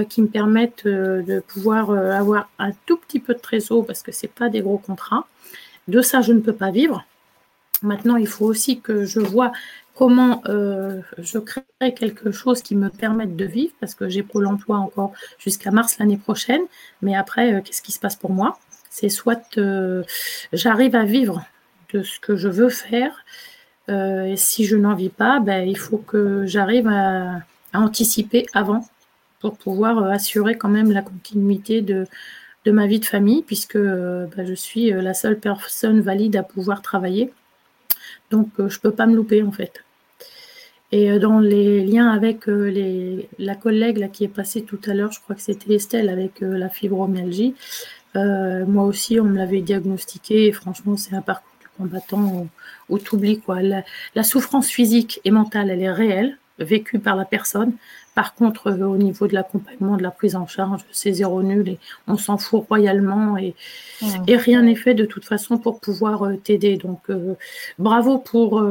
[0.09, 4.27] qui me permettent de pouvoir avoir un tout petit peu de trésor parce que c'est
[4.27, 5.25] pas des gros contrats.
[5.87, 7.05] De ça, je ne peux pas vivre.
[7.81, 9.51] Maintenant, il faut aussi que je vois
[9.97, 11.63] comment euh, je crée
[11.95, 15.97] quelque chose qui me permette de vivre, parce que j'ai Pôle emploi encore jusqu'à mars
[15.97, 16.61] l'année prochaine,
[17.01, 18.59] mais après, euh, qu'est-ce qui se passe pour moi?
[18.91, 20.03] C'est soit euh,
[20.53, 21.43] j'arrive à vivre
[21.93, 23.25] de ce que je veux faire,
[23.89, 27.41] et si je n'en vis pas, ben, il faut que j'arrive à,
[27.73, 28.85] anticiper avant
[29.39, 32.05] pour pouvoir assurer quand même la continuité de,
[32.65, 37.31] ma vie de famille, puisque ben, je suis la seule personne valide à pouvoir travailler.
[38.29, 39.85] Donc, je ne peux pas me louper en fait.
[40.91, 44.79] Et euh, dans les liens avec euh, les, la collègue là, qui est passée tout
[44.85, 47.55] à l'heure, je crois que c'était Estelle avec euh, la fibromyalgie,
[48.15, 52.47] moi aussi on me l'avait diagnostiqué et franchement c'est un parcours du combattant où,
[52.89, 53.61] où tu oublies quoi.
[53.61, 57.73] la, souffrance physique et mentale elle est réelle, vécue par la personne,
[58.17, 61.69] par contre, euh, au niveau de l'accompagnement, de la prise en charge, c'est zéro nul
[61.69, 61.77] et
[62.07, 63.53] on s'en fout royalement et,
[64.27, 66.77] rien n'est fait de toute façon pour pouvoir euh, t'aider.
[66.77, 67.35] Donc, euh,
[67.77, 68.63] bravo pour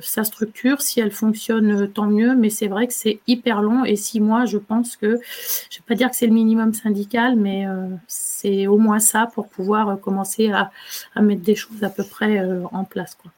[0.00, 0.80] sa structure.
[0.80, 4.46] Si elle fonctionne, tant mieux, mais c'est vrai que c'est hyper long et six mois,
[4.46, 7.66] je pense que, je ne vais pas dire que c'est le minimum syndical, mais
[8.06, 10.70] c'est au moins ça pour pouvoir commencer à,
[11.14, 12.42] à, mettre des choses à peu près
[12.72, 13.14] en place.
[13.14, 13.30] Quoi.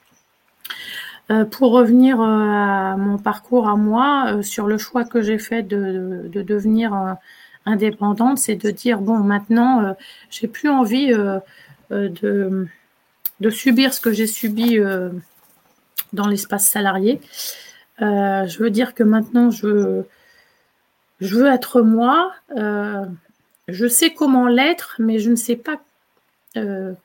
[1.31, 5.39] Euh, pour revenir euh, à mon parcours à moi, euh, sur le choix que j'ai
[5.39, 7.17] fait de, devenir
[7.67, 9.95] indépendante, c'est de dire bon, maintenant,
[10.31, 11.41] j'ai plus envie de,
[13.41, 14.79] de, subir ce que j'ai subi
[16.15, 17.21] dans l'espace salarié.
[18.01, 20.03] je veux dire que maintenant, je,
[21.21, 22.33] je veux être moi.
[22.57, 25.79] je sais comment l'être, mais je ne sais pas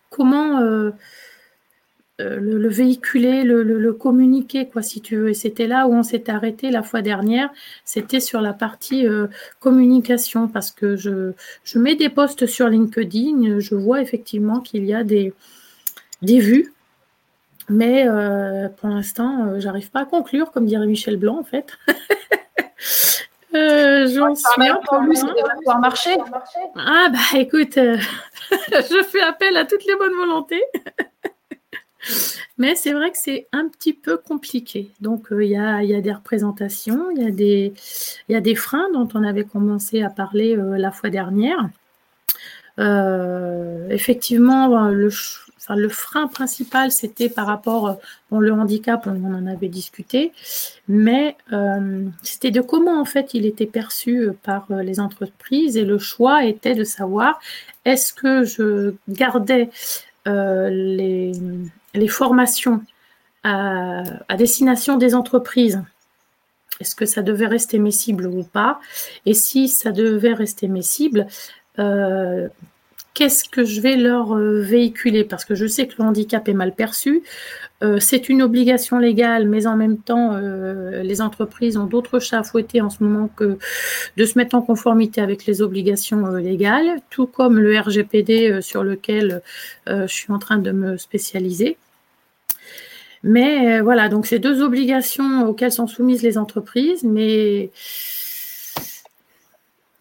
[0.09, 0.91] comment
[2.21, 5.29] euh, le, véhiculer, le, communiquer, quoi, si tu veux.
[5.29, 7.49] Et c'était là où on s'est arrêté la fois dernière.
[7.85, 9.25] C'était sur la partie euh,
[9.59, 11.31] communication, parce que je,
[11.63, 15.33] je, mets des posts sur LinkedIn, je vois effectivement qu'il y a des,
[16.21, 16.71] des vues,
[17.67, 21.75] mais euh, pour l'instant, j'arrive pas à conclure, comme dirait Michel Blanc, en fait.
[23.55, 24.97] J'en suis un peu
[25.57, 26.15] pouvoir marcher.
[26.75, 27.73] Ah bah écoute,
[28.51, 30.63] je fais appel à toutes les bonnes volontés.
[32.57, 34.89] Mais c'est vrai que c'est un petit peu compliqué.
[35.01, 39.07] Donc, euh, il y, a, des représentations, il y, a y a des freins dont
[39.13, 41.69] on avait commencé à parler euh, la fois dernière.
[42.79, 45.09] Euh, effectivement, le,
[45.69, 47.99] le frein principal, c'était par rapport
[48.31, 50.31] au le handicap, on en avait discuté,
[50.87, 51.37] mais
[52.23, 56.73] c'était de comment en fait il était perçu par les entreprises et le choix était
[56.73, 57.39] de savoir
[57.85, 59.69] est-ce que je gardais
[60.25, 61.31] les,
[61.93, 62.81] les formations
[63.43, 64.03] à,
[64.37, 65.83] destination des entreprises,
[66.79, 68.79] est-ce que ça devait rester mes cibles ou pas?
[69.25, 71.27] Et si ça devait rester mes cibles,
[71.79, 72.47] euh,
[73.13, 75.23] qu'est-ce que je vais leur euh, véhiculer?
[75.23, 77.23] Parce que je sais que le handicap est mal perçu.
[77.83, 82.43] Euh, c'est une obligation légale, mais en même temps, les entreprises ont d'autres chats à
[82.43, 83.57] fouetter en ce moment que
[84.17, 89.41] de se mettre en conformité avec les obligations légales, tout comme le RGPD sur lequel
[89.87, 91.77] je suis en train de me spécialiser.
[93.23, 97.71] Mais euh, voilà, donc c'est deux obligations auxquelles sont soumises les entreprises, mais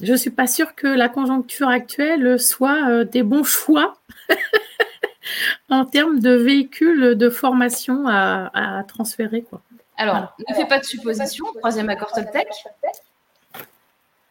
[0.03, 3.97] je ne suis pas sûre que la conjoncture actuelle soit euh, des bons choix
[5.71, 9.43] en termes de véhicules de formation à, transférer.
[9.43, 9.63] Quoi.
[9.97, 12.49] Alors, ne fais pas de supposition, troisième accord Toltec.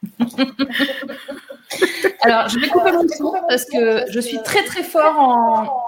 [2.22, 5.84] Alors, je vais couper mon son parce que je suis très très fort en,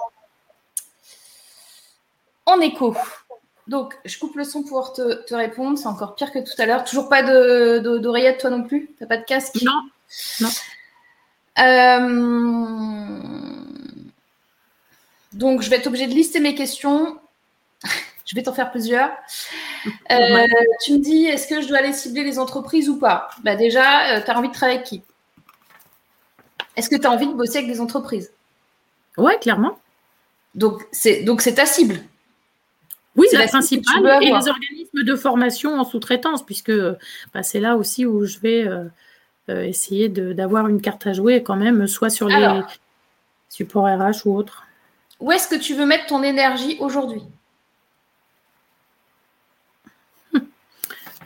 [2.45, 2.95] en écho.
[3.67, 5.77] Donc, je coupe le son pour pouvoir te, répondre.
[5.77, 6.83] C'est encore pire que tout à l'heure.
[6.83, 8.89] Toujours pas d'oreillette, toi non plus?
[8.99, 9.61] T'as pas de casque?
[9.61, 9.81] Non.
[10.41, 10.49] non.
[11.59, 13.19] Euh,
[15.33, 17.17] donc, je vais être obligée de lister mes questions.
[18.25, 19.11] Je vais t'en faire plusieurs.
[20.09, 20.47] Euh,
[20.81, 23.29] tu me dis, est-ce que je dois aller cibler les entreprises ou pas?
[23.43, 25.01] Bah Déjà, tu as envie de travailler avec qui?
[26.77, 28.31] Est-ce que tu as envie de bosser avec des entreprises?
[29.17, 29.77] Ouais, clairement.
[30.55, 31.99] Donc, c'est ta cible.
[33.15, 36.73] Oui, la, la principale et les organismes de formation en sous-traitance, puisque
[37.33, 38.67] bah, c'est là aussi où je vais
[39.49, 42.61] euh, essayer d'avoir une carte à jouer quand même, soit sur les
[43.49, 44.63] supports RH ou autres.
[45.19, 47.21] Où est-ce que tu veux mettre ton énergie aujourd'hui?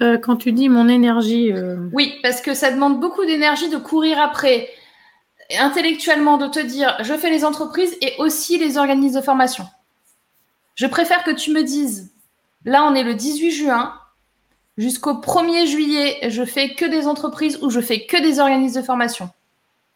[0.02, 1.52] Euh, Quand tu dis mon énergie.
[1.52, 4.70] Euh, oui, parce que ça demande beaucoup d'énergie de courir après,
[5.60, 9.66] intellectuellement, de te dire je fais les entreprises et aussi les organismes de formation.
[10.78, 12.14] Je préfère que tu me dises
[12.64, 14.00] là, on est le 18 juin,
[14.78, 18.86] Jusqu'au 1er juillet, je fais que des entreprises ou je fais que des organismes de
[18.86, 19.32] formation.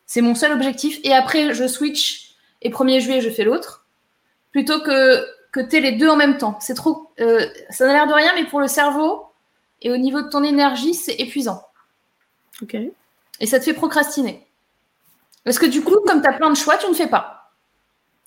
[0.08, 1.00] C'est mon seul objectif.
[1.04, 3.86] Et après, je switch et 1er juillet, je fais l'autre.
[4.52, 6.58] Plutôt que, que tu les deux en même temps.
[6.60, 7.12] C'est trop.
[7.20, 9.28] Euh, ça n'a l'air de rien, mais pour le cerveau
[9.84, 11.62] et au niveau de ton énergie, c'est épuisant.
[12.64, 12.76] Ok.
[13.40, 14.48] Et ça te fait procrastiner.
[15.44, 17.52] Parce que du coup, comme tu as plein de choix, tu ne fais pas.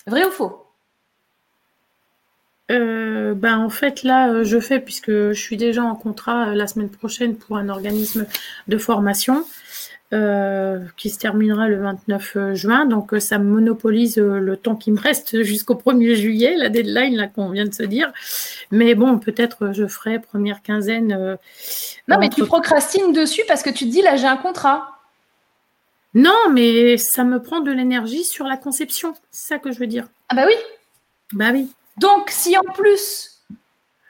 [0.06, 0.63] Vrai ou faux?
[2.70, 6.54] Euh, ben en fait là euh, je fais puisque je suis déjà en contrat euh,
[6.54, 8.26] la semaine prochaine pour un organisme
[8.68, 9.44] de formation
[10.96, 12.86] qui se terminera le 29 juin.
[12.86, 17.26] Donc ça me monopolise le temps qui me reste jusqu'au 1er juillet la deadline là
[17.26, 18.12] qu'on vient de se dire.
[18.70, 21.36] Mais bon peut-être je ferai première quinzaine
[22.06, 25.00] non mais tu procrastines dessus parce que tu te dis là j'ai un contrat.
[26.14, 29.14] Non mais ça me prend de l'énergie sur la conception.
[29.32, 30.06] C'est ça que je veux dire.
[30.28, 30.54] Ah bah oui.
[31.32, 33.42] Bah oui donc, si en plus,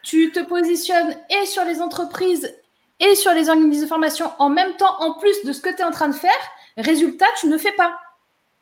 [0.02, 2.54] tu te positionnes et sur les entreprises
[3.00, 5.80] et sur les organismes de formation en même temps, en plus de ce que tu
[5.80, 6.30] es en train de faire,
[6.76, 7.98] résultat, tu ne fais pas.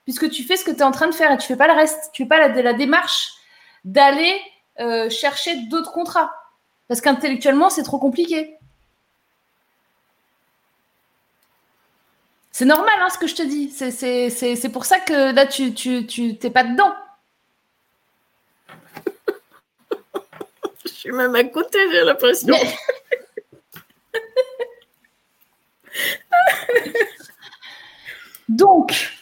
[0.05, 1.57] Puisque tu fais ce que tu es en train de faire et tu ne fais
[1.57, 2.11] pas le reste.
[2.13, 3.35] Tu ne fais pas la, démarche
[3.85, 4.41] d'aller
[4.81, 6.33] euh, chercher d'autres contrats.
[6.89, 8.57] Parce qu'intellectuellement, c'est trop compliqué.
[12.51, 13.71] C'est normal hein, ce que je te dis.
[13.71, 16.93] C'est pour ça que là, tu n'es pas dedans.
[21.03, 22.55] Suis même à côté, j'ai l'impression.
[28.49, 29.13] Donc,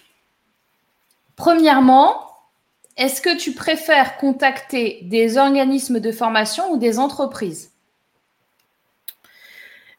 [1.36, 2.36] premièrement,
[2.97, 7.73] est-ce que tu préfères contacter des organismes de formation ou des entreprises?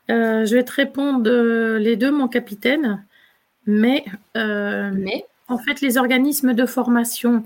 [0.10, 3.03] Euh, Je vais te répondre euh, les deux, mon capitaine.
[3.66, 4.06] Mais,
[4.38, 7.44] euh, mais en fait, les organismes de formation,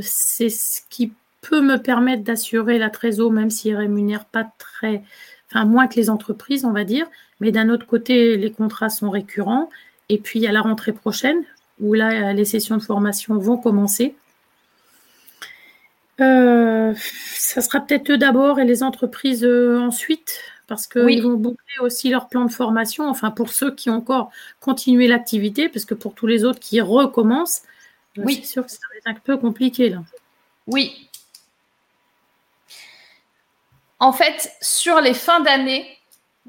[0.00, 1.12] c'est ce qui
[1.48, 5.02] peut me permettre d'assurer la trésor, même s'ils ne rémunèrent pas très,
[5.50, 7.06] enfin moins que les entreprises, on va dire.
[7.40, 9.68] Mais d'un autre côté, les contrats sont récurrents.
[10.08, 11.42] Et puis à la rentrée prochaine,
[11.80, 14.14] où là, les sessions de formation vont commencer.
[16.20, 16.94] Euh,
[17.34, 22.08] ça sera peut-être eux d'abord et les entreprises euh, ensuite, parce qu'ils vont boucler aussi
[22.08, 26.14] leur plan de formation, enfin pour ceux qui ont encore continué l'activité, parce que pour
[26.14, 27.62] tous les autres qui recommencent,
[28.16, 28.40] euh, oui.
[28.42, 30.02] c'est sûr que ça va être un peu compliqué là.
[30.66, 31.10] Oui,
[33.98, 35.86] en fait, sur les fins d'année,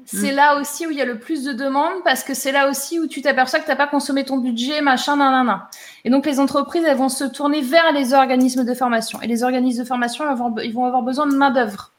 [0.04, 0.36] c'est mm.
[0.36, 3.00] là aussi où il y a le plus de demandes parce que c'est là aussi
[3.00, 5.68] où tu t'aperçois que tu n'as pas consommé ton budget, machin, nanana.
[6.04, 9.20] Et donc, les entreprises, elles vont se tourner vers les organismes de formation.
[9.22, 10.24] Et les organismes de formation,
[10.62, 11.90] ils vont avoir besoin de main-d'œuvre.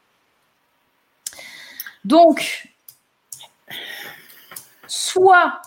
[2.06, 2.70] Donc,
[4.88, 5.62] soit,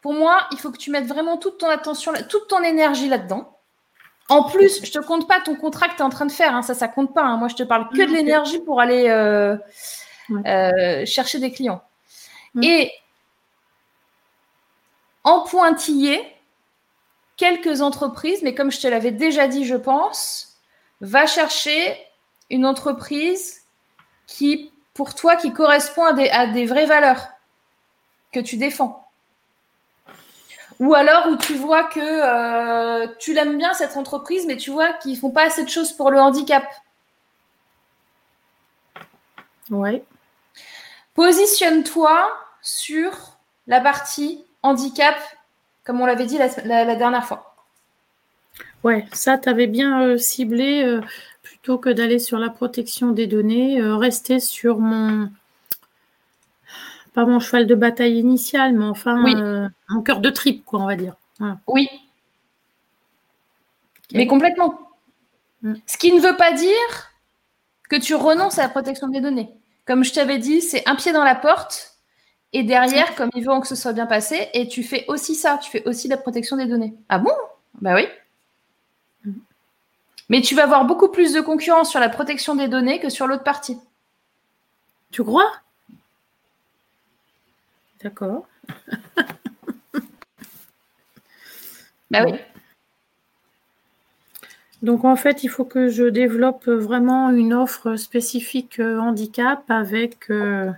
[0.00, 3.58] pour moi, il faut que tu mettes vraiment toute ton attention, toute ton énergie là-dedans.
[4.32, 6.54] En plus, je te compte pas ton contrat que tu es en train de faire.
[6.54, 7.22] Hein, ça, ça compte pas.
[7.22, 7.36] Hein.
[7.36, 9.56] Moi, je te parle que de l'énergie pour aller euh,
[10.46, 11.82] euh, chercher des clients.
[12.62, 12.90] Et
[15.24, 16.22] en pointillé,
[17.36, 20.56] quelques entreprises, mais comme je te l'avais déjà dit, je pense,
[21.00, 21.96] va chercher
[22.50, 23.62] une entreprise
[24.26, 27.28] qui, pour toi, qui correspond à des vraies valeurs
[28.32, 29.01] que tu défends.
[30.82, 34.92] Ou alors où tu vois que euh, tu l'aimes bien cette entreprise, mais tu vois
[34.94, 36.64] qu'ils font pas assez de choses pour le handicap.
[39.70, 40.02] Ouais.
[41.14, 43.12] Positionne-toi sur
[43.68, 45.14] la partie handicap,
[45.84, 47.54] comme on l'avait dit la, dernière fois.
[48.82, 51.00] Ouais, ça, tu avais bien euh, ciblé, euh,
[51.44, 55.30] plutôt que d'aller sur la protection des données, rester sur mon,
[57.14, 60.86] pas mon cheval de bataille initial, mais enfin euh, mon cœur de trip, quoi, on
[60.86, 61.14] va dire.
[61.66, 61.88] Oui.
[64.12, 64.78] Mais complètement.
[65.62, 65.74] Mm.
[65.86, 67.10] Ce qui ne veut pas dire
[67.88, 69.50] que tu renonces à la protection des données.
[69.86, 71.96] Comme je t'avais dit, c'est un pied dans la porte
[72.52, 75.58] et derrière, comme ils veulent que ce soit bien passé, et tu fais aussi ça,
[75.58, 76.94] tu fais aussi la protection des données.
[77.08, 77.32] Ah bon?
[77.80, 78.06] Bah oui.
[79.24, 79.32] Mm.
[80.28, 83.26] Mais tu vas avoir beaucoup plus de concurrence sur la protection des données que sur
[83.26, 83.78] l'autre partie.
[85.10, 85.50] Tu crois?
[88.02, 88.46] D'accord.
[92.10, 92.34] bah oui.
[94.82, 100.28] Donc en fait, il faut que je développe vraiment une offre spécifique euh, handicap avec
[100.30, 100.70] euh,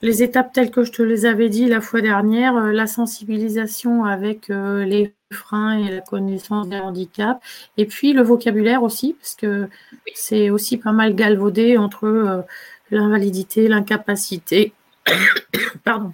[0.00, 4.04] les étapes telles que je te les avais dit la fois dernière, euh, la sensibilisation
[4.06, 7.40] avec les freins et la connaissance des handicaps,
[7.76, 9.68] et puis le vocabulaire aussi, parce que
[10.14, 12.44] c'est aussi pas mal galvaudé entre
[12.90, 14.72] l'invalidité, l'incapacité,
[15.84, 16.12] pardon,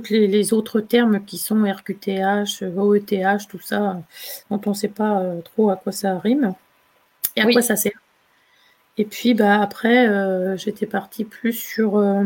[0.00, 4.02] tous les, autres termes qui sont RQTH, OETH, tout ça,
[4.50, 6.54] dont on ne sait pas euh, trop à quoi ça rime
[7.36, 8.00] et à quoi ça sert.
[8.98, 12.24] Et puis bah, après, euh, j'étais partie plus sur euh,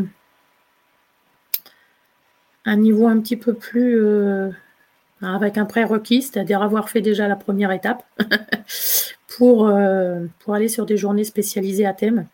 [2.64, 4.02] un niveau un petit peu plus
[5.20, 8.04] avec un prérequis, c'est-à-dire avoir fait déjà la première étape
[9.36, 9.70] pour,
[10.38, 12.26] pour aller sur des journées spécialisées à thème,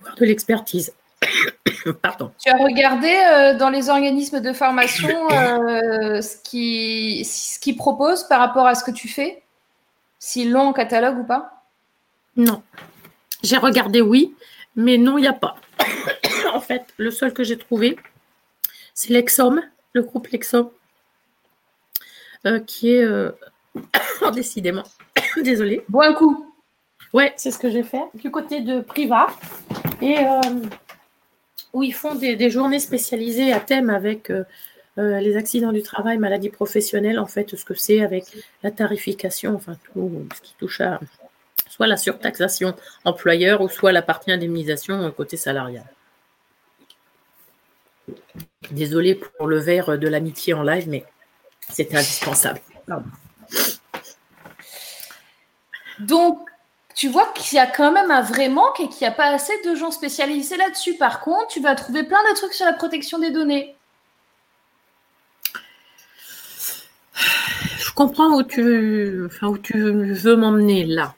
[0.00, 0.92] voir de l'expertise.
[2.02, 2.32] Pardon.
[2.38, 8.40] Tu as regardé euh, dans les organismes de formation euh, ce qu'ils ce proposent par
[8.40, 9.42] rapport à ce que tu fais?
[10.18, 11.64] S'ils l'ont en catalogue ou pas?
[12.36, 12.62] Non.
[13.42, 14.34] J'ai regardé, oui,
[14.74, 15.56] mais non, il n'y a pas.
[16.52, 17.96] en fait, le seul que j'ai trouvé,
[18.94, 19.62] c'est l'Exom,
[19.92, 20.70] le groupe Lexom,
[22.46, 23.06] euh, qui est.
[24.32, 24.84] décidément.
[25.36, 25.84] Désolée.
[25.88, 26.54] Bon un coup.
[27.12, 29.28] Ouais, c'est ce que j'ai fait du côté de Priva.
[30.02, 30.16] Et
[31.76, 34.44] où ils font des, journées spécialisées à thème avec euh,
[34.96, 38.24] euh, les accidents du travail, maladies professionnelles, en fait, ce que c'est avec
[38.62, 41.00] la tarification, enfin tout ce qui touche à
[41.68, 42.74] soit la surtaxation
[43.04, 45.84] employeur ou soit la partie indemnisation côté salarial.
[48.70, 51.04] Désolée pour le verre de l'amitié en live, mais
[51.68, 52.62] c'était indispensable.
[56.00, 56.38] Donc,
[56.96, 59.26] tu vois qu'il y a quand même un vrai manque et qu'il n'y a pas
[59.26, 60.96] assez de gens spécialisés là-dessus.
[60.96, 63.76] Par contre, tu vas trouver plein de trucs sur la protection des données.
[67.14, 71.14] Je comprends où tu, où tu veux m'emmener là.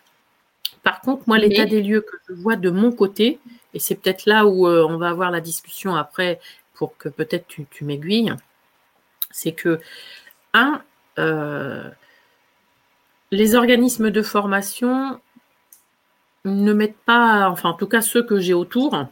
[0.83, 3.39] Par contre, moi, l'état des lieux que je vois de mon côté,
[3.73, 6.41] et c'est peut-être là où euh, on va avoir la discussion après
[6.75, 8.35] pour que peut-être tu, m'aiguilles,
[9.31, 9.81] c'est que,
[10.55, 10.83] un,
[11.19, 11.89] euh,
[13.31, 15.21] les organismes de formation
[16.57, 19.07] ne mettent pas, enfin en tout cas ceux que j'ai autour,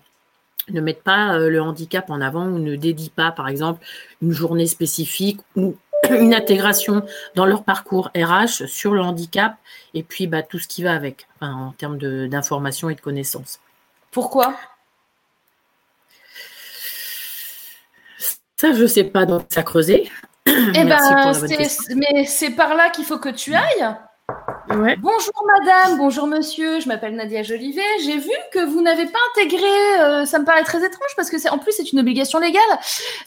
[0.71, 3.85] ne mettent pas euh, le handicap en avant ou ne dédient pas, par exemple,
[4.23, 5.77] une journée spécifique ou
[6.11, 7.05] une intégration
[7.35, 9.57] dans leur parcours RH sur le handicap
[9.95, 11.99] et puis bah, tout ce qui va avec en termes
[12.29, 13.61] d'information et de connaissances.
[14.11, 14.57] Pourquoi?
[18.57, 20.11] Ça, je ne sais pas, donc ça creuser.
[20.49, 21.33] Eh ben,
[21.97, 23.97] mais c'est par là qu'il faut que tu ailles.
[24.69, 27.83] Bonjour madame, bonjour monsieur, je m'appelle Nadia Jolivet.
[28.05, 31.39] J'ai vu que vous n'avez pas intégré, euh, ça me paraît très étrange parce que
[31.39, 32.63] c'est en plus c'est une obligation légale.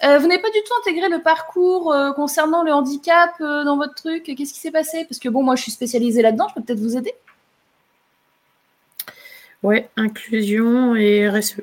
[0.03, 3.95] Euh, vous n'avez pas du tout intégré le parcours euh, concernant le handicap dans votre
[3.95, 4.23] truc.
[4.23, 5.05] Qu'est-ce qui s'est passé?
[5.05, 7.13] Parce que bon, moi je suis spécialisée là-dedans, je peux peut-être vous aider.
[9.63, 11.61] Ouais, inclusion et RSE.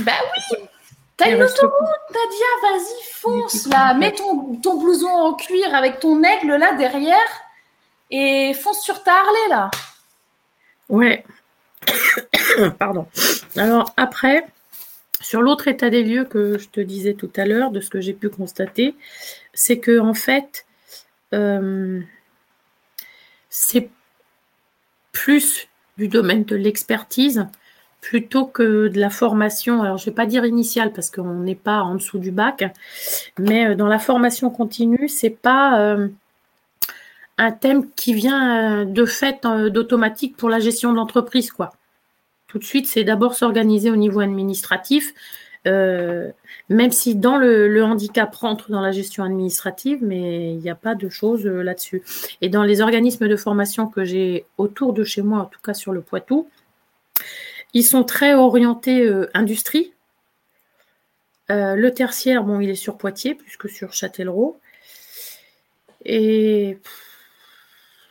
[0.00, 0.12] Bah
[0.50, 0.58] oui
[1.16, 1.70] T'as une autoroute,
[2.10, 3.94] Nadia, vas-y, fonce là.
[3.94, 7.43] Mets ton, ton blouson en cuir avec ton aigle là derrière
[8.14, 9.70] et fonce sur ta Harley là.
[10.88, 11.24] Ouais.
[12.78, 13.06] Pardon.
[13.56, 14.46] Alors après,
[15.20, 18.00] sur l'autre état des lieux que je te disais tout à l'heure, de ce que
[18.00, 18.94] j'ai pu constater,
[19.52, 20.64] c'est que en fait,
[21.32, 22.00] euh,
[23.50, 23.90] c'est
[25.10, 27.46] plus du domaine de l'expertise
[28.00, 29.82] plutôt que de la formation.
[29.82, 32.62] Alors, je ne vais pas dire initiale parce qu'on n'est pas en dessous du bac,
[33.38, 36.08] mais euh, dans la formation continue, c'est pas euh,
[37.38, 41.72] un thème qui vient euh, de fait euh, d'automatique pour la gestion de l'entreprise, quoi.
[42.46, 45.12] Tout de suite, c'est d'abord s'organiser au niveau administratif,
[45.66, 46.30] euh,
[46.68, 50.94] même si dans le, handicap rentre dans la gestion administrative, mais il n'y a pas
[50.94, 52.04] de choses là-dessus.
[52.42, 55.74] Et dans les organismes de formation que j'ai autour de chez moi, en tout cas
[55.74, 56.48] sur le Poitou,
[57.72, 59.92] ils sont très orientés industrie.
[61.48, 64.60] le tertiaire, bon, il est sur Poitiers plus que sur Châtellerault.
[66.04, 66.78] Et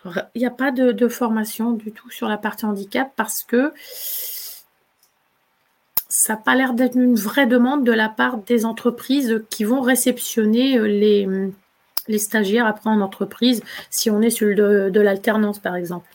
[0.05, 3.73] il n'y a pas de, formation du tout sur la partie handicap parce que
[6.09, 9.81] ça n'a pas l'air d'être une vraie demande de la part des entreprises qui vont
[9.81, 11.47] réceptionner euh,
[12.07, 16.09] les, stagiaires après en entreprise si on est sur de, l'alternance par exemple.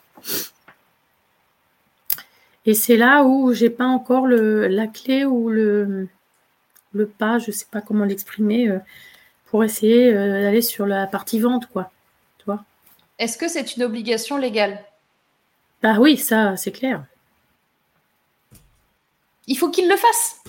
[2.67, 6.09] Et c'est là où j'ai pas encore la clé ou le,
[6.93, 8.79] le pas, je ne sais pas comment l'exprimer, euh,
[9.47, 11.91] pour essayer euh, d'aller sur la partie vente, quoi.
[13.19, 14.85] Est-ce que c'est une obligation légale?
[15.83, 17.05] Bah oui, ça, c'est clair.
[19.47, 20.43] Il faut qu'il le fasse.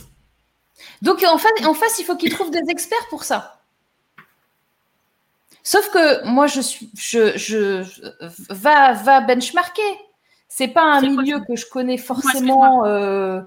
[1.01, 3.61] Donc en face, en face il faut qu'il trouve des experts pour ça.
[5.63, 7.85] Sauf que moi, je suis, je, je,
[8.49, 9.81] va, va benchmarker.
[10.47, 12.85] C'est pas un milieu que je connais forcément.
[12.85, 13.41] Euh,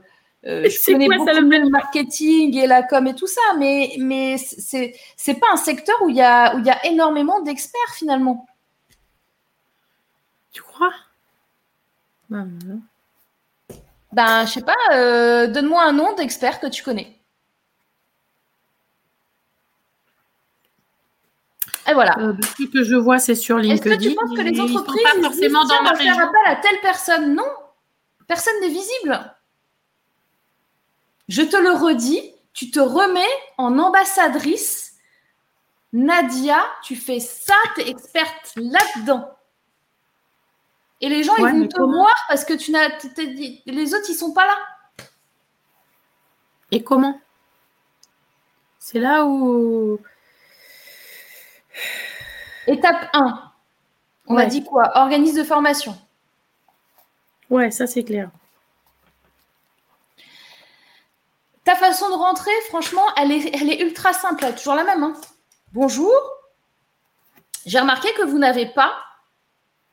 [0.46, 4.94] euh, je connais beaucoup le marketing et la com et tout ça, mais, mais c'est,
[5.16, 8.46] c'est pas un secteur où il y a, où il y a énormément d'experts finalement.
[10.52, 10.92] Tu crois?
[12.28, 12.48] Ben,
[14.12, 17.18] ben je sais pas, euh, donne-moi un nom d'expert que tu connais.
[21.88, 22.16] Et voilà.
[22.18, 23.90] Euh, ce que je vois, c'est sur LinkedIn.
[23.90, 26.80] Est-ce que tu penses que les entreprises pas forcément dans ma faire appel à telle
[26.80, 27.34] personne?
[27.34, 27.50] Non,
[28.26, 29.34] personne n'est visible.
[31.28, 33.20] Je te le redis, tu te remets
[33.58, 34.92] en ambassadrice.
[35.92, 39.28] Nadia, tu fais ça, tu es experte là-dedans.
[41.02, 42.88] Et les gens, ils vont te voir parce que tu n'as,
[43.66, 44.56] les autres, ils sont pas là.
[46.70, 47.20] Et comment?
[48.78, 49.98] C'est là où
[52.68, 53.52] Étape 1.
[54.28, 54.96] On a dit quoi?
[54.96, 56.00] Organisme de formation.
[57.50, 58.30] Ouais, ça c'est clair.
[61.64, 64.44] Ta façon de rentrer, franchement, elle est, elle est ultra simple.
[64.44, 65.02] Elle est toujours la même.
[65.02, 65.14] Hein.
[65.72, 66.12] Bonjour.
[67.66, 68.94] J'ai remarqué que vous n'avez pas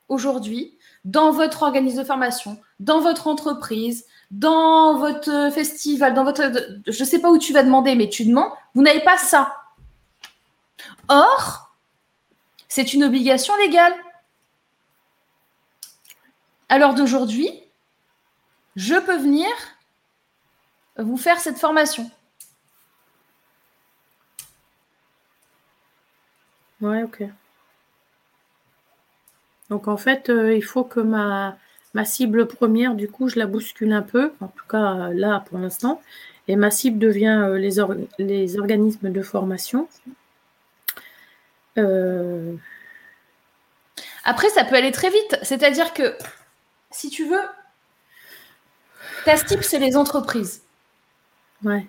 [0.08, 6.52] aujourd'hui dans votre organisme de formation, dans votre entreprise, dans votre festival, dans votre.
[6.88, 9.56] Je ne sais pas où tu vas demander, mais tu demandes, vous n'avez pas ça.
[11.08, 11.72] Or,
[12.68, 13.94] c'est une obligation légale.
[16.70, 17.50] À l'heure d'aujourd'hui,
[18.76, 19.50] je peux venir
[20.98, 22.10] vous faire cette formation.
[26.82, 27.24] Ouais, ok.
[29.70, 31.58] Donc en fait, euh, il faut que ma,
[31.94, 35.58] ma cible première, du coup, je la bouscule un peu, en tout cas là pour
[35.60, 36.02] l'instant,
[36.48, 37.76] et ma cible devient euh, les,
[38.20, 39.88] les organismes de formation.
[41.78, 42.58] Euh,
[44.24, 45.38] Après, ça peut aller très vite.
[45.44, 46.16] C'est-à-dire que,
[46.92, 47.42] si tu veux,
[49.26, 50.64] ta cible, c'est les entreprises.
[51.64, 51.88] Ouais.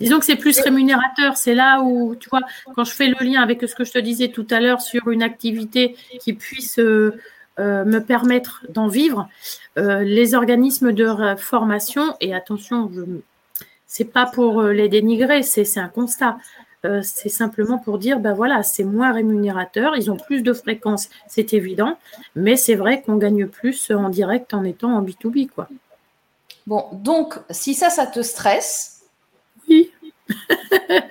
[0.00, 1.36] Disons que c'est plus rémunérateur.
[1.36, 2.40] C'est là où, tu vois,
[2.74, 5.08] quand je fais le lien avec ce que je te disais tout à l'heure sur
[5.10, 7.18] une activité qui puisse euh,
[7.58, 9.28] euh, me permettre d'en vivre,
[9.76, 13.04] les organismes de formation, et attention, ce
[13.86, 16.36] c'est pas pour les dénigrer, c'est un constat.
[16.84, 21.08] Euh, c'est simplement pour dire, ben voilà, c'est moins rémunérateur, ils ont plus de fréquences,
[21.26, 21.98] c'est évident,
[22.36, 25.68] mais c'est vrai qu'on gagne plus en direct en étant en B2B, quoi.
[26.68, 28.97] Bon, donc, si ça, ça te stresse,
[29.68, 29.92] oui.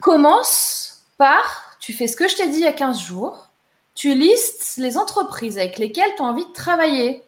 [0.00, 3.48] commence par, tu fais ce que je t'ai dit il y a 15 jours,
[3.94, 7.22] tu listes les entreprises avec lesquelles tu as envie de travailler,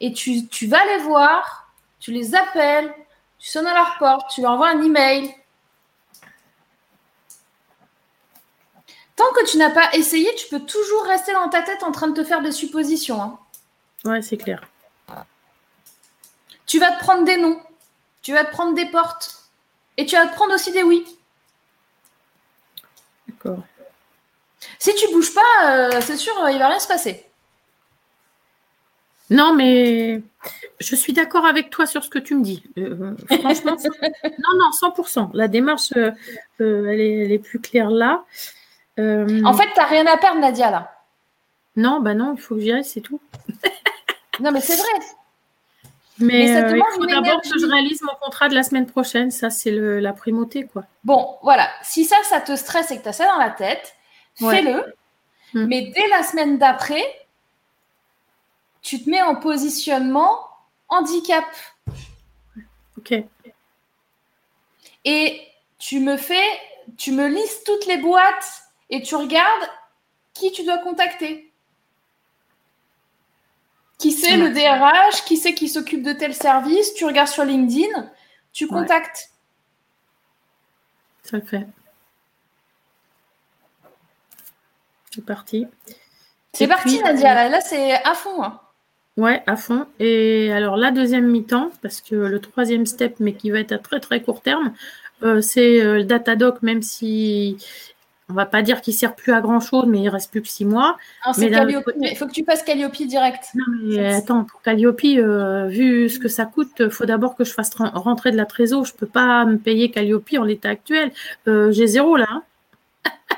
[0.00, 2.94] et tu, tu vas les voir, tu les appelles,
[3.38, 5.34] tu sonnes à leur porte, tu leur envoies un email,
[9.16, 12.08] Tant que tu n'as pas essayé, tu peux toujours rester dans ta tête en train
[12.08, 13.22] de te faire des suppositions.
[13.22, 13.38] Hein.
[14.04, 14.68] Ouais, c'est clair.
[16.66, 17.58] Tu vas te prendre des noms,
[18.26, 19.36] tu vas te prendre des portes,
[19.96, 21.06] et tu vas te prendre aussi des oui.
[23.28, 23.60] D'accord.
[24.80, 27.24] Si tu bouges pas, euh, c'est sûr, il va rien se passer.
[29.30, 30.22] Non, mais
[30.80, 32.64] je suis d'accord avec toi sur ce que tu me dis.
[32.78, 33.76] Euh, franchement,
[34.24, 35.30] non, non, 100%.
[35.32, 36.10] La démarche, euh,
[36.58, 37.00] elle,
[37.30, 38.24] est, plus claire là.
[38.98, 41.00] Euh, en fait, tu n'as rien à perdre, Nadia, là.
[41.76, 43.20] Non, bah non, il faut que j'y aille, c'est tout.
[44.40, 45.06] non, mais c'est vrai.
[46.18, 49.30] Mais, euh, il faut d'abord que je réalise mon contrat de la semaine prochaine.
[49.30, 50.84] Ça, c'est la primauté, quoi.
[51.04, 51.68] Bon, voilà.
[51.82, 53.94] Si ça, ça te stresse et que tu as ça dans la tête,
[54.38, 54.94] fais-le.
[55.52, 55.66] Hmm.
[55.66, 57.04] Mais dès la semaine d'après,
[58.82, 60.40] tu te mets en positionnement
[60.88, 61.44] handicap.
[62.98, 63.14] Ok.
[65.04, 65.42] Et
[65.78, 66.48] tu me fais,
[66.96, 69.68] tu me listes toutes les boîtes et tu regardes
[70.34, 71.52] qui tu dois contacter.
[73.98, 76.94] Qui c'est le DRH Qui c'est qui s'occupe de tel service?
[76.94, 78.10] Tu regardes sur LinkedIn,
[78.52, 79.30] tu contactes.
[81.22, 81.66] Ça le fait.
[85.14, 85.66] C'est parti.
[86.52, 87.48] C'est parti, Nadia.
[87.48, 88.42] Là, c'est à fond.
[88.42, 88.60] Hein.
[89.16, 89.86] Ouais, à fond.
[89.98, 93.78] Et alors, la deuxième mi-temps, parce que le troisième step, mais qui va être à
[93.78, 94.74] très très court terme,
[95.22, 97.56] euh, c'est euh, le Datadoc, même si
[98.28, 100.48] on va pas dire qu'il sert plus à grand chose, mais il reste plus que
[100.48, 100.96] six mois.
[101.38, 103.50] mais il faut que tu passes Calliope direct.
[103.54, 107.44] Non, mais attends, pour Calliope, euh, vu ce que ça coûte, il faut d'abord que
[107.44, 108.84] je fasse rentrer de la trésor.
[108.84, 111.12] Je peux pas me payer Calliope en l'état actuel.
[111.46, 112.26] Euh, j'ai zéro là.
[112.28, 112.42] Hein.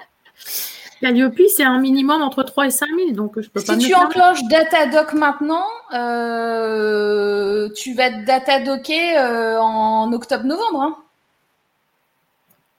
[1.03, 3.95] Calliope, c'est un minimum entre 3 et 5 000, donc je peux pas Si tu
[3.95, 10.83] enclenches Datadoc maintenant, euh, tu vas être Datadocké euh, en octobre-novembre.
[10.83, 10.97] Hein.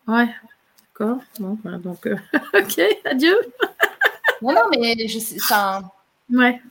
[0.08, 0.30] Ouais,
[1.00, 1.18] d'accord.
[1.40, 2.16] Bon, voilà, donc, euh,
[2.54, 3.36] ok, adieu.
[4.42, 5.82] non, non, mais je sais, enfin,
[6.32, 6.62] Ouais.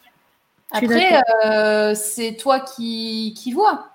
[0.70, 3.88] Après, euh, c'est toi qui, qui vois.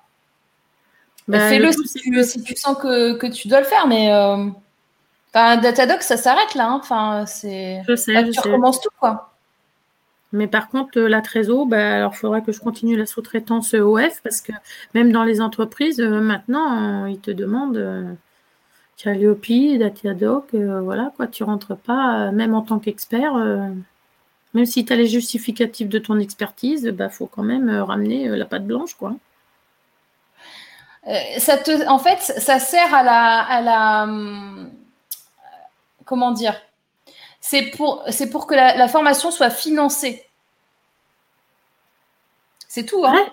[1.27, 4.11] Bah, Fais-le le si, tu, si tu sens que, que tu dois le faire, mais
[4.11, 4.47] euh,
[5.33, 6.67] enfin, Datadoc, ça s'arrête là.
[6.67, 6.79] hein.
[6.81, 8.39] Enfin, c'est Je sais, là, je tu sais.
[8.41, 9.29] recommences tout, quoi.
[10.33, 13.75] Mais par contre, euh, la trésor, bah, alors il faudrait que je continue la sous-traitance
[13.75, 14.51] OF parce que
[14.95, 18.17] même dans les entreprises, maintenant, ils te demandent
[18.97, 23.69] Calliope, Datadoc, euh, voilà, quoi, tu rentres pas, euh, même en tant qu'expert, euh,
[24.53, 28.27] même si tu as les justificatifs de ton expertise, bah, faut quand même euh, ramener
[28.29, 29.15] la pâte blanche, quoi.
[31.37, 34.71] Ça te, en fait, ça sert à la, à la, hum,
[36.05, 36.55] comment dire?
[37.41, 40.25] C'est pour, c'est pour que la, la formation soit financée.
[42.69, 43.31] C'est tout, hein Ouais.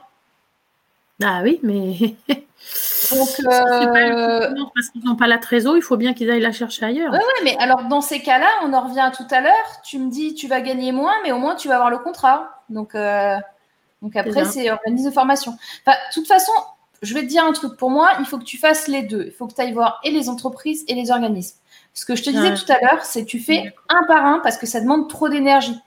[1.23, 2.17] Ah oui, mais
[3.13, 6.53] Donc, pas euh, parce qu'ils n'ont pas la trésor, il faut bien qu'ils aillent la
[6.53, 7.13] chercher ailleurs.
[7.13, 9.81] Ouais, mais alors dans ces cas-là, on en revient à tout à l'heure.
[9.85, 12.63] Tu me dis, tu vas gagner moins, mais au moins tu vas avoir le contrat.
[12.69, 13.37] Donc, euh,
[14.03, 15.57] donc après, c'est organisme de formation.
[15.85, 16.53] Enfin, de toute façon,
[17.03, 17.77] je vais te dire un truc.
[17.77, 19.25] Pour moi, il faut que tu fasses les deux.
[19.27, 21.57] Il faut que tu ailles voir et les entreprises et les organismes.
[21.95, 22.55] Ce que je te disais Ouais.
[22.55, 25.79] tout à l'heure, c'est tu fais un par un parce que ça demande trop d'énergie.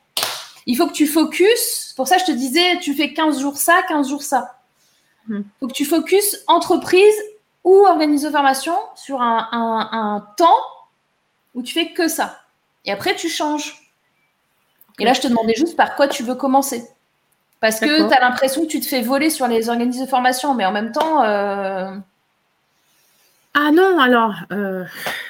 [0.66, 1.94] Il faut que tu focuses.
[1.96, 4.63] Pour ça, je te disais, tu fais 15 jours ça, 15 jours ça.
[5.30, 5.44] Il Hmm.
[5.60, 7.16] faut que tu focuses entreprise
[7.64, 10.60] ou organisme de formation sur un, un- un temps
[11.56, 12.42] où tu fais que ça.
[12.86, 13.90] Et après, tu changes.
[15.00, 16.86] Et là, je te demandais juste par quoi tu veux commencer.
[17.62, 20.54] Parce que tu as l'impression que tu te fais voler sur les organismes de formation,
[20.54, 21.96] mais en même temps, euh,
[23.56, 24.84] Ah non, alors, euh,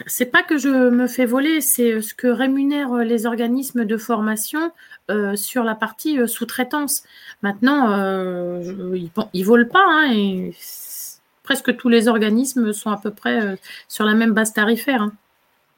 [0.08, 4.72] c'est pas que je me fais voler, c'est ce que rémunèrent les organismes de formation
[5.12, 7.04] euh, sur la partie euh, sous-traitance.
[7.42, 10.56] Maintenant, euh, ils, ils volent pas, hein, et
[11.44, 13.58] presque tous les organismes sont à peu près
[13.88, 15.02] sur la même base tarifaire.
[15.02, 15.14] hein.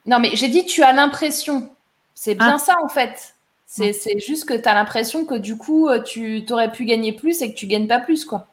[0.05, 1.71] non, mais j'ai dit tu as l'impression.
[2.13, 2.59] C'est bien Ah.
[2.59, 3.33] ça, en fait.
[3.67, 7.51] C'est juste que tu as l'impression que du coup, tu aurais pu gagner plus et
[7.51, 8.47] que tu gagnes pas plus, quoi.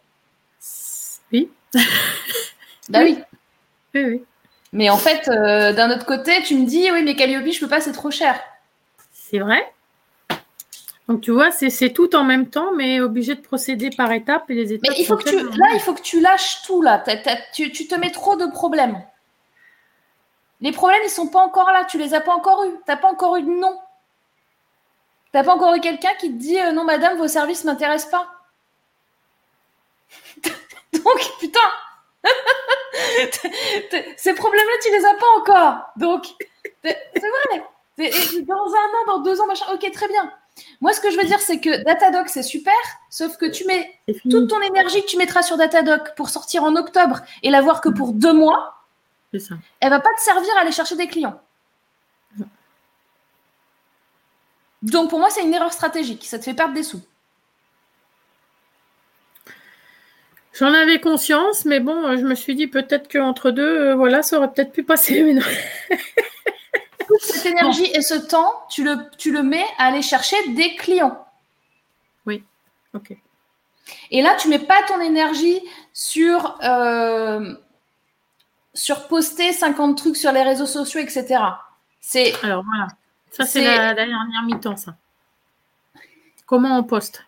[1.32, 1.48] Oui,
[2.88, 3.18] Bah oui.
[3.94, 4.24] oui, oui.
[4.72, 7.68] Mais en fait, euh, d'un autre côté, tu me dis, oui, mais Calliope, je peux
[7.68, 8.40] pas, c'est trop cher.
[9.12, 9.60] C'est vrai.
[11.12, 14.54] Donc tu vois, c'est tout en même temps, mais obligé de procéder par étapes et
[14.54, 14.88] les étapes.
[14.88, 17.04] Mais il faut que tu, là, il faut que tu lâches tout là.
[17.52, 19.04] Tu, tu te mets trop de problèmes.
[20.62, 21.84] Les problèmes, ils sont pas encore là.
[21.84, 22.78] Tu les as pas encore eus.
[22.86, 23.78] T'as pas encore eu de non.
[25.32, 28.26] T'as pas encore eu quelqu'un qui te dit euh, non, madame, vos services m'intéressent pas.
[30.94, 31.60] Donc, putain,
[34.16, 35.92] ces problèmes-là, tu les as pas encore.
[35.96, 36.24] Donc,
[36.82, 37.66] c'est vrai.
[37.98, 38.10] Et
[38.44, 39.66] Dans un an, dans deux ans, machin.
[39.74, 40.32] Ok, très bien.
[40.80, 42.74] Moi, ce que je veux dire, c'est que Datadoc, c'est super,
[43.08, 43.98] sauf que tu mets
[44.30, 47.80] toute ton énergie que tu mettras sur Datadoc pour sortir en octobre et la voir
[47.80, 48.74] que pour deux mois,
[49.38, 49.54] ça.
[49.80, 51.40] elle va pas te servir à aller chercher des clients.
[54.82, 56.24] Donc pour moi, c'est une erreur stratégique.
[56.26, 57.00] Ça te fait perdre des sous.
[60.54, 64.36] J'en avais conscience, mais bon, je me suis dit peut-être qu'entre deux, euh, voilà, ça
[64.36, 65.22] aurait peut-être pu passer.
[65.22, 65.42] Mais non.
[67.12, 70.76] Toute cette énergie et ce temps, tu le, tu le mets à aller chercher des
[70.76, 71.18] clients.
[72.94, 73.16] Ok.
[74.10, 75.60] Et là, tu mets pas ton énergie
[75.92, 77.54] sur, euh,
[78.74, 81.42] sur poster 50 trucs sur les réseaux sociaux, etc.
[82.00, 82.88] C'est Alors voilà.
[83.30, 84.94] Ça, c'est la, la dernière mi-temps, ça.
[86.46, 87.24] Comment on poste?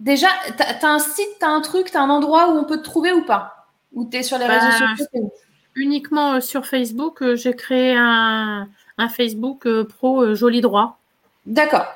[0.00, 2.64] Déjà, tu as, un site, tu as un truc, tu as un endroit où on
[2.64, 3.68] peut te trouver ou pas?
[3.92, 5.32] Ou tu es sur les Bah, réseaux sociaux
[5.78, 8.68] Uniquement euh, sur Facebook, euh, j'ai créé un,
[8.98, 10.98] un Facebook euh, pro joli droit.
[11.46, 11.86] D'accord.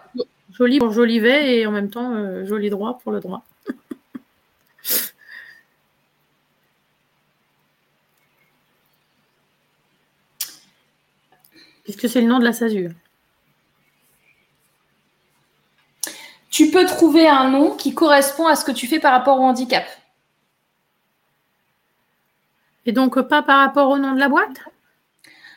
[0.52, 3.42] Joli pour Jolivet et en même temps joli droit pour le droit.
[11.84, 12.90] Puisque c'est le nom de la SASU.
[16.50, 19.42] Tu peux trouver un nom qui correspond à ce que tu fais par rapport au
[19.42, 19.84] handicap.
[22.86, 24.60] Et donc pas par rapport au nom de la boîte?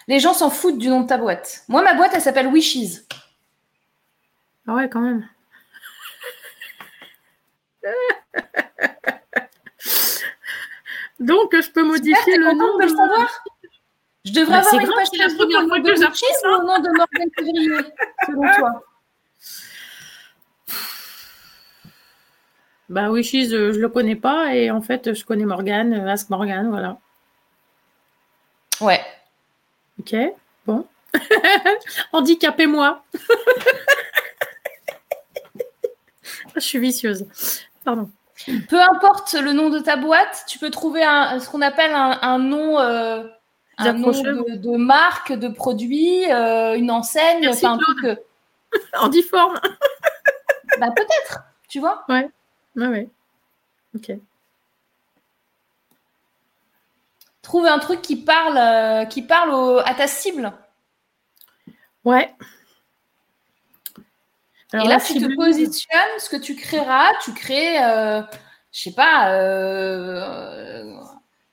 [0.07, 1.63] Les gens s'en foutent du nom de ta boîte.
[1.67, 3.03] Moi, ma boîte, elle s'appelle Wishes.
[4.67, 5.27] Ah ouais, quand même.
[11.19, 13.43] Donc je peux modifier le nom de le de savoir
[14.25, 16.89] Je devrais Bah, avoir une page Facebook au nom de Wishes ou au nom de
[16.97, 17.93] Morgane Février,
[18.25, 18.83] selon toi
[22.89, 26.29] Bah Wishes, euh, je le connais pas et en fait je connais Morgane, euh, Ask
[26.29, 26.99] Morgane, voilà.
[28.81, 29.01] Ouais.
[29.99, 30.15] Ok,
[30.65, 30.85] bon.
[32.11, 33.03] Handicapez-moi.
[36.55, 37.25] Je suis vicieuse.
[37.83, 38.09] Pardon.
[38.69, 42.37] Peu importe le nom de ta boîte, tu peux trouver un, ce qu'on appelle un,
[42.37, 43.23] nom, euh,
[43.77, 48.03] un nom de, marque, de produit, euh, une enseigne, enfin un truc.
[48.03, 48.15] Euh,
[48.99, 49.57] Handiforme.
[50.79, 52.03] bah peut-être, tu vois.
[52.09, 52.29] Ouais.
[52.75, 53.09] Ouais, ouais.
[53.95, 54.11] Ok.
[57.45, 60.51] Trouve un truc qui parle, qui parle à ta cible.
[62.05, 62.31] Ouais.
[64.73, 68.21] et là, tu te positionnes, ce que tu créeras, tu crées, euh,
[68.71, 70.93] je sais pas, euh,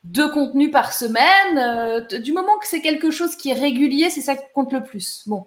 [0.04, 1.58] deux contenus par semaine.
[1.58, 4.84] Euh, du moment que c'est quelque chose qui est régulier, c'est ça qui compte le
[4.84, 5.26] plus.
[5.26, 5.46] Bon.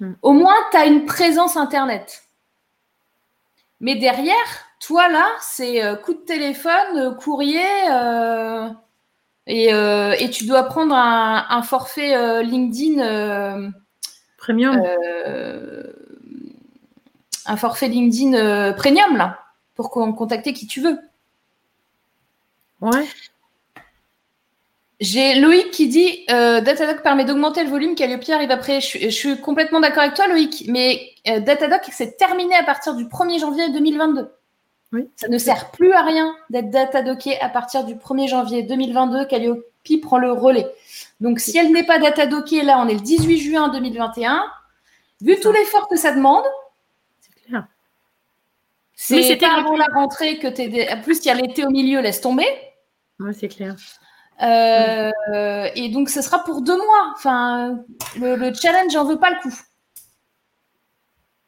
[0.00, 0.14] Hmm.
[0.22, 2.22] Au moins, tu as une présence Internet.
[3.80, 4.34] Mais derrière,
[4.80, 7.66] toi, là, c'est coup de téléphone, courrier,
[9.46, 13.72] et, tu dois prendre un forfait LinkedIn
[14.44, 14.78] Premium.
[14.84, 15.84] Euh,
[17.46, 19.38] un forfait LinkedIn euh, premium, là,
[19.74, 20.98] pour contacter qui tu veux.
[22.82, 23.06] Ouais.
[25.00, 28.82] J'ai Loïc qui dit euh, Datadoc permet d'augmenter le volume Calliope arrive après.
[28.82, 33.40] Je, suis complètement d'accord avec toi, Loïc, mais Datadoc s'est terminé à partir du 1er
[33.40, 34.30] janvier 2022.
[34.94, 35.10] Oui.
[35.16, 39.26] Ça ne sert plus à rien d'être datadocké à partir du 1er janvier 2022.
[39.26, 39.64] Calliope
[40.02, 40.66] prend le relais.
[41.20, 44.44] Donc, si elle n'est pas datadockée, là, on est le 18 juin 2021.
[45.20, 46.44] Vu tout l'effort que ça demande,
[47.20, 47.66] c'est clair.
[48.94, 50.92] C'est pas avant la rentrée que tu es.
[50.92, 52.46] En plus, il y a l'été au milieu, laisse tomber.
[53.20, 53.76] Oui, c'est clair.
[54.42, 57.12] Euh, et donc, ce sera pour deux mois.
[57.14, 57.78] Enfin,
[58.16, 59.54] le, challenge, j'en veux pas le coup.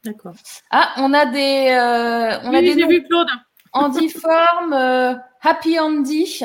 [0.07, 0.35] D'accord.
[0.70, 1.69] Ah, on a des.
[1.70, 3.28] Euh, on a des vu Claude.
[3.77, 6.41] Andy Form, euh, Happy Andy.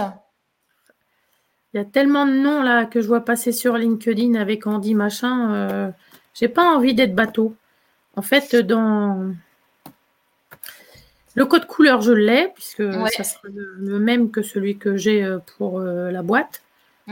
[1.73, 4.93] Il y a tellement de noms là que je vois passer sur LinkedIn avec Andy
[4.93, 5.53] machin.
[5.53, 5.91] Euh,
[6.33, 7.55] j'ai pas envie d'être bateau.
[8.17, 9.33] En fait, dans
[11.35, 12.83] le code couleur, je l'ai puisque
[13.15, 16.61] ça sera le, même que celui que j'ai pour euh, la boîte.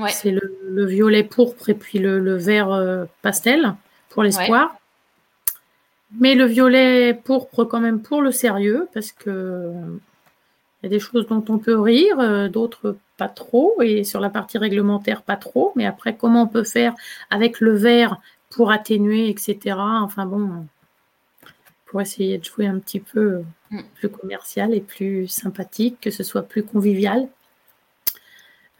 [0.09, 3.75] C'est le, violet pourpre et puis le, vert pastel
[4.09, 4.75] pour l'espoir.
[6.17, 9.73] Mais le violet pourpre quand même pour le sérieux parce que
[10.81, 14.29] il y a des choses dont on peut rire, d'autres pas trop, et sur la
[14.29, 15.73] partie réglementaire, pas trop.
[15.75, 16.95] Mais après, comment on peut faire
[17.29, 18.17] avec le verre
[18.49, 19.75] pour atténuer, etc.
[19.77, 20.65] Enfin bon,
[21.85, 23.79] pour essayer de jouer un petit peu mm.
[23.95, 27.27] plus commercial et plus sympathique, que ce soit plus convivial.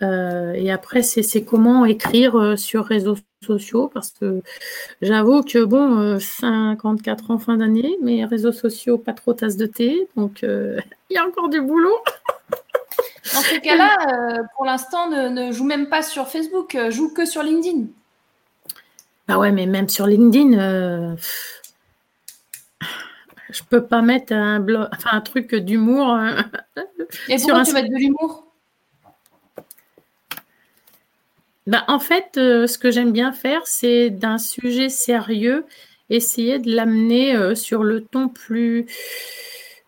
[0.02, 4.42] Euh, et après, c'est comment écrire euh, sur réseaux sociaux, parce que
[5.02, 9.66] j'avoue que, bon, 54 euh, ans fin d'année, mais réseaux sociaux, pas trop tasse de
[9.66, 11.98] thé, donc il y a encore du boulot.
[13.34, 17.86] Dans ces cas-là, pour l'instant, ne, joue même pas sur Facebook, joue que sur LinkedIn.
[19.28, 21.16] Bah ouais, mais même sur LinkedIn, euh,
[23.52, 26.18] je peux pas mettre un blog, enfin un truc d'humour.
[27.28, 28.49] Et pourquoi tu mets de l'humour?
[31.70, 35.66] Bah, en fait, ce que j'aime bien faire, c'est d'un sujet sérieux,
[36.10, 38.88] essayer de l'amener sur le ton plus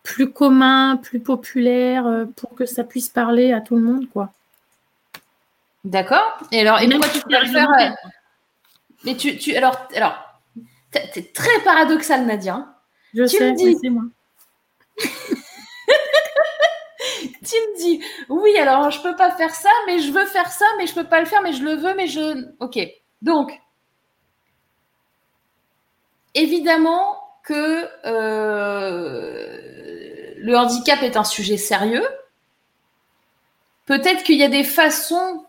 [0.03, 4.31] plus commun, plus populaire, euh, pour que ça puisse parler à tout le monde, quoi.
[5.83, 6.39] D'accord.
[6.51, 7.89] Et alors, et, pourquoi tu peux faire euh,
[9.03, 10.15] Mais tu, tu, alors, alors,
[10.91, 12.67] t'es très paradoxal, Nadia.
[13.13, 13.77] Je tu sais, me dis...
[13.81, 14.03] c'est moi.
[17.43, 20.65] tu me dis, oui, alors je peux pas faire ça, mais je veux faire ça,
[20.77, 22.47] mais je peux pas le faire, mais je le veux, mais je.
[22.59, 22.79] Ok.
[23.21, 23.59] Donc,
[26.35, 29.57] évidemment que euh,
[30.37, 32.05] le handicap est un sujet sérieux.
[33.85, 35.45] Peut-être qu'il y a des façons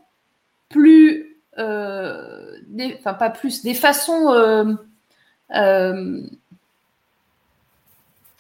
[0.68, 2.56] plus, euh,
[2.98, 4.74] enfin pas plus, des façons, euh,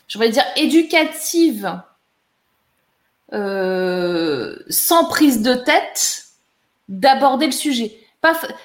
[0.08, 1.80] je vais dire éducatives,
[3.32, 6.24] sans prise de tête,
[6.88, 7.98] d'aborder le sujet.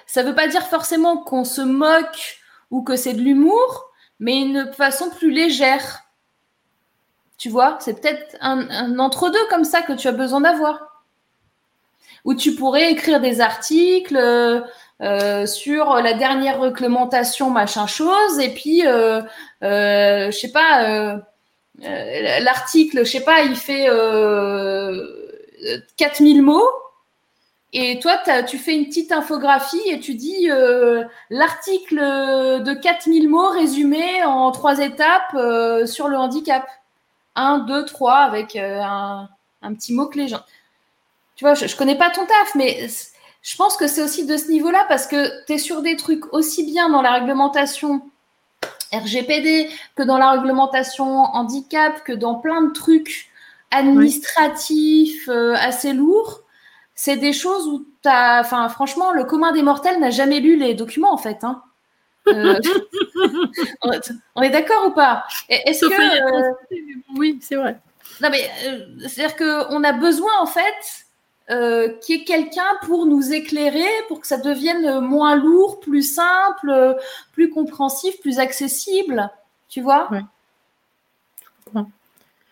[0.06, 2.40] Ça ne veut pas dire forcément qu'on se moque
[2.70, 6.04] ou que c'est de l'humour, mais une façon plus légère
[7.38, 11.04] tu vois, c'est peut-être un, entre-deux comme ça que tu as besoin d'avoir.
[12.26, 14.62] Où tu pourrais écrire des articles euh,
[15.02, 19.22] euh, sur la dernière réglementation, machin chose, et puis, euh,
[19.64, 21.22] euh, je sais pas,
[21.80, 23.88] l'article, je sais pas, il fait
[25.98, 26.70] 4000 mots.
[27.74, 28.18] Et toi,
[28.48, 30.50] tu fais une petite infographie et tu dis
[31.30, 35.38] l'article de 4000 mots résumé en trois étapes
[35.86, 36.66] sur le handicap.
[37.38, 40.28] 1, 2, 3 avec euh, un, petit mot-clé.
[41.36, 42.88] Tu vois, je, ne connais pas ton taf, mais
[43.42, 46.34] je pense que c'est aussi de ce niveau-là parce que tu es sur des trucs
[46.34, 48.02] aussi bien dans la réglementation
[48.94, 53.30] RGPD que dans la réglementation handicap, que dans plein de trucs
[53.72, 56.42] administratifs euh, assez lourds.
[56.96, 58.42] C'est des choses où tu as.
[58.42, 61.44] Enfin, franchement, le commun des mortels n'a jamais lu les documents en fait.
[61.44, 61.62] Hein.
[62.28, 62.60] Euh,
[64.36, 65.26] on est d'accord ou pas?
[65.50, 66.50] Est-ce que.
[66.50, 66.54] Euh,
[67.16, 67.80] oui, c'est vrai.
[68.22, 68.50] Non, mais
[69.08, 71.07] c'est-à-dire qu'on a besoin en fait
[71.50, 76.98] euh, qui est quelqu'un pour nous éclairer, pour que ça devienne moins lourd, plus simple,
[77.32, 79.30] plus compréhensif, plus accessible.
[79.70, 80.10] Tu vois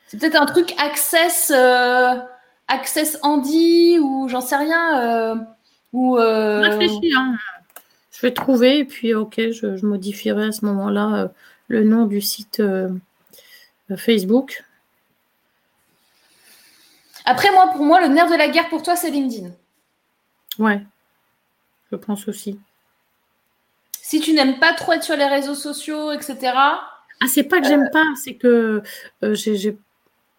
[0.07, 2.15] C'est peut-être un truc Access, euh,
[2.69, 5.01] Access Andy ou j'en sais rien.
[5.01, 5.35] Euh,
[5.91, 7.35] ou, Réfléchis, hein.
[8.11, 11.31] Je vais trouver et puis ok, je, je modifierai à ce moment-là
[11.67, 12.63] le nom du site
[13.97, 14.64] Facebook.
[17.26, 19.49] Après, moi, pour moi, le nerf de la guerre pour toi, c'est LinkedIn.
[20.60, 20.81] Ouais,
[21.91, 22.60] je pense aussi.
[24.02, 26.38] Si tu n'aimes pas trop être sur les réseaux sociaux, etc.
[26.53, 28.84] Ah, c'est pas que j'aime pas, c'est que
[29.23, 29.77] euh, j'ai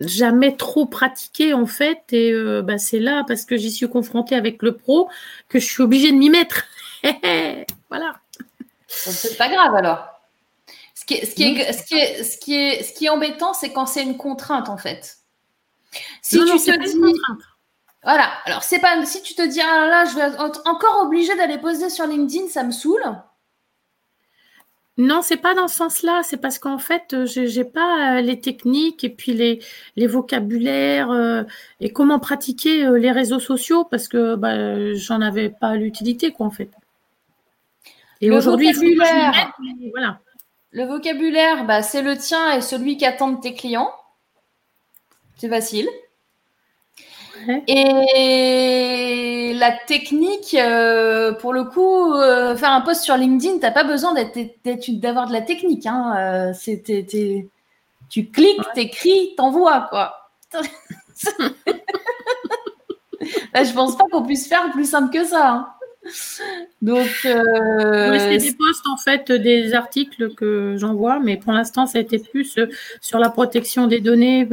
[0.00, 4.36] jamais trop pratiqué en fait, et euh, bah, c'est là parce que j'y suis confrontée
[4.36, 5.08] avec le pro
[5.48, 6.64] que je suis obligée de m'y mettre.
[7.90, 8.20] voilà.
[8.86, 10.06] C'est pas grave alors.
[10.94, 13.08] Ce qui est, ce qui est, ce qui est, ce qui est, ce qui est
[13.08, 15.18] embêtant, c'est quand c'est une contrainte en fait.
[16.22, 17.20] Si tu te dis.
[18.02, 19.04] Voilà, alors c'est pas.
[19.04, 22.48] Si tu te dis, ah là, je vais être encore obligé d'aller poser sur LinkedIn,
[22.48, 23.02] ça me saoule.
[24.98, 26.22] Non, c'est pas dans ce sens-là.
[26.22, 29.62] C'est parce qu'en fait, euh, je n'ai pas euh, les techniques et puis les,
[29.96, 31.42] les vocabulaires euh,
[31.80, 36.50] et comment pratiquer les réseaux sociaux parce que bah, j'en avais pas l'utilité, quoi, en
[36.50, 36.70] fait.
[38.22, 38.72] Et aujourd'hui,
[39.92, 40.20] voilà.
[40.70, 43.90] Le vocabulaire, bah, c'est le tien et celui qu'attendent tes clients.
[45.36, 45.88] C'est facile.
[47.68, 53.84] Et la technique, euh, pour le coup, euh, faire un post sur LinkedIn, t'as pas
[53.84, 55.86] besoin d'avoir de la technique.
[55.86, 56.14] Hein.
[56.18, 56.52] Euh,
[58.08, 60.30] tu cliques, t'écris, t'envoies, quoi.
[63.54, 65.50] Là, je pense pas qu'on puisse faire plus simple que ça.
[65.50, 65.68] Hein.
[66.82, 72.00] Donc, c'est des posts en fait, des articles que j'envoie, mais pour l'instant, ça a
[72.00, 72.56] été plus
[73.00, 74.46] sur la protection des données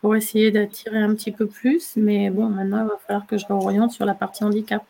[0.00, 1.92] pour essayer d'attirer un petit peu plus.
[1.96, 4.82] Mais bon, maintenant, il va falloir que je réoriente sur la partie handicap.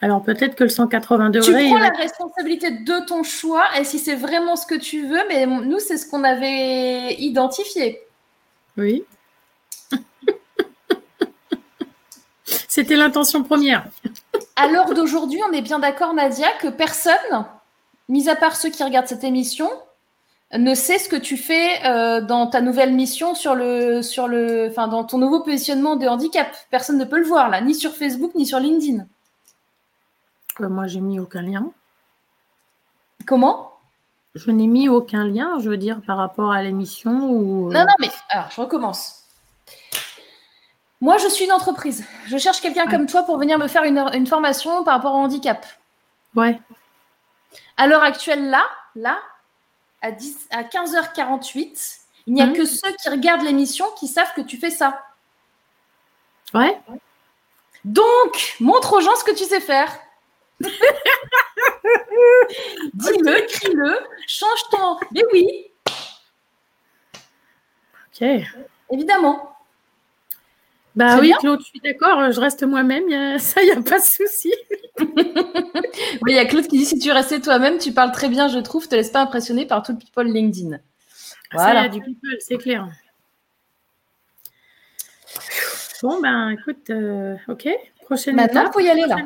[0.00, 1.64] Alors peut-être que le 180 degrés.
[1.64, 5.22] Tu prends la responsabilité de ton choix et si c'est vraiment ce que tu veux,
[5.28, 8.00] mais nous, c'est ce qu'on avait identifié.
[8.76, 9.04] Oui.
[12.44, 13.88] C'était l'intention première.
[14.54, 17.46] À l'heure d'aujourd'hui, on est bien d'accord, Nadia, que personne,
[18.08, 19.68] mis à part ceux qui regardent cette émission,
[20.52, 24.68] ne sait ce que tu fais euh, dans ta nouvelle mission sur le, sur le,
[24.70, 26.48] enfin, dans ton nouveau positionnement de handicap.
[26.70, 29.06] Personne ne peut le voir là, ni sur Facebook, ni sur LinkedIn.
[30.60, 31.70] Euh, moi, j'ai mis aucun lien.
[33.26, 33.72] Comment?
[34.34, 37.68] Je n'ai mis aucun lien, je veux dire, par rapport à l'émission ou.
[37.68, 39.24] Euh, non, non, mais alors, je recommence.
[41.00, 42.04] Moi, je suis une entreprise.
[42.26, 45.18] Je cherche quelqu'un comme toi pour venir me faire une, une formation par rapport au
[45.18, 45.64] handicap.
[46.34, 46.58] Ouais.
[47.76, 48.64] À l'heure actuelle, là,
[48.96, 49.18] là,
[50.02, 52.54] à, 10, à 15h48, il n'y a mhm.
[52.54, 55.04] que ceux qui regardent l'émission qui savent que tu fais ça.
[56.54, 56.78] Ouais.
[57.84, 59.90] Donc, montre aux gens ce que tu sais faire.
[60.60, 60.70] Dis-le,
[63.46, 64.98] crie-le, change ton.
[65.12, 65.66] Mais oui.
[68.06, 68.26] Ok.
[68.90, 69.56] Évidemment.
[70.96, 73.08] Bah oui, Claude, je suis d'accord, je reste moi-même,
[73.38, 74.52] ça, il n'y a pas de souci.
[76.22, 78.48] oui, il y a Claude qui dit si tu restais toi-même, tu parles très bien,
[78.48, 80.78] je trouve, te laisse pas impressionner par tout le people LinkedIn.
[81.52, 81.82] Voilà.
[81.82, 82.88] Ça, du people, c'est clair.
[86.02, 87.68] Bon, ben écoute, euh, ok.
[88.04, 89.16] Prochaine Maintenant, il faut y aller là.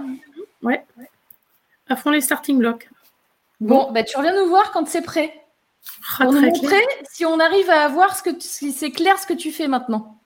[0.62, 0.85] Ouais.
[1.89, 2.89] À fond les starting blocks.
[3.61, 5.35] Bon, ben, tu reviens nous voir quand c'est prêt.
[6.19, 9.27] Ah, Pour nous montrer si on arrive à voir ce que si c'est clair ce
[9.27, 10.20] que tu fais maintenant.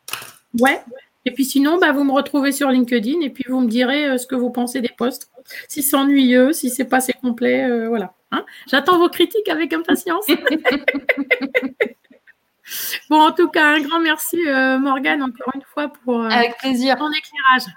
[0.61, 0.83] Ouais.
[1.27, 4.17] Et puis sinon, bah, vous me retrouvez sur LinkedIn et puis vous me direz euh,
[4.17, 5.29] ce que vous pensez des posts.
[5.69, 8.15] Si c'est ennuyeux, si c'est pas assez complet, euh, voilà.
[8.31, 8.45] Hein.
[8.69, 10.25] J'attends vos critiques avec impatience.
[13.11, 16.97] bon, en tout cas, un grand merci euh, Morgane encore une fois pour avec plaisir.
[16.97, 17.75] ton éclairage.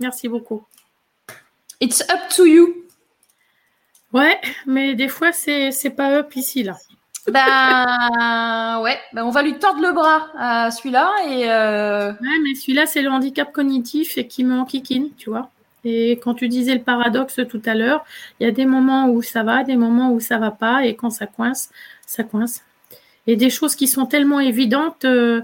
[0.00, 0.64] Merci beaucoup.
[1.80, 2.74] It's up to you.
[4.12, 6.76] Ouais, mais des fois c'est pas up ici là.
[7.32, 11.50] Ben ouais, ben on va lui tordre le bras à celui-là et.
[11.50, 12.12] Euh...
[12.12, 15.50] Ouais, mais celui-là c'est le handicap cognitif et qui me enquiquine, tu vois.
[15.84, 18.04] Et quand tu disais le paradoxe tout à l'heure,
[18.40, 20.96] il y a des moments où ça va, des moments où ça va pas, et
[20.96, 21.70] quand ça coince,
[22.06, 22.62] ça coince.
[23.26, 25.42] Et des choses qui sont tellement évidentes, euh,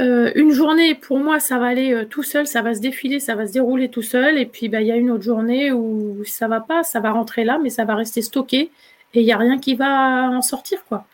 [0.00, 3.34] euh, une journée, pour moi, ça va aller tout seul, ça va se défiler, ça
[3.34, 4.38] va se dérouler tout seul.
[4.38, 7.10] Et puis, bah, il y a une autre journée où ça va pas, ça va
[7.12, 8.70] rentrer là, mais ça va rester stocké
[9.16, 11.06] et il n'y a rien qui va en sortir, quoi.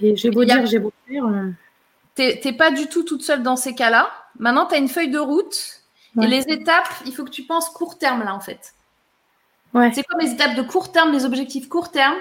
[0.00, 1.26] Et j'ai beau dire, j'ai beau faire.
[1.26, 1.50] Euh,
[2.14, 4.10] T'es pas du tout toute seule dans ces cas-là.
[4.38, 5.82] Maintenant, tu as une feuille de route
[6.22, 8.74] et les étapes, il faut que tu penses court terme là, en fait.
[9.72, 9.90] Ouais.
[9.92, 12.16] C'est comme les étapes de court terme, les objectifs court terme?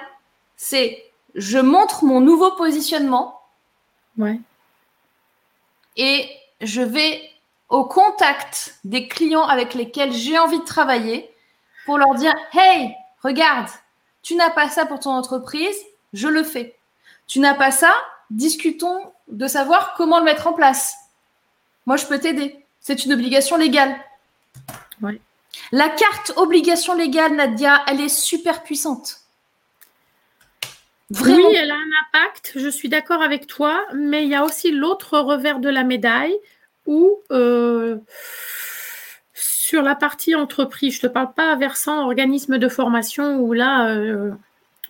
[0.55, 1.03] C'est
[1.35, 3.39] je montre mon nouveau positionnement.
[4.17, 4.39] Ouais
[5.95, 6.29] et
[6.61, 7.21] je vais
[7.69, 11.29] au contact des clients avec lesquels j'ai envie de travailler
[11.85, 13.69] pour leur dire Hey, regarde,
[14.23, 15.75] tu n'as pas ça pour ton entreprise,
[16.13, 16.75] je le fais.
[17.27, 17.93] Tu n'as pas ça,
[18.29, 20.95] discutons de savoir comment le mettre en place.
[21.85, 22.65] Moi, je peux t'aider.
[22.79, 23.95] C'est une obligation légale.
[25.71, 29.19] La carte obligation légale, Nadia, elle est super puissante.
[31.21, 34.71] Oui, elle a un impact, je suis d'accord avec toi, mais il y a aussi
[34.71, 36.35] l'autre revers de la médaille
[36.85, 37.97] où euh,
[39.73, 43.87] sur la partie entreprise, je ne te parle pas versant organisme de formation où là,
[43.87, 44.31] euh,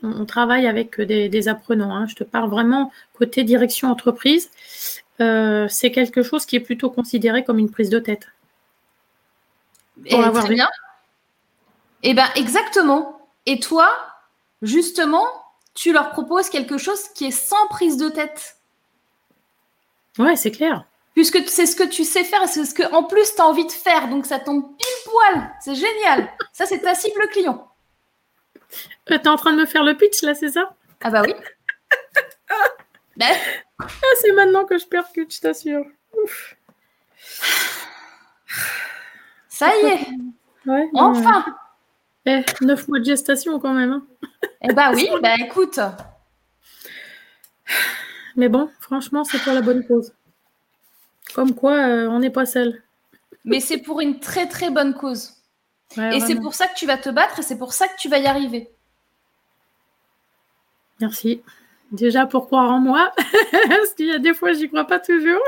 [0.02, 2.06] on, travaille avec des, apprenants, hein.
[2.06, 4.52] je te parle vraiment côté direction entreprise,
[5.22, 8.28] euh, c'est quelque chose qui est plutôt considéré comme une prise de tête.
[10.04, 10.68] Et très bien.
[12.02, 13.26] Eh bien, exactement.
[13.46, 13.90] Et toi,
[14.62, 15.26] justement,
[15.76, 18.58] tu leur proposes quelque chose qui est sans prise de tête.
[20.18, 20.84] Ouais, c'est clair.
[21.14, 23.46] Puisque c'est ce que tu sais faire et c'est ce que en plus tu as
[23.46, 24.10] envie de faire.
[24.10, 25.52] Donc ça tombe pile poil.
[25.62, 26.30] C'est génial.
[26.52, 27.70] ça, c'est ta cible client.
[29.12, 30.76] Euh, tu es en train de me faire le pitch là, c'est ça?
[31.02, 31.34] Ah bah oui.
[33.16, 33.30] Ben.
[33.80, 33.86] ah,
[34.22, 35.86] c'est maintenant que je percute, je t'assure.
[39.48, 40.08] Ça y est.
[40.66, 41.46] Ouais, enfin.
[42.26, 43.92] Eh, neuf mois de gestation quand même.
[43.92, 44.06] Hein.
[44.62, 45.80] Eh bah oui, bah écoute.
[48.36, 50.12] Mais bon, franchement, c'est pour la bonne cause.
[51.34, 52.82] Comme quoi, euh, on n'est pas seul.
[53.46, 55.34] Mais c'est pour une très très bonne cause.
[55.98, 58.10] et c'est pour ça que tu vas te battre et c'est pour ça que tu
[58.10, 58.70] vas y arriver.
[61.00, 61.42] Merci.
[61.92, 63.12] Déjà pour croire en moi,
[63.52, 65.42] parce qu'il y a des fois, j'y crois pas toujours.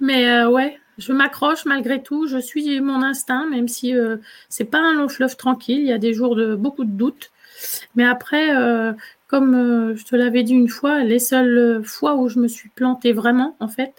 [0.00, 4.18] Mais euh, ouais, je m'accroche malgré tout, je suis mon instinct, même si euh,
[4.48, 5.80] c'est pas un long fleuve tranquille.
[5.80, 7.30] Il y a des jours de beaucoup de doutes.
[7.94, 8.92] Mais après, euh,
[9.26, 12.68] comme euh, je te l'avais dit une fois, les seules fois où je me suis
[12.68, 13.94] plantée vraiment, en fait,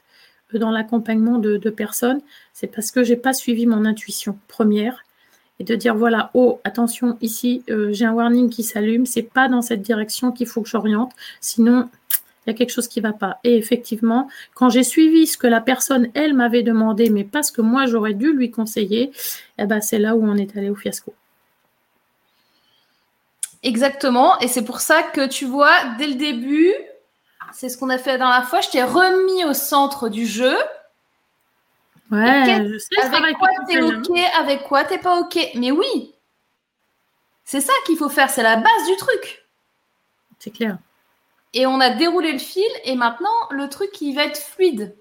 [0.53, 2.21] dans l'accompagnement de, personnes,
[2.53, 5.03] c'est parce que j'ai pas suivi mon intuition première
[5.59, 9.61] et de dire voilà, oh, attention, ici, j'ai un warning qui s'allume, c'est pas dans
[9.61, 11.11] cette direction qu'il faut que j'oriente,
[11.41, 11.89] sinon
[12.45, 13.39] il y a quelque chose qui ne va pas.
[13.43, 17.51] Et effectivement, quand j'ai suivi ce que la personne, elle, m'avait demandé, mais pas ce
[17.51, 19.11] que moi, j'aurais dû lui conseiller,
[19.57, 21.13] eh ben, c'est là où on est allé au fiasco.
[23.65, 24.39] Exactement.
[24.39, 26.71] Et c'est pour ça que tu vois, dès le début,
[27.51, 30.55] c'est ce qu'on a fait la dernière fois, je t'ai remis au centre du jeu.
[32.11, 35.39] Ouais, je sais, avec quoi t'es OK, avec quoi t'es pas OK.
[35.55, 36.13] Mais oui,
[37.43, 39.47] c'est ça qu'il faut faire, c'est la base du truc.
[40.37, 40.77] C'est clair.
[41.53, 44.95] Et on a déroulé le fil et maintenant le truc qui va être fluide.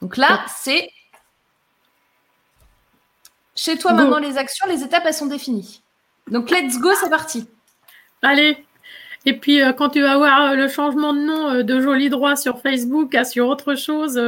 [0.00, 0.90] Donc là, c'est
[3.54, 5.83] chez toi maintenant les actions, les étapes elles sont définies.
[6.30, 7.48] Donc let's go, c'est parti.
[8.22, 8.64] Allez.
[9.26, 12.10] Et puis euh, quand tu vas voir euh, le changement de nom euh, de Joli
[12.10, 14.20] Droit sur Facebook à sur autre chose,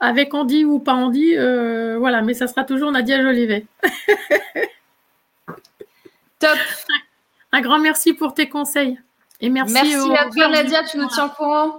[0.00, 1.34] avec Andy ou pas Andy,
[1.98, 3.66] voilà, mais ça sera toujours Nadia Jolivet.
[6.38, 6.58] Top.
[7.52, 8.98] Un grand merci pour tes conseils.
[9.40, 11.78] Et merci, merci à toi, Nadia, tu nous tiens au courant.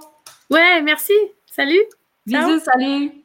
[0.49, 1.13] Ouais, merci.
[1.45, 1.81] Salut.
[2.25, 3.22] Bisous, salut.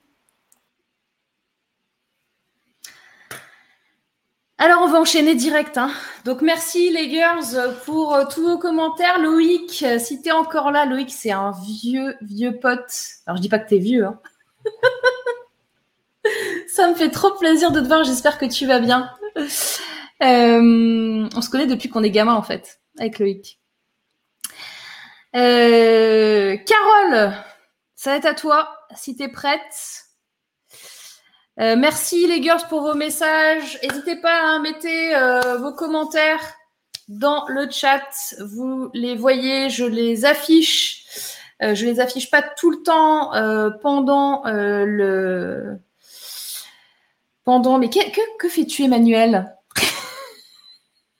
[4.61, 5.79] Alors, on va enchaîner direct.
[5.79, 5.93] Hein.
[6.25, 9.21] Donc, merci les girls pour euh, tous vos commentaires.
[9.21, 12.93] Loïc, euh, si tu es encore là, Loïc, c'est un vieux, vieux pote.
[13.25, 14.05] Alors, je dis pas que tu es vieux.
[14.05, 14.19] Hein.
[16.69, 18.03] Ça me fait trop plaisir de te voir.
[18.03, 19.13] J'espère que tu vas bien.
[20.21, 23.61] Euh, on se connaît depuis qu'on est gamin, en fait, avec Loïc.
[25.33, 27.33] Carole,
[27.95, 30.08] ça va être à toi, si tu es prête.
[31.61, 33.79] Euh, merci les girls pour vos messages.
[33.83, 36.55] N'hésitez pas à mettre vos commentaires
[37.09, 38.09] dans le chat.
[38.41, 41.05] Vous les voyez, je les affiche.
[41.61, 43.33] je les affiche pas tout le temps
[43.83, 45.81] pendant le
[47.43, 47.79] pendant.
[47.79, 49.57] Mais que, que fais-tu, Emmanuel?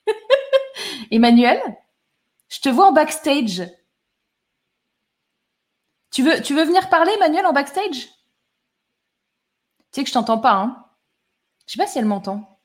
[1.11, 1.61] Emmanuel,
[2.49, 3.63] je te vois en backstage.
[6.11, 8.09] Tu veux, tu veux venir parler, Emmanuel, en backstage?
[9.93, 10.85] Tu sais que je t'entends pas, hein
[11.67, 12.59] Je sais pas si elle m'entend.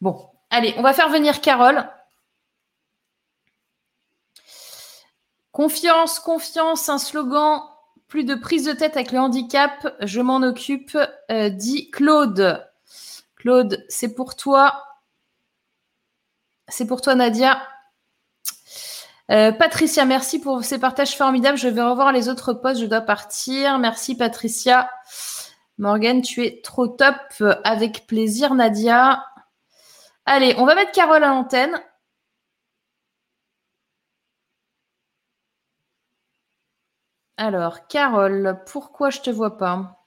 [0.00, 1.88] Bon, allez, on va faire venir Carole.
[5.52, 7.62] Confiance, confiance, un slogan.
[8.08, 9.94] Plus de prise de tête avec le handicap.
[10.00, 10.98] Je m'en occupe,
[11.30, 12.66] euh, dit Claude.
[13.36, 14.84] Claude, c'est pour toi.
[16.68, 17.60] C'est pour toi, Nadia.
[19.30, 21.56] Euh, Patricia, merci pour ces partages formidables.
[21.56, 22.80] Je vais revoir les autres posts.
[22.80, 23.78] Je dois partir.
[23.78, 24.90] Merci, Patricia.
[25.78, 27.16] Morgane, tu es trop top.
[27.64, 29.24] Avec plaisir, Nadia.
[30.26, 31.80] Allez, on va mettre Carole à l'antenne.
[37.36, 40.04] Alors, Carole, pourquoi je te vois pas?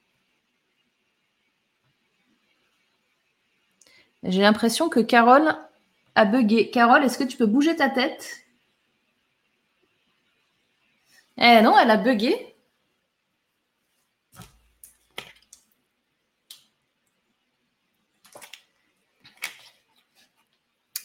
[4.24, 5.56] J'ai l'impression que Carole
[6.16, 6.70] a bugué.
[6.72, 8.43] Carole, est-ce que tu peux bouger ta tête?
[11.46, 12.56] Eh non, elle a bugué.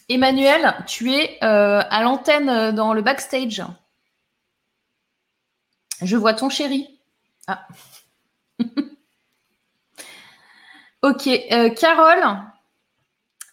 [0.08, 3.64] Emmanuel, tu es euh, à l'antenne euh, dans le backstage.
[6.02, 7.00] Je vois ton chéri.
[7.48, 7.66] Ah.
[11.02, 11.26] ok.
[11.26, 12.38] Euh, Carole,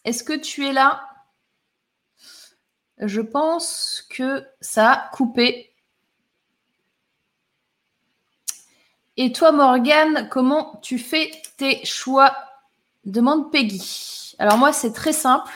[0.03, 1.09] est-ce que tu es là?
[2.99, 5.74] Je pense que ça a coupé.
[9.17, 12.35] Et toi, Morgane, comment tu fais tes choix?
[13.05, 14.35] Demande Peggy.
[14.39, 15.53] Alors moi, c'est très simple.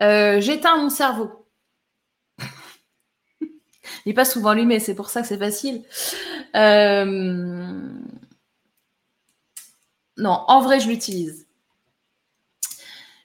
[0.00, 1.46] Euh, j'éteins mon cerveau.
[3.40, 3.48] Il
[4.06, 5.84] n'est pas souvent allumé, c'est pour ça que c'est facile.
[6.56, 7.92] Euh,
[10.16, 11.46] non, en vrai, je l'utilise.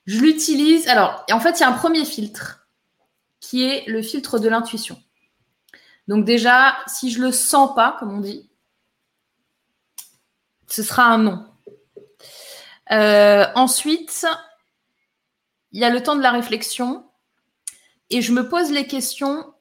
[0.05, 0.87] Je l'utilise.
[0.87, 2.67] Alors, en fait, il y a un premier filtre
[3.39, 5.01] qui est le filtre de l'intuition.
[6.07, 8.49] Donc déjà, si je le sens pas, comme on dit,
[10.73, 11.45] ce sera un non.
[12.91, 14.25] Euh, ensuite,
[15.71, 17.05] il y a le temps de la réflexion
[18.09, 19.53] et je me pose les questions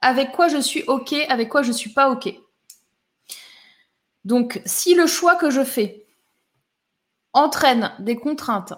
[0.00, 2.34] avec quoi je suis OK, avec quoi je ne suis pas OK.
[4.24, 6.06] Donc, si le choix que je fais
[7.34, 8.72] entraîne des contraintes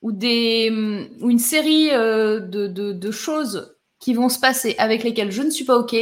[0.00, 5.66] ou, une série euh, de, choses qui vont se passer avec lesquelles je ne suis
[5.66, 5.94] pas OK,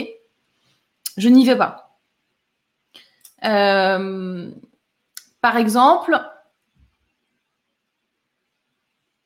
[1.16, 1.81] je n'y vais pas.
[3.44, 4.50] Euh,
[5.40, 6.20] par exemple,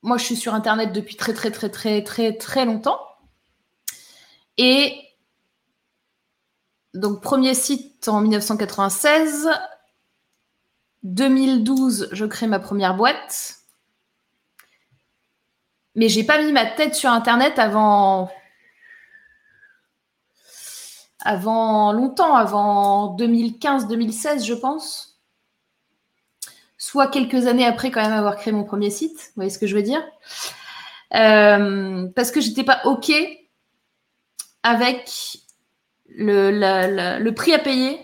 [0.01, 2.99] moi je suis sur Internet depuis très très très très très très longtemps.
[4.57, 4.99] Et
[6.93, 9.49] donc premier site en 1996.
[11.03, 13.57] 2012, je crée ma première boîte
[15.97, 18.31] mais j'ai pas mis ma tête sur Internet avant
[21.23, 25.19] avant longtemps, avant 2015-2016, je pense.
[26.77, 29.17] Soit quelques années après, quand même, avoir créé mon premier site.
[29.17, 30.03] Vous voyez ce que je veux dire
[31.15, 33.11] euh, Parce que j'étais pas OK
[34.63, 35.39] avec
[36.09, 37.99] le, prix à payer,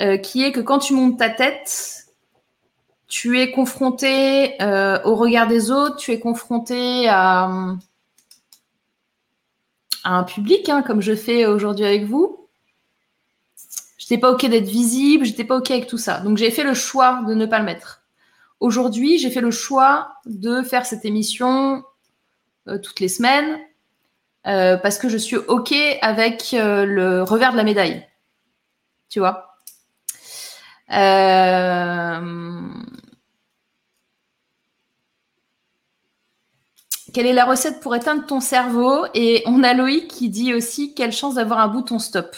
[0.00, 2.06] euh, qui est que quand tu montes ta tête,
[3.08, 7.48] tu es confronté euh, au regard des autres, tu es confronté à,
[10.04, 12.48] un public, hein, comme je fais aujourd'hui avec vous.
[13.98, 16.20] Je n'étais pas OK d'être visible, j'étais pas OK avec tout ça.
[16.20, 18.02] Donc j'ai fait le choix de ne pas le mettre.
[18.60, 21.82] Aujourd'hui, j'ai fait le choix de faire cette émission
[22.68, 23.58] euh, toutes les semaines
[24.46, 28.06] euh, parce que je suis OK avec le revers de la médaille.
[29.08, 29.56] Tu vois?
[37.12, 40.94] Quelle est la recette pour éteindre ton cerveau Et on a Loïc qui dit aussi
[40.94, 42.36] quelle chance d'avoir un bouton stop.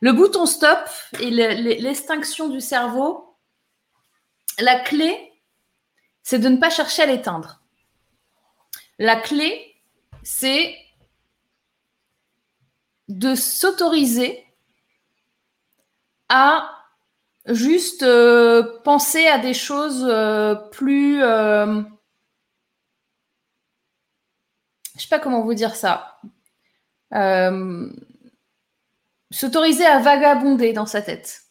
[0.00, 0.80] Le bouton stop
[1.20, 3.36] et l'extinction du cerveau,
[4.58, 5.32] la clé,
[6.22, 7.60] c'est de ne pas chercher à l'éteindre.
[8.98, 9.76] La clé,
[10.22, 10.76] c'est
[13.08, 14.44] de s'autoriser
[16.28, 16.68] à
[17.46, 21.22] juste euh, penser à des choses euh, plus...
[21.22, 21.82] Euh,
[24.96, 26.20] je sais pas comment vous dire ça.
[27.14, 27.90] Euh,
[29.30, 31.42] s'autoriser à vagabonder dans sa tête.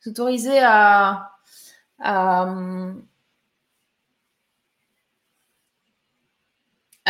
[0.00, 1.32] S'autoriser à,
[2.00, 2.46] à,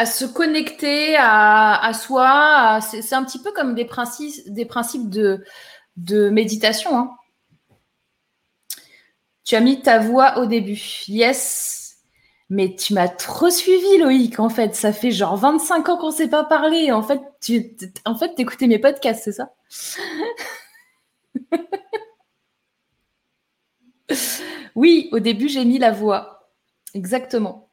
[0.06, 2.80] se connecter à, soi.
[2.80, 5.44] c'est, un petit peu comme des principes, des principes de,
[5.96, 6.98] de méditation.
[6.98, 7.16] Hein.
[9.44, 10.80] Tu as mis ta voix au début.
[11.06, 11.83] Yes,
[12.50, 14.74] mais tu m'as trop suivi, Loïc, en fait.
[14.74, 16.92] Ça fait genre 25 ans qu'on ne s'est pas parlé.
[16.92, 19.50] En fait, tu en fait, écoutais mes podcasts, c'est ça?
[24.74, 26.50] Oui, au début, j'ai mis la voix.
[26.94, 27.70] Exactement.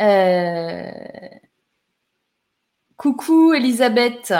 [0.00, 0.90] Euh,
[2.96, 4.32] Coucou Elisabeth.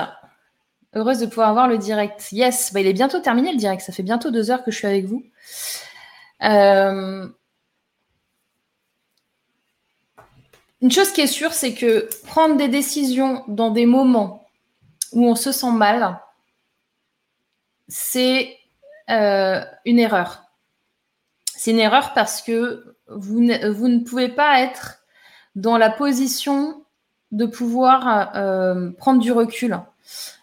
[0.95, 2.33] Heureuse de pouvoir voir le direct.
[2.33, 3.83] Yes, bah, il est bientôt terminé le direct.
[3.83, 5.23] Ça fait bientôt deux heures que je suis avec vous.
[6.43, 7.29] Euh,
[10.81, 14.47] une chose qui est sûre, c'est que prendre des décisions dans des moments
[15.13, 16.21] où on se sent mal,
[17.89, 18.57] c'est
[19.11, 20.45] euh, une erreur.
[21.57, 25.01] C'est une erreur parce que vous ne, vous ne pouvez pas être
[25.57, 26.85] dans la position
[27.33, 29.79] de pouvoir euh, prendre du recul.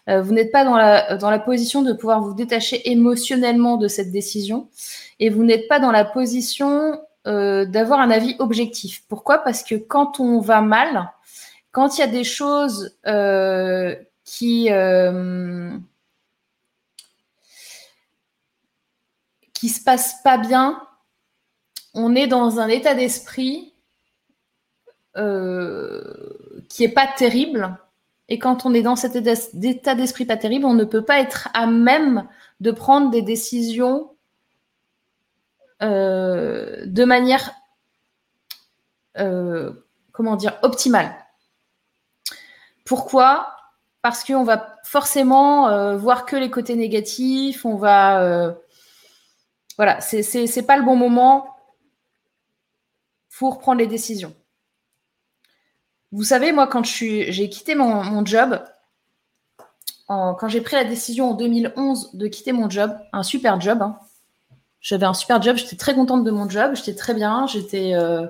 [0.08, 3.88] Euh, vous n'êtes pas dans la, dans la position de pouvoir vous détacher émotionnellement de
[3.88, 4.68] cette décision
[5.18, 9.04] et vous n'êtes pas dans la position euh, d'avoir un avis objectif.
[9.08, 9.38] Pourquoi?
[9.38, 11.12] Parce que quand on va mal,
[11.72, 13.94] quand il y a des choses euh,
[14.24, 14.68] qui
[19.54, 20.82] qui se passent pas bien,
[21.94, 23.72] on est dans un état d'esprit
[26.68, 27.78] qui est pas terrible
[28.28, 31.48] et quand on est dans cet état d'esprit pas terrible, on ne peut pas être
[31.54, 32.26] à même
[32.60, 34.15] de prendre des décisions euh,
[35.80, 37.52] de manière,
[39.18, 39.72] euh,
[40.12, 41.14] comment dire, optimale.
[42.84, 43.52] Pourquoi?
[44.02, 48.54] Parce qu'on va forcément euh, voir que les côtés négatifs, on va...
[49.76, 51.56] voilà, c'est pas le bon moment
[53.38, 54.34] pour prendre les décisions.
[56.12, 58.64] Vous savez, moi, quand j'ai quitté mon, job,
[60.06, 63.98] quand j'ai pris la décision en 2011 de quitter mon job, un super job, hein,
[64.86, 68.24] j'avais un super job, j'étais très contente de mon job, j'étais très bien, j'étais euh,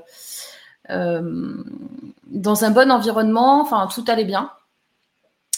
[0.88, 1.62] euh,
[2.28, 4.50] dans un bon environnement, enfin, tout allait bien.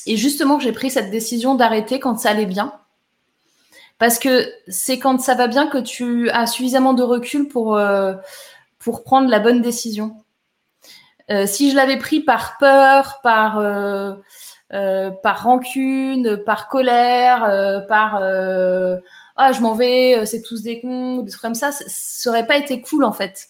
[0.06, 2.72] Et justement, j'ai pris cette décision d'arrêter quand ça allait bien.
[3.98, 8.14] Parce que c'est quand ça va bien que tu as suffisamment de recul pour, euh,
[8.80, 10.24] pour prendre la bonne décision.
[11.46, 13.62] Si je l'avais pris par peur, par
[14.70, 18.22] par rancune, par colère, par
[19.38, 22.58] ah je m'en vais, c'est tous des cons, des trucs comme ça, ça aurait pas
[22.58, 23.48] été cool en fait.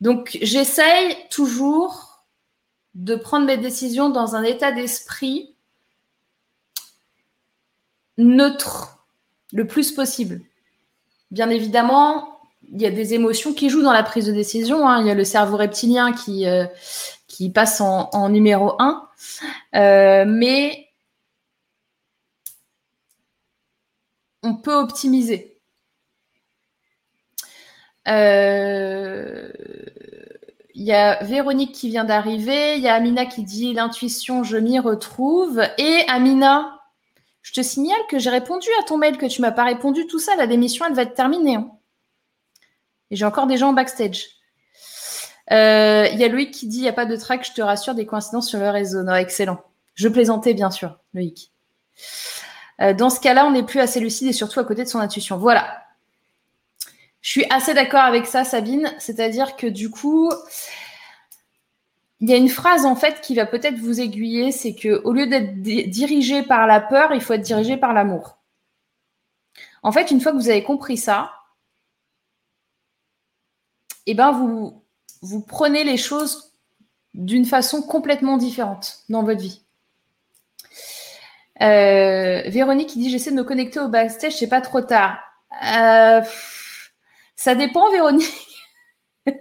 [0.00, 2.24] Donc j'essaye toujours
[2.94, 5.54] de prendre mes décisions dans un état d'esprit
[8.18, 9.06] neutre
[9.52, 10.42] le plus possible.
[11.30, 12.38] Bien évidemment,
[12.72, 14.88] il y a des émotions qui jouent dans la prise de décision.
[14.88, 15.00] Hein.
[15.00, 16.66] Il y a le cerveau reptilien qui, euh,
[17.26, 19.08] qui passe en, numéro un.
[19.74, 20.83] Euh, mais
[24.44, 25.58] on peut optimiser.
[28.06, 29.50] Euh,
[30.74, 32.76] il y a Véronique qui vient d'arriver.
[32.76, 35.62] Il y a Amina qui dit l'intuition, je m'y retrouve.
[35.78, 36.80] Et Amina,
[37.42, 40.06] je te signale que j'ai répondu à ton mail, que tu m'as pas répondu.
[40.06, 41.56] Tout ça, la démission, elle va être terminée.
[41.56, 41.70] Hein.
[43.10, 44.26] Et j'ai encore des gens en backstage.
[45.52, 47.60] Euh, il y a Loïc qui dit il n'y a pas de track, je te
[47.60, 49.02] rassure, des coïncidences sur le réseau.
[49.02, 49.62] Non, excellent.
[49.94, 51.52] Je plaisantais, bien sûr, Loïc.
[52.80, 54.98] Euh, dans ce cas-là, on n'est plus assez lucide et surtout à côté de son
[54.98, 55.36] intuition.
[55.36, 55.84] Voilà.
[57.20, 58.92] Je suis assez d'accord avec ça, Sabine.
[58.98, 60.30] C'est-à-dire que du coup,
[62.20, 65.12] il y a une phrase en fait qui va peut-être vous aiguiller, c'est que au
[65.12, 68.38] lieu d'être dirigé par la peur, il faut être dirigé par l'amour.
[69.82, 71.32] En fait, une fois que vous avez compris ça,
[74.06, 74.82] eh ben vous,
[75.22, 76.52] vous prenez les choses
[77.14, 79.63] d'une façon complètement différente dans votre vie.
[81.62, 85.18] Euh, Véronique qui dit j'essaie de me connecter au backstage, c'est pas trop tard.
[85.76, 86.20] Euh,
[87.36, 88.32] ça dépend, Véronique.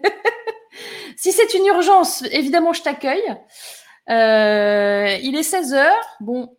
[1.18, 3.36] si c'est une urgence, évidemment, je t'accueille.
[4.10, 6.56] Euh, il est 16 h Bon,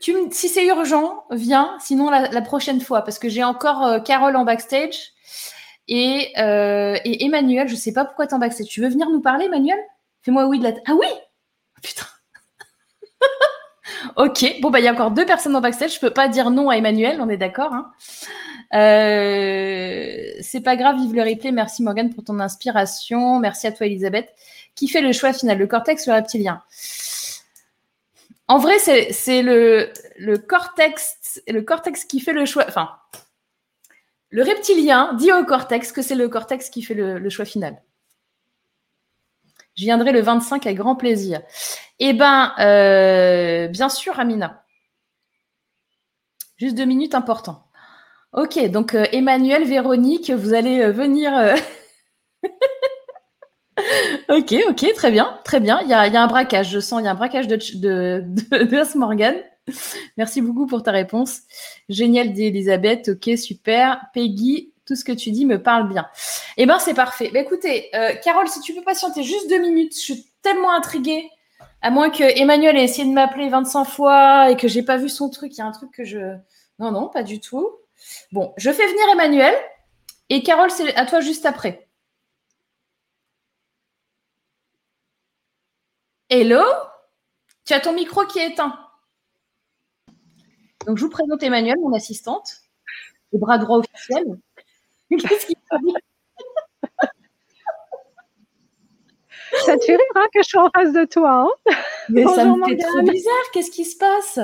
[0.00, 1.76] tu, si c'est urgent, viens.
[1.80, 5.12] Sinon, la, prochaine fois, parce que j'ai encore Carole en backstage.
[5.88, 8.68] Et, Emmanuel, je sais pas pourquoi tu en backstage.
[8.68, 9.78] Tu veux venir nous parler, Emmanuel?
[10.22, 10.72] Fais-moi oui de la.
[10.86, 11.06] Ah oui?
[11.82, 12.06] Putain
[14.16, 15.94] Ok, bon, bah, il y a encore deux personnes en backstage.
[15.94, 17.72] Je peux pas dire non à Emmanuel, on est d'accord.
[17.72, 17.92] Hein
[18.74, 21.52] euh, c'est pas grave, vive le replay.
[21.52, 23.38] Merci Morgane pour ton inspiration.
[23.38, 24.28] Merci à toi, Elisabeth.
[24.74, 26.62] Qui fait le choix final Le cortex ou le reptilien
[28.48, 32.64] En vrai, c'est le, le, cortex, le cortex qui fait le choix.
[32.68, 32.90] Enfin,
[34.30, 37.76] le reptilien dit au cortex que c'est le cortex qui fait le, choix final.
[39.74, 41.40] Je viendrai le 25 avec grand plaisir.
[41.98, 44.64] Eh bien, euh, bien sûr, Amina.
[46.58, 47.64] Juste deux minutes important.
[48.32, 51.32] Ok, donc euh, Emmanuel, Véronique, vous allez euh, venir.
[54.28, 55.80] ok, ok, très bien, très bien.
[55.82, 58.98] Il y, a, un braquage, je sens, il y a un braquage de, de, de,
[58.98, 59.34] Morgan.
[60.16, 61.42] Merci beaucoup pour ta réponse.
[61.88, 63.10] Génial d'Elisabeth.
[63.10, 64.06] Ok, super.
[64.14, 66.08] Peggy, tout ce que tu dis me parle bien.
[66.56, 67.30] Eh bien, c'est parfait.
[67.32, 71.30] Bah, écoutez, euh, Carole, si tu peux patienter juste deux minutes, je tellement intriguée.
[71.80, 75.08] À moins que Emmanuel ait essayé de m'appeler 25 fois et que j'ai pas vu
[75.08, 75.52] son truc.
[75.54, 76.36] Il y a un truc que je.
[76.78, 77.70] Non, non, pas du tout.
[78.32, 79.54] Bon, je fais venir Emmanuel.
[80.28, 81.88] Et Carole, c'est à toi juste après.
[86.28, 86.62] Hello?
[87.64, 88.78] Tu as ton micro qui est éteint.
[90.86, 92.62] Donc, je vous présente Emmanuel, mon assistante,
[93.32, 94.24] le bras droit officiel.
[95.18, 95.94] Qu'est-ce qu'il dit?
[99.66, 101.46] Ça te fait rire hein, que je sois en face de toi.
[101.46, 101.74] Hein?
[102.08, 103.50] Mais ça me fait trop bizarre.
[103.52, 104.38] Qu'est-ce qui se passe?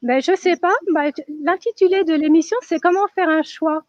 [0.00, 0.72] Ben, Je sais pas.
[0.92, 1.12] Ben,
[1.42, 3.84] L'intitulé de l'émission, c'est Comment faire un choix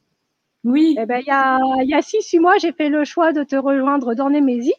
[0.63, 0.95] Oui.
[0.99, 3.43] Eh ben, il y a, y a six, huit mois, j'ai fait le choix de
[3.43, 4.73] te rejoindre dans Nemesis.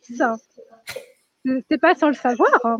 [1.70, 2.60] C'est pas sans le savoir.
[2.64, 2.78] Hein.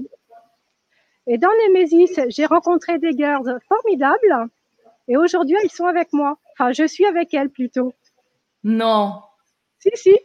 [1.27, 4.49] Et dans Nemesis, j'ai rencontré des girls formidables.
[5.09, 6.39] Et aujourd'hui, elles sont avec moi.
[6.57, 7.93] Enfin, je suis avec elles plutôt.
[8.63, 9.23] Non.
[9.81, 10.17] Si, si.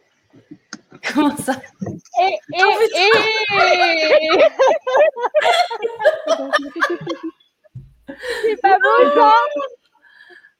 [1.14, 1.54] Comment ça?
[2.22, 2.62] Et, et,
[2.96, 3.12] et...
[8.44, 9.34] C'est pas beau ça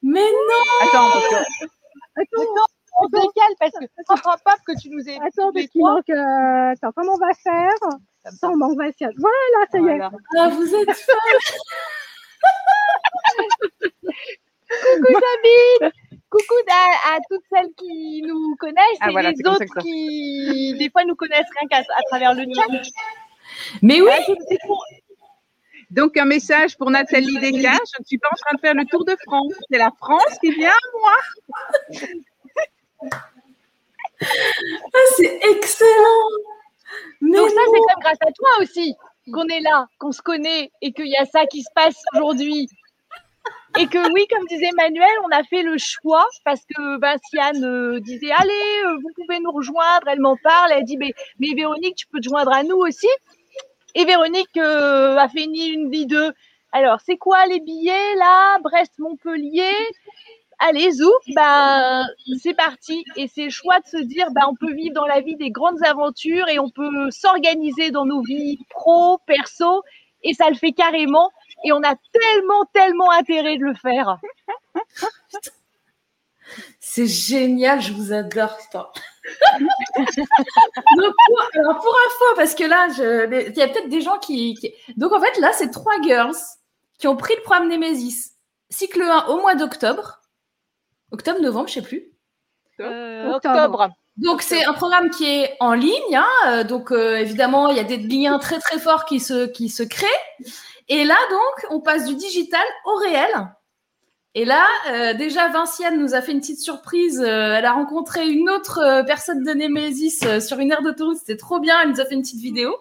[0.02, 1.10] Mais non Attends,
[2.16, 2.42] parce que...
[2.42, 2.66] Attends,
[3.02, 5.18] on décale parce que je comprends pas que tu nous aies.
[5.26, 6.10] Attends, parce qu'il manque.
[6.10, 6.72] Euh...
[6.72, 7.76] Attends, comment on va faire?
[8.40, 10.02] Sans manque Voilà, ça y est.
[10.38, 11.40] Ah, vous êtes folle
[14.70, 15.14] Coucou
[15.82, 15.92] Sabine
[16.30, 20.90] Coucou à, à, toutes celles qui nous connaissent ah, et voilà, les autres qui, des
[20.92, 22.68] fois, nous connaissent rien qu'à à travers le chat.
[23.82, 24.12] Mais oui
[25.90, 27.80] Donc, un message pour Nathalie Descas.
[27.96, 29.54] Je ne suis pas en train de faire le tour de France.
[29.72, 31.18] C'est la France qui vient à moi.
[34.22, 36.30] ah, c'est excellent
[37.22, 38.96] Mais Donc, ça, c'est comme grâce à toi aussi
[39.32, 42.68] qu'on est là, qu'on se connaît et qu'il y a ça qui se passe aujourd'hui.
[43.78, 48.00] Et que oui, comme disait Emmanuel, on a fait le choix parce que Vinciane euh,
[48.00, 50.08] disait allez, euh, vous pouvez nous rejoindre.
[50.08, 50.72] Elle m'en parle.
[50.72, 53.08] Elle dit mais, mais, Véronique, tu peux te joindre à nous aussi.
[53.96, 56.32] Et Véronique euh, a fait ni une ni deux.
[56.72, 58.58] Alors c'est quoi les billets là?
[58.60, 59.74] Brest-Montpellier.
[60.60, 62.06] Allez, zou, ben
[62.42, 63.06] c'est parti.
[63.16, 65.52] Et c'est le choix de se dire ben on peut vivre dans la vie des
[65.52, 69.84] grandes aventures et on peut s'organiser dans nos vies pro, perso.
[70.24, 71.32] Et ça le fait carrément
[71.64, 74.18] et on a tellement, tellement intérêt de le faire.
[76.80, 78.58] C'est génial, je vous adore.
[79.58, 84.56] Donc, pour, alors pour info, parce que là, il y a peut-être des gens qui,
[84.56, 86.36] qui, Donc en fait, là, c'est trois girls
[86.98, 88.32] qui ont pris le programme Nemesis.
[88.70, 90.22] Cycle 1 au mois d'octobre.
[91.12, 92.12] Octobre, novembre, je ne sais plus.
[92.80, 93.90] Euh, octobre.
[94.18, 96.16] Donc c'est un programme qui est en ligne.
[96.16, 99.70] Hein, donc euh, évidemment, il y a des liens très très forts qui se, qui
[99.70, 100.08] se créent.
[100.90, 103.30] Et là, donc, on passe du digital au réel.
[104.36, 107.20] Et là, euh, déjà, Vinciane nous a fait une petite surprise.
[107.20, 111.18] Euh, elle a rencontré une autre euh, personne de Nemesis sur une aire d'autoroute.
[111.18, 111.82] C'était trop bien.
[111.82, 112.76] Elle nous a fait une petite vidéo.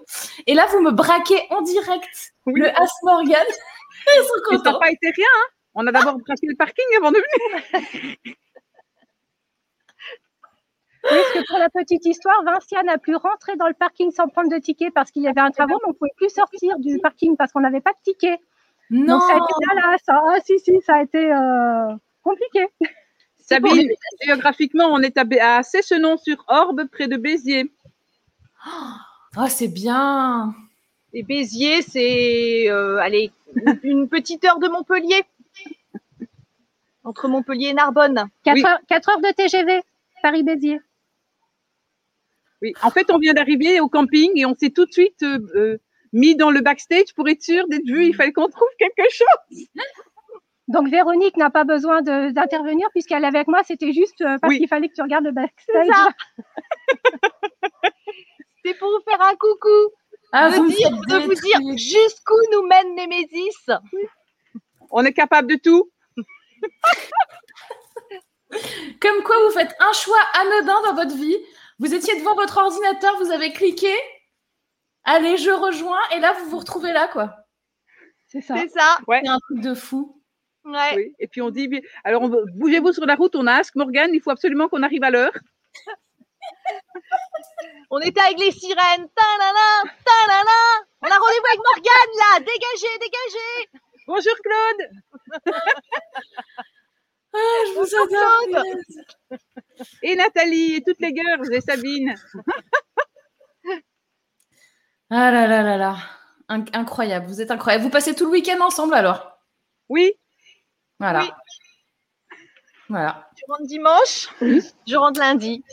[0.47, 2.61] Et là, vous me braquez en direct Oui.
[2.61, 3.45] le As Morgan.
[4.15, 4.79] Ils sont Mais ça n'a contents.
[4.79, 5.27] pas été rien.
[5.37, 5.47] Hein.
[5.75, 8.17] On a d'abord braqué le parking avant de venir.
[11.11, 14.29] Oui, parce que pour la petite histoire, Vinciane a pu rentrer dans le parking sans
[14.29, 16.79] prendre de ticket parce qu'il y avait un travaux, mais on ne pouvait plus sortir
[16.79, 18.39] du parking parce qu'on n'avait pas de ticket.
[18.91, 20.21] Non, Donc ça a été là, là, ça.
[20.29, 22.67] Ah, si, si, ça a été euh, compliqué.
[23.39, 23.89] Sabine,
[24.23, 25.25] géographiquement, on est à,
[25.59, 27.71] à Cessenon-sur-Orbe, près de Béziers.
[29.37, 30.55] Ah, c'est bien.
[31.13, 33.31] Et Béziers, c'est euh, allez,
[33.83, 35.23] une- petite heure de Montpellier.
[37.05, 38.25] Entre Montpellier et Narbonne.
[38.45, 38.65] 4, Oui.
[38.67, 39.83] heures, quatre heures de TGV,
[40.23, 40.81] Paris-Béziers.
[42.63, 45.39] Oui, en fait, on vient d'arriver au camping et on s'est tout de suite euh,
[45.55, 45.79] euh,
[46.13, 48.07] mis dans le backstage pour être sûr d'être vu.
[48.07, 49.67] Il fallait qu'on trouve quelque chose.
[50.69, 53.63] Donc Véronique n'a pas besoin d'intervenir puisqu'elle est avec moi.
[53.65, 54.59] C'était juste euh, parce Oui.
[54.59, 55.87] qu'il fallait que tu regardes le backstage.
[58.65, 59.95] C'est pour vous faire un coucou.
[60.33, 63.71] Ah, de, vous dire, de vous dire jusqu'où nous mène Némésis.
[64.91, 65.91] On est capable de tout.
[69.01, 71.37] Comme quoi, vous faites un choix anodin dans votre vie.
[71.79, 73.93] Vous étiez devant votre ordinateur, vous avez cliqué.
[75.05, 76.01] Allez, je rejoins.
[76.15, 77.35] Et là, vous vous retrouvez là, quoi.
[78.27, 78.57] C'est ça.
[78.57, 78.99] C'est ça.
[79.09, 80.21] C'est un truc de fou.
[80.65, 80.95] Ouais.
[80.97, 81.15] Oui.
[81.19, 81.71] Et puis on dit,
[82.05, 85.03] alors on- bougez-vous sur la route, on a Ask Morgan, il faut absolument qu'on arrive
[85.05, 85.33] à l'heure.
[87.91, 89.09] On était avec les sirènes.
[89.15, 90.85] Ta-la-la, ta-la-la.
[91.01, 92.39] On a rendez-vous avec Morgane là.
[92.41, 93.81] Dégagez, dégagez.
[94.07, 94.91] Bonjour Claude
[97.35, 98.65] Ah, je vous adore.
[100.03, 102.15] Et Nathalie et toutes les girls et Sabine.
[105.11, 105.97] Ah là là là là.
[106.49, 107.27] In- incroyable.
[107.27, 107.83] Vous êtes incroyable.
[107.85, 109.39] Vous passez tout le week-end ensemble alors?
[109.89, 110.13] Oui,
[110.99, 111.21] Voilà.
[111.21, 111.31] Oui.
[112.91, 113.29] Voilà.
[113.37, 114.29] Je rentre dimanche?
[114.87, 115.65] Je rentre lundi.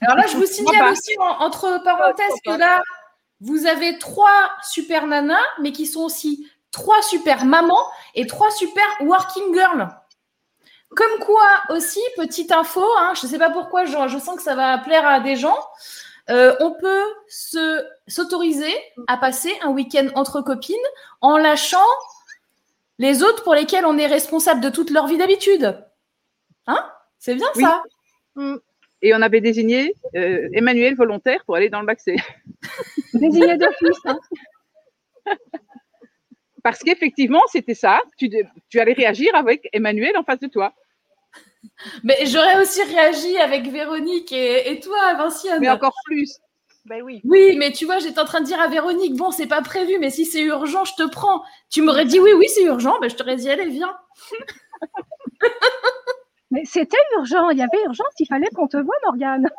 [0.00, 2.82] Alors là, je vous signale aussi en- entre parenthèses que là,
[3.40, 8.84] vous avez trois super nanas, mais qui sont aussi trois super mamans et trois super
[9.00, 9.88] working girls.
[10.96, 14.42] Comme quoi aussi, petite info, hein, je ne sais pas pourquoi, je, je, sens que
[14.42, 15.58] ça va plaire à des gens,
[16.30, 18.72] euh, on peut se, s'autoriser
[19.06, 20.76] à passer un week-end entre copines
[21.20, 21.78] en lâchant
[22.98, 25.78] les autres pour lesquels on est responsable de toute leur vie d'habitude.
[26.66, 26.84] Hein?
[27.18, 27.64] C'est bien Oui.
[27.64, 27.82] ça?
[28.34, 28.56] Mm.
[29.02, 32.16] Et on avait désigné euh, Emmanuel volontaire pour aller dans le bac C.
[33.14, 33.98] Désigné d'office.
[34.06, 34.18] hein.
[36.62, 38.00] Parce qu'effectivement, c'était ça.
[38.18, 38.30] Tu,
[38.78, 40.72] allais réagir avec Emmanuel en face de toi.
[42.02, 45.60] Mais j'aurais aussi réagi avec Véronique et, et toi, Vinciane.
[45.60, 46.40] Mais encore plus.
[46.88, 47.20] Ben oui.
[47.24, 49.98] Oui, mais tu vois, j'étais en train de dire à Véronique, bon, c'est pas prévu,
[49.98, 51.42] mais si c'est urgent, je te prends.
[51.68, 53.94] Tu m'aurais dit oui, oui, c'est urgent, ben, je t'aurais dit, allez, viens.
[56.50, 59.50] Mais c'était urgent, il y avait urgence, il fallait qu'on te voie, Morgane.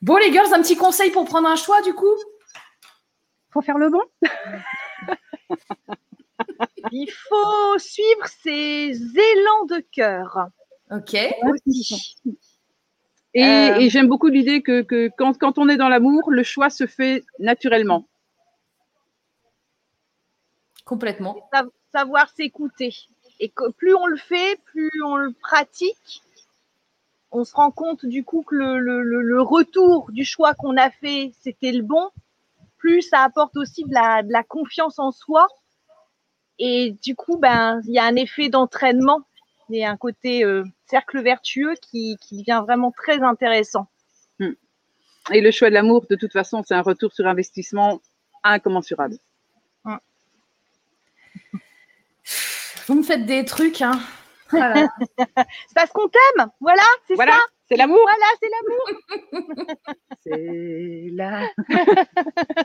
[0.00, 2.14] Bon, les girls, un petit conseil pour prendre un choix, du coup?
[3.52, 4.02] Faut faire le bon.
[6.90, 10.48] Il faut suivre ses élans de cœur
[10.90, 11.16] Ok.
[11.44, 12.16] aussi.
[13.34, 13.76] Et, Euh.
[13.78, 16.86] et j'aime beaucoup l'idée que, que quand, quand on est dans l'amour, le choix se
[16.86, 18.06] fait naturellement.
[20.84, 21.48] Complètement.
[21.52, 21.64] Sa-
[21.94, 22.94] savoir s'écouter.
[23.40, 26.22] Et que plus on le fait, plus on le pratique,
[27.30, 30.76] on se rend compte du coup que le, le- le- le retour du choix qu'on
[30.76, 32.10] a fait, c'était le bon.
[32.82, 35.46] Plus ça apporte aussi de la, de la confiance en soi.
[36.58, 39.20] Et du coup, ben, il y a un effet d'entraînement
[39.70, 43.86] et un côté euh, cercle vertueux qui, qui devient vraiment très intéressant.
[45.30, 48.00] Et le choix de l'amour, de toute façon, c'est un retour sur investissement
[48.42, 49.16] incommensurable.
[52.88, 54.00] Vous me faites des trucs, hein.
[54.50, 57.38] C'est parce qu'on t'aime, voilà, c'est Voilà, ça,
[57.72, 57.98] c'est l'amour.
[58.02, 59.76] voilà, c'est l'amour.
[60.24, 61.48] C'est là.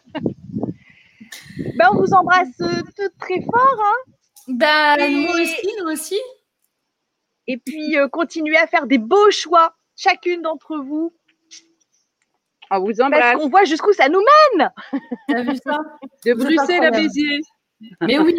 [1.77, 3.79] Ben, on vous embrasse euh, toutes très fort.
[3.83, 4.11] hein.
[4.47, 6.19] bah, Et- nous aussi, nous aussi.
[7.47, 11.13] Et puis, euh, continuez à faire des beaux choix, chacune d'entre vous,
[12.71, 13.35] On vous parce embrasse.
[13.35, 14.21] qu'on voit jusqu'où ça nous
[14.55, 14.71] mène.
[15.27, 15.77] T'as vu ça?
[16.25, 16.91] De Bruxelles à.
[16.91, 17.39] Béziers.
[18.01, 18.35] Mais oui.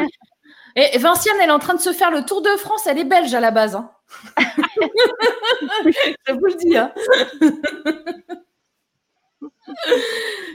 [0.76, 2.86] Et Vinciane, elle est en train de se faire le Tour de France.
[2.86, 3.76] Elle est belge à la base.
[3.76, 3.90] hein.
[6.26, 6.76] Je vous le dis.
[6.76, 6.92] Hein.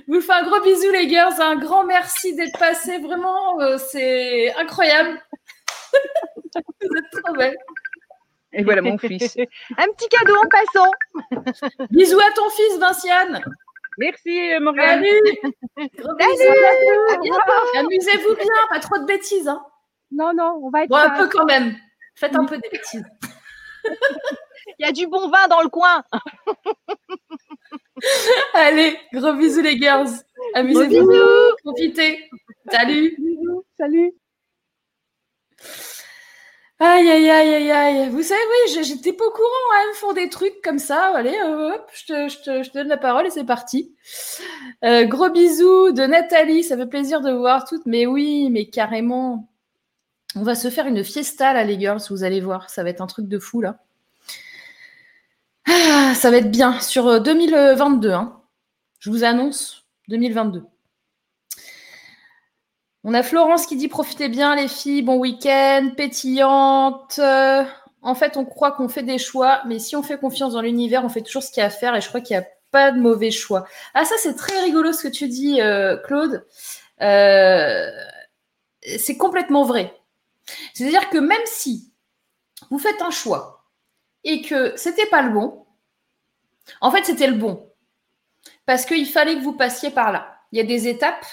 [0.08, 1.40] vous faites un gros bisou, les girls.
[1.40, 3.00] Un grand merci d'être passés.
[3.00, 5.22] Vraiment, euh, c'est incroyable.
[6.82, 7.58] vous êtes trop belles.
[8.54, 9.36] Et voilà mon fils.
[9.78, 10.92] Un petit cadeau en passant.
[11.90, 13.44] Bisous à ton fils, Vinciane.
[13.98, 15.04] Merci, euh, Morgane.
[15.04, 15.38] Salut.
[17.78, 18.46] Amusez-vous bien.
[18.70, 19.48] Pas trop de bêtises.
[19.48, 19.64] Hein.
[20.12, 21.76] Non, non, on va être Bon, un peu quand même.
[22.16, 23.06] Faites un peu des bêtises.
[24.80, 26.04] Il y a du bon vin dans le coin.
[28.54, 30.10] Allez, gros bisous les girls.
[30.56, 31.12] Amusez-vous.
[31.64, 32.30] Profitez.
[32.72, 33.16] Salut.
[33.18, 34.14] Bisous, Salut.
[36.80, 38.10] Aïe, aïe, aïe, aïe, aïe.
[38.10, 39.48] Vous savez, oui, j'étais pas au courant.
[39.74, 41.14] hein, Elles me font des trucs comme ça.
[41.16, 43.96] Allez, hop, je te, je te- je te donne la parole et c'est parti.
[44.84, 46.64] Euh, gros bisous de Nathalie.
[46.64, 47.86] Ça fait plaisir de vous voir toutes.
[47.86, 49.48] Mais oui, mais carrément.
[50.36, 52.02] On va se faire une fiesta là, les girls.
[52.10, 52.70] Vous allez voir.
[52.70, 53.78] Ça va être un truc de fou là.
[55.68, 58.12] Ah, ça va être bien sur euh, 2022.
[58.12, 58.42] hein.
[59.00, 60.64] Je vous annonce 2022.
[63.06, 67.20] On a Florence qui dit profitez bien les filles, bon week-end, pétillante.
[67.20, 67.64] Euh,
[68.02, 71.04] en fait, on croit qu'on fait des choix, mais si on fait confiance dans l'univers,
[71.04, 72.48] on fait toujours ce qu'il y a à faire et je crois qu'il n'y a
[72.72, 73.66] pas de mauvais choix.
[73.94, 76.46] Ah ça, c'est très rigolo ce que tu dis, euh, Claude.
[77.02, 77.90] Euh,
[78.98, 79.94] c'est complètement vrai.
[80.74, 81.92] C'est-à-dire que même si
[82.70, 83.66] vous faites un choix
[84.24, 85.66] et que c'était pas le bon,
[86.82, 87.70] en fait, c'était le bon.
[88.66, 90.38] Parce qu'il fallait que vous passiez par là.
[90.52, 91.26] Il y a des étapes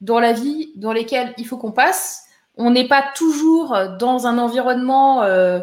[0.00, 2.24] dans la vie dans lesquelles il faut qu'on passe.
[2.56, 5.60] On n'est pas toujours dans un environnement euh,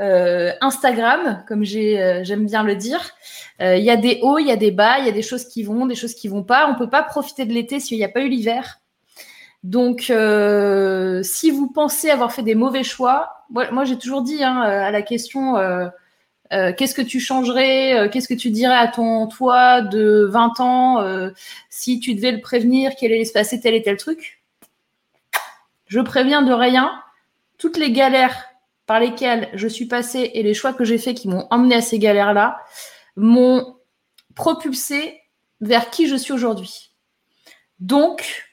[0.00, 3.12] euh, Instagram, comme euh, j'aime bien le dire.
[3.60, 5.46] Il y a des hauts, il y a des bas, il y a des choses
[5.46, 6.68] qui vont, des choses qui vont pas.
[6.68, 8.80] On peut pas profiter de l'été s'il n'y a pas eu l'hiver.
[9.64, 14.60] Donc, euh, si vous pensez avoir fait des mauvais choix, moi, j'ai toujours dit hein,
[14.60, 15.88] à la question euh,
[16.52, 20.60] euh, qu'est-ce que tu changerais, euh, qu'est-ce que tu dirais à ton toi de 20
[20.60, 21.30] ans euh,
[21.70, 24.42] si tu devais le prévenir qu'il allait se passer tel et tel truc?
[25.86, 27.02] Je préviens de rien.
[27.56, 28.44] Toutes les galères
[28.86, 31.80] par lesquelles je suis passée et les choix que j'ai faits qui m'ont emmené à
[31.80, 32.58] ces galères-là
[33.16, 33.76] m'ont
[34.34, 35.20] propulsé
[35.60, 36.92] vers qui je suis aujourd'hui.
[37.80, 38.44] Donc,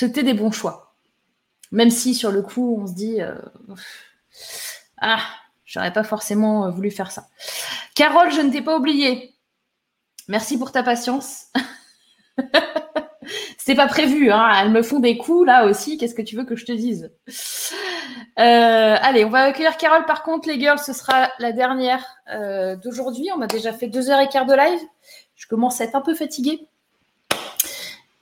[0.00, 0.94] c'était des bons choix.
[1.72, 3.34] Même si sur le coup, on se dit euh,
[4.96, 5.20] Ah,
[5.66, 7.26] j'aurais pas forcément euh, voulu faire ça.
[7.94, 9.34] Carole, je ne t'ai pas oublié.
[10.26, 11.48] Merci pour ta patience.
[13.58, 14.50] C'est pas prévu, hein.
[14.58, 15.98] Elles me font des coups là aussi.
[15.98, 17.12] Qu'est-ce que tu veux que je te dise?
[18.38, 20.06] Euh, Allez, on va accueillir Carole.
[20.06, 23.28] Par contre, les girls, ce sera la dernière euh, d'aujourd'hui.
[23.36, 24.80] On a déjà fait deux heures et quart de live.
[25.36, 26.70] Je commence à être un peu fatiguée.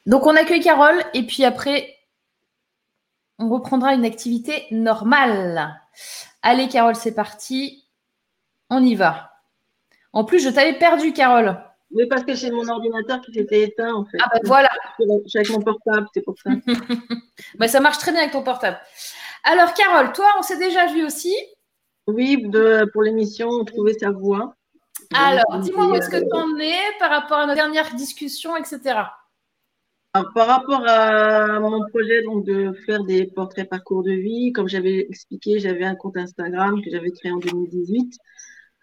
[0.09, 1.94] Donc, on accueille Carole et puis après,
[3.39, 5.78] on reprendra une activité normale.
[6.40, 7.85] Allez, Carole, c'est parti.
[8.70, 9.32] On y va.
[10.14, 11.62] En plus, je t'avais perdu, Carole.
[11.90, 14.16] Oui, parce que c'est mon ordinateur qui s'était éteint, en fait.
[14.22, 14.70] Ah ben voilà.
[15.35, 16.51] Avec mon portable, c'est pour ça.
[17.59, 18.78] Bah, ça marche très bien avec ton portable.
[19.44, 21.35] Alors, Carole, toi, on s'est déjà vu aussi.
[22.06, 24.55] Oui, de, pour l'émission, trouver sa voix.
[25.14, 27.94] Alors, dis-moi où Et, est-ce que euh, tu en es par rapport à nos dernières
[27.94, 29.01] discussions, etc.
[30.14, 34.68] Alors, par rapport à mon projet donc, de faire des portraits parcours de vie, comme
[34.68, 38.14] j'avais expliqué, j'avais un compte Instagram que j'avais créé en 2018.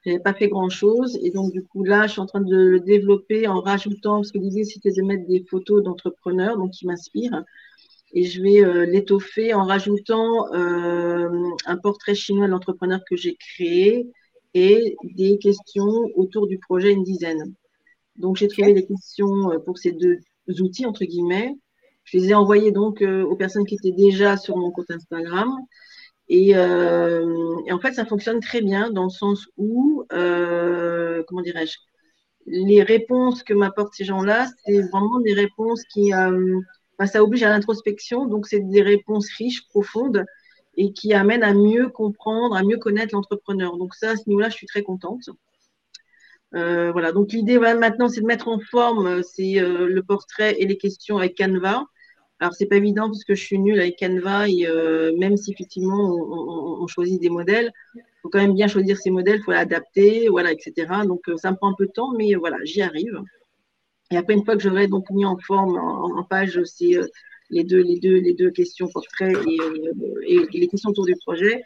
[0.06, 1.18] Je n'avais pas fait grand-chose.
[1.23, 4.31] Et donc, du coup, là, je suis en train de le développer en rajoutant, parce
[4.31, 7.43] que l'idée, c'était de mettre des photos d'entrepreneurs, donc qui m'inspirent.
[8.14, 13.35] Et je vais euh, l'étoffer en rajoutant euh, un portrait chinois de l'entrepreneur que j'ai
[13.35, 14.07] créé
[14.53, 17.56] et des questions autour du projet, une dizaine.
[18.15, 21.55] Donc, j'ai trouvé des questions euh, pour ces deux outils, entre guillemets.
[22.03, 25.49] Je les ai envoyés donc euh, aux personnes qui étaient déjà sur mon compte Instagram.
[26.27, 31.41] Et, euh, et en fait, ça fonctionne très bien dans le sens où, euh, comment
[31.41, 31.77] dirais-je,
[32.47, 37.49] les réponses que m'apportent ces gens-là, c'est vraiment des réponses qui, enfin, ça oblige à
[37.49, 40.26] l'introspection, donc c'est des réponses riches, profondes
[40.77, 43.77] et qui amènent à mieux comprendre, à mieux connaître l'entrepreneur.
[43.77, 45.30] Donc ça, à ce niveau-là, je suis très contente.
[46.53, 50.77] Euh, donc l'idée maintenant, c'est de mettre en forme euh, euh, le portrait et les
[50.77, 51.85] questions avec Canva.
[52.39, 54.67] Alors c'est pas évident parce que je suis nulle avec Canva et
[55.17, 56.13] même si effectivement
[56.81, 57.72] on, choisit des modèles,
[58.22, 60.73] faut quand même bien choisir ces modèles, faut l'adapter, voilà, etc.
[61.07, 63.22] Donc ça me prend un peu de temps, mais voilà, j'y arrive.
[64.11, 66.99] Et après une fois que j'aurai donc mis en forme en, page, c'est
[67.51, 69.31] les deux, questions portrait
[70.27, 71.64] et les questions autour du projet.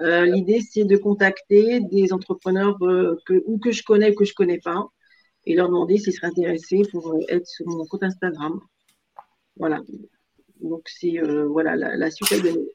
[0.00, 4.24] Euh, L'idée, c'est de contacter des entrepreneurs euh, que, ou que je connais ou que
[4.24, 4.86] je connais pas
[5.46, 8.60] et leur demander s'ils seraient intéressés pour euh, être sur mon compte Instagram.
[9.56, 9.80] Voilà.
[10.60, 12.66] Donc, c'est voilà, la, la suite à donner.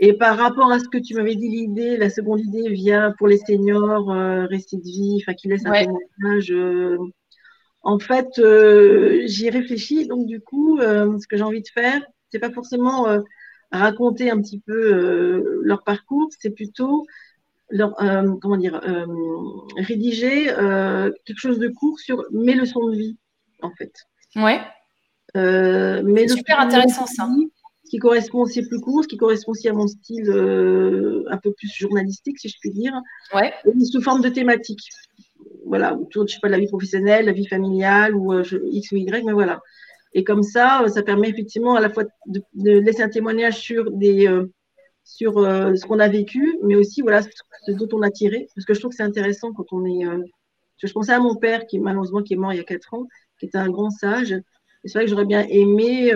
[0.00, 3.28] Et par rapport à ce que tu m'avais dit, l'idée, la seconde idée vient pour
[3.28, 5.86] les seniors, euh, récits de vie, enfin, qui laissent un Ouais.
[5.86, 6.50] témoignage.
[6.52, 6.96] euh,
[7.82, 10.06] en fait, euh, j'y ai réfléchi.
[10.06, 13.06] Donc, du coup, ce que j'ai envie de faire, c'est pas forcément
[13.72, 17.06] raconter un petit peu euh, leur parcours, c'est plutôt
[17.70, 19.06] leur, euh, comment dire, euh,
[19.76, 20.46] rédiger
[21.24, 23.16] quelque chose de court sur mes leçons de vie,
[23.62, 23.92] en fait.
[24.36, 24.60] Ouais.
[25.34, 27.26] C'est super intéressant, ça.
[27.36, 27.48] vie,
[27.84, 31.36] Ce qui correspond aussi plus court, ce qui correspond aussi à mon style euh, un
[31.38, 32.94] peu plus journalistique, si je puis dire,
[33.34, 33.52] Ouais.
[33.64, 34.82] et sous forme de thématique.
[35.66, 38.56] Voilà, autour, je sais pas, de la vie professionnelle, la vie familiale, ou euh, je-
[38.64, 39.60] X ou Y, mais voilà.
[40.12, 43.58] Et comme ça, euh, ça permet effectivement à la fois de, de laisser un témoignage
[43.58, 44.46] sur des euh,
[45.04, 48.64] sur euh, ce qu'on a vécu, mais aussi voilà ce dont on a tiré, parce
[48.66, 50.06] que je trouve que c'est intéressant quand on est.
[50.06, 50.22] euh,
[50.78, 53.06] je pensais à mon père qui malheureusement qui est mort il y a quatre ans,
[53.38, 54.34] qui était un grand sage.
[54.84, 56.12] C'est vrai que j'aurais bien aimé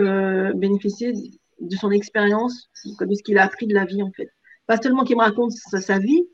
[0.55, 1.13] bénéficier
[1.61, 2.69] de son expérience,
[3.01, 4.31] de ce qu'il a appris de la vie en fait.
[4.67, 6.25] Pas seulement qu'il me raconte sa, sa vie,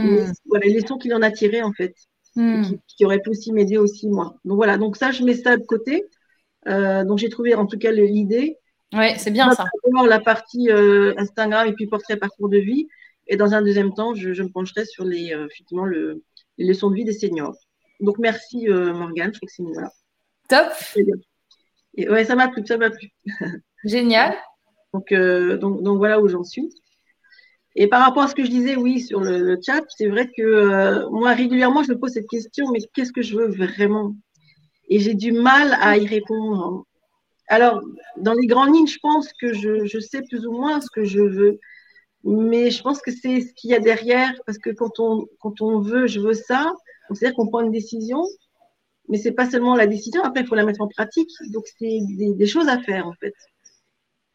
[0.00, 0.32] mais Hmm.
[0.46, 1.94] voilà, les leçons qu'il en a tirées en fait
[2.36, 2.62] Hmm.
[2.62, 4.34] qui, qui aurait pu aussi m'aider aussi moi.
[4.44, 6.04] Donc voilà, donc ça je mets ça de côté.
[6.68, 8.58] Euh, donc j'ai trouvé en tout cas l'idée.
[8.92, 9.66] Ouais, c'est bien ça.
[10.08, 12.88] La partie euh, Instagram et puis portrait parcours de vie.
[13.26, 16.22] Et dans un deuxième temps, je, je me pencherai sur les euh, effectivement le,
[16.58, 17.56] les leçons de vie des seniors.
[18.00, 19.90] Donc merci Morgane, je crois que c'est voilà.
[20.48, 20.72] Top.
[21.96, 23.08] Et, ouais, ça m'a plu, ça m'a plu.
[23.84, 24.34] Génial.
[24.92, 26.70] Donc, euh, donc, donc voilà où j'en suis.
[27.76, 30.30] Et par rapport à ce que je disais, oui, sur le, le chat, c'est vrai
[30.36, 34.14] que euh, moi, régulièrement, je me pose cette question, mais qu'est-ce que je veux vraiment?
[34.88, 36.84] Et j'ai du mal à y répondre.
[37.48, 37.82] Alors,
[38.16, 41.20] dans les grandes lignes, je pense que je, sais plus ou moins ce que je
[41.20, 41.58] veux.
[42.24, 45.60] Mais je pense que c'est ce qu'il y a derrière, parce que quand on, quand
[45.60, 46.72] on veut, je veux ça,
[47.10, 48.24] c'est-à-dire qu'on prend une décision,
[49.08, 51.28] mais c'est pas seulement la décision, après, il faut la mettre en pratique.
[51.50, 53.34] Donc, c'est des, des choses à faire, en fait.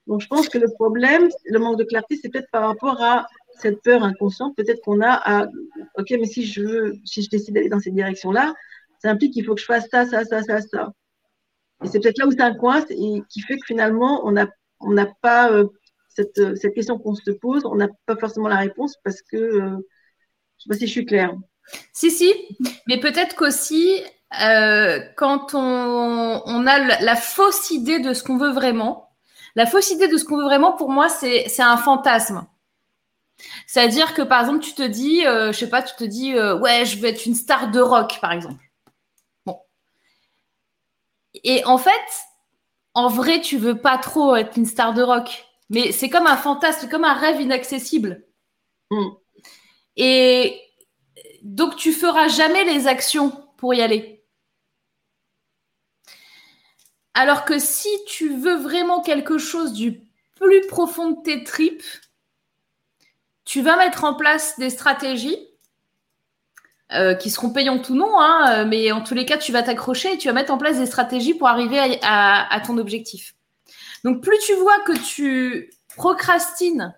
[0.06, 3.28] Donc, je pense que le problème, le manque de clarté, c'est peut-être par rapport à
[3.60, 5.48] cette peur inconsciente, peut-être qu'on a à,
[5.98, 8.54] OK, mais si je veux, si je décide d'aller dans cette direction-là,
[9.00, 10.94] ça implique qu'il faut que je fasse ça, ça, ça, ça, ça.
[11.84, 15.06] Et c'est peut-être là où c'est un coince et qui fait que finalement, on n'a
[15.22, 15.66] pas euh,
[16.10, 19.38] cette, euh, cette question qu'on se pose, on n'a pas forcément la réponse parce que,
[19.38, 19.78] euh, je ne
[20.58, 21.34] sais pas si je suis claire.
[21.94, 22.34] Si, si.
[22.88, 24.02] Mais peut-être qu'aussi,
[25.16, 29.16] quand on, on a la, fausse idée de ce qu'on veut vraiment,
[29.56, 32.46] la fausse idée de ce qu'on veut vraiment, pour moi, c'est un fantasme.
[33.68, 36.98] C'est-à-dire que, par exemple, tu te dis, je sais pas, tu te dis, ouais, je
[36.98, 38.69] veux être une star de rock, par exemple.
[41.44, 41.92] Et en fait,
[42.94, 45.46] en vrai, tu veux pas trop être une star de rock.
[45.70, 48.26] Mais c'est comme un fantasme, comme un rêve inaccessible.
[48.92, 49.10] Mm.
[49.98, 50.62] Et
[51.44, 54.24] donc, tu feras jamais les actions pour y aller.
[57.14, 60.02] Alors que si tu veux vraiment quelque chose du
[60.36, 61.84] plus profond de tes tripes,
[63.46, 65.49] tu vas mettre en place des stratégies
[66.92, 70.14] euh, qui seront payantes ou non, hein, mais en tous les cas, tu vas t'accrocher
[70.14, 73.36] et tu vas mettre en place des stratégies pour arriver à, à ton objectif.
[74.04, 76.96] Donc, plus tu vois que tu procrastines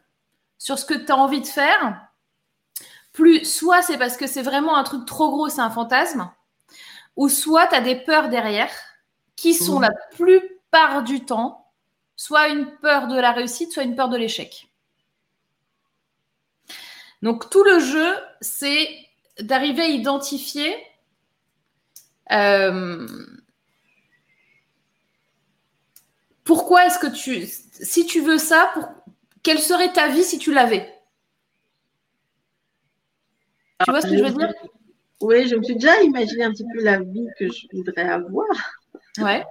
[0.58, 2.08] sur ce que tu as envie de faire,
[3.12, 6.30] plus soit c'est parce que c'est vraiment un truc trop gros, c'est un fantasme,
[7.16, 8.72] ou soit tu as des peurs derrière
[9.36, 9.82] qui sont Mmh.
[9.82, 11.74] la plupart du temps
[12.16, 14.68] soit une peur de la réussite, soit une peur de l'échec.
[17.24, 18.88] Donc tout le jeu, c'est
[19.40, 20.76] d'arriver à identifier
[22.32, 23.08] euh,
[26.44, 28.88] pourquoi est-ce que tu, si tu veux ça, pour,
[29.44, 30.88] quelle serait ta vie si tu l'avais?
[33.84, 34.54] Tu vois ce que je veux dire?
[35.22, 38.48] Oui, je me suis déjà imaginé un petit peu la vie que je voudrais avoir.
[39.20, 39.46] Ouais.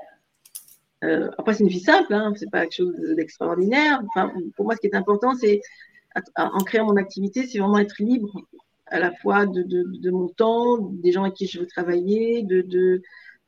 [1.04, 4.02] Euh, après, c'est une vie simple, hein, c'est pas quelque chose d'extraordinaire.
[4.08, 5.60] Enfin, pour moi, ce qui est important, c'est
[6.36, 8.42] en créant mon activité, c'est vraiment être libre
[8.90, 12.42] à la fois de, de, de, mon temps, des gens avec qui je veux travailler,
[12.42, 13.02] de, de,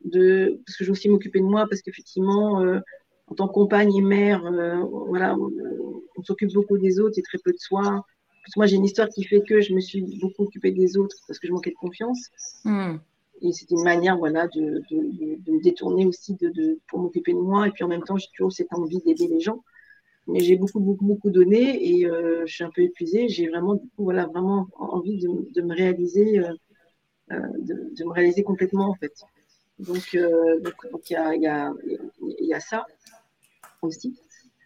[0.04, 2.78] de parce que je veux aussi m'occuper de moi, parce qu'effectivement, euh,
[3.26, 5.50] en tant que compagne et mère, euh, voilà, on,
[6.16, 7.82] on s'occupe beaucoup des autres et très peu de soi.
[7.82, 10.96] Parce que moi, j'ai une histoire qui fait que je me suis beaucoup occupée des
[10.96, 12.28] autres parce que je manquais de confiance.
[12.64, 12.96] Mm.
[13.40, 17.00] Et c'était une manière voilà, de, de, de, de me détourner aussi de, de, pour
[17.00, 17.68] m'occuper de moi.
[17.68, 19.62] Et puis en même temps, j'ai toujours cette envie d'aider les gens.
[20.28, 23.28] Mais j'ai beaucoup, beaucoup, beaucoup donné et euh, je suis un peu épuisée.
[23.28, 26.52] J'ai vraiment, du coup, voilà, vraiment envie de, de me réaliser, euh,
[27.31, 29.15] de, de, me réaliser complètement, en fait.
[29.78, 31.73] Donc, euh, donc, donc il y a, y, a,
[32.41, 32.86] y a ça
[33.83, 34.17] aussi.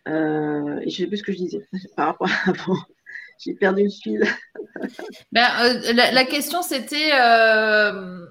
[0.09, 2.79] Euh, et je sais plus ce que je disais par rapport à avant.
[3.39, 4.25] J'ai perdu le fil.
[5.33, 8.27] ben, euh, la, la, question, c'était euh,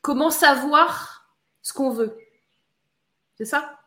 [0.00, 2.16] comment savoir ce qu'on veut?
[3.36, 3.78] C'est ça?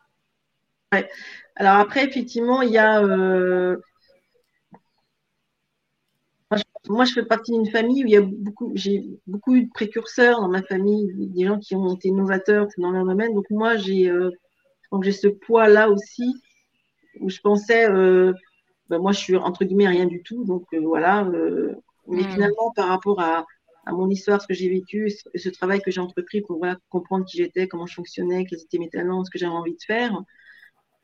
[0.92, 1.08] Ouais.
[1.56, 3.02] Alors après, effectivement, il y a.
[3.02, 3.76] Euh...
[6.86, 9.70] Moi, je, fais partie d'une famille où il y a beaucoup, j'ai beaucoup eu de
[9.70, 13.32] précurseurs dans ma famille, des gens qui ont été innovateurs dans leur domaine.
[13.32, 14.30] Donc moi, j'ai, euh,
[14.92, 16.34] donc j'ai ce poids-là aussi
[17.20, 18.34] où je pensais, euh,
[18.90, 20.44] ben, moi, je suis entre guillemets rien du tout.
[20.44, 21.24] Donc voilà.
[22.06, 22.30] mais mmh.
[22.32, 23.46] finalement, par rapport à,
[23.86, 26.76] à mon histoire, ce que j'ai vécu, ce, ce, travail que j'ai entrepris pour voilà,
[26.90, 29.82] comprendre qui j'étais, comment je fonctionnais, quels étaient mes talents, ce que j'avais envie de
[29.86, 30.22] faire.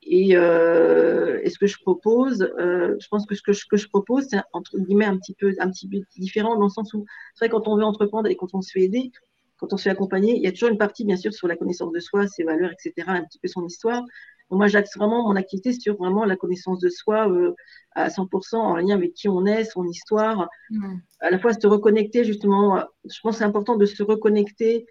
[0.02, 3.76] Et, euh, et, ce que je propose, euh, je pense que ce que je, que
[3.76, 6.94] je propose, c'est entre guillemets un petit peu, un petit peu différent dans le sens
[6.94, 7.04] où
[7.34, 9.12] c'est vrai quand on veut entreprendre et quand on se fait aider,
[9.58, 11.56] quand on se fait accompagner, il y a toujours une partie bien sûr sur la
[11.56, 14.02] connaissance de soi, ses valeurs, etc., un petit peu son histoire.
[14.50, 17.54] Donc moi, j'axe vraiment mon activité sur vraiment la connaissance de soi euh,
[17.94, 20.48] à 100% en lien avec qui on est, son histoire.
[20.70, 20.96] Mmh.
[21.20, 22.82] À la fois se reconnecter justement.
[23.04, 24.86] Je pense que c'est important de se reconnecter,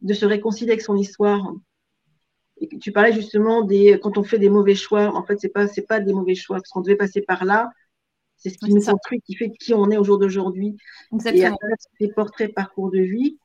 [0.00, 1.52] de se réconcilier avec son histoire.
[2.60, 5.14] Et tu parlais justement des quand on fait des mauvais choix.
[5.14, 7.70] En fait, c'est pas c'est pas des mauvais choix parce qu'on devait passer par là.
[8.36, 10.76] C'est ce qui nous construit, qui fait qui on est au jour d'aujourd'hui.
[11.26, 13.38] Et à travers ces portraits parcours de vie,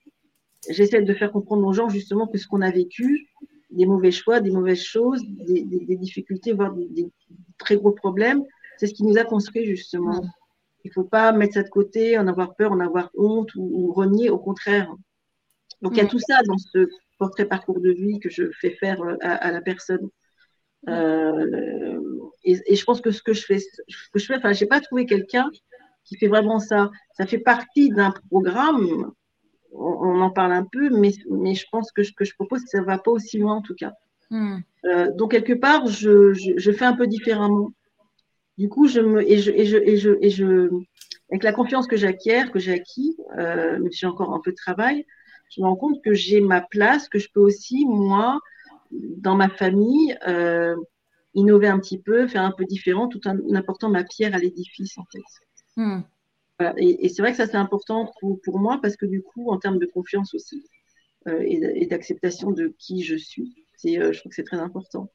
[0.69, 3.29] j'essaie de faire comprendre aux gens justement que ce qu'on a vécu,
[3.69, 7.11] des mauvais choix, des mauvaises choses, des, des, des difficultés, voire des, des,
[7.57, 8.43] très gros problèmes,
[8.77, 10.21] c'est ce qui nous a construit justement.
[10.21, 10.31] Mmh.
[10.85, 13.69] Il ne faut pas mettre ça de côté, en avoir peur, en avoir honte ou,
[13.71, 14.93] ou renier, au contraire.
[15.81, 15.95] Donc mmh.
[15.95, 16.87] il y a tout ça dans ce
[17.19, 20.09] portrait parcours de vie que je fais faire à, à la personne.
[20.87, 21.99] Euh,
[22.43, 24.79] et, et, je pense que ce que je fais, que je fais, enfin, j'ai pas
[24.79, 25.49] trouvé quelqu'un
[26.05, 26.89] qui fait vraiment ça.
[27.13, 29.11] Ça fait partie d'un programme.
[29.71, 32.61] On, on, en parle un peu, mais, mais je pense que ce que je propose,
[32.65, 33.93] ça va pas aussi loin en tout cas.
[34.31, 34.59] Mm.
[34.85, 37.71] Euh, donc quelque part, je, je, je, fais un peu différemment.
[38.57, 40.69] Du coup, je me et je et je et je, et je
[41.31, 44.51] avec la confiance que j'acquiers, que j'ai acquis, euh, même si j'ai encore un peu
[44.51, 45.05] de travail,
[45.49, 48.39] je me rends compte que j'ai ma place, que je peux aussi, moi,
[48.91, 50.75] dans ma famille, euh,
[51.33, 54.97] innover un petit peu, faire un peu différent, tout en apportant ma pierre à l'édifice,
[54.97, 55.23] en fait.
[55.75, 56.01] Mm.
[56.59, 56.73] Voilà.
[56.77, 59.49] Et, et c'est vrai que ça, c'est important pour, pour, moi, parce que du coup,
[59.49, 60.63] en termes de confiance aussi,
[61.27, 64.59] euh, et, et d'acceptation de qui je suis, c'est, euh, je trouve que c'est très
[64.59, 65.11] important.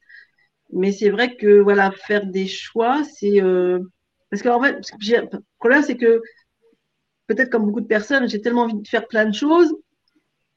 [0.73, 3.41] Mais c'est vrai que, voilà, faire des choix, c'est...
[4.31, 6.21] Parce qu'en fait, le problème, c'est que,
[7.29, 9.73] peut-être comme beaucoup de personnes, j'ai tellement envie de faire plein de choses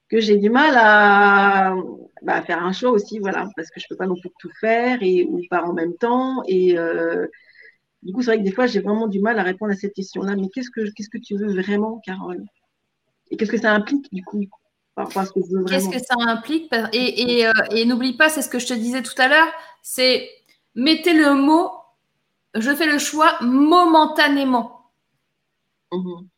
[0.10, 1.76] que j'ai du mal à,
[2.22, 4.52] bah, à, faire un choix aussi, voilà, parce que je peux pas non plus tout
[4.60, 6.44] faire et ou pas en même temps.
[6.48, 7.27] Et euh,
[8.03, 9.94] du coup, c'est vrai que des fois, j'ai vraiment du mal à répondre à cette
[9.94, 10.36] question-là.
[10.36, 12.44] Mais qu'est-ce que qu'est-ce que tu veux vraiment, Carole?
[13.32, 14.45] Et qu'est-ce que ça implique du coup
[14.95, 16.00] par rapport à ce que je veux Qu'est-ce vraiment?
[16.00, 16.74] que ça implique?
[16.94, 19.52] Et, et, euh, et n'oublie pas, c'est ce que je te disais tout à l'heure,
[19.82, 20.30] c'est
[20.76, 21.72] mettez le mot,
[22.56, 24.77] je fais le choix momentanément
[25.92, 26.30] Mhm.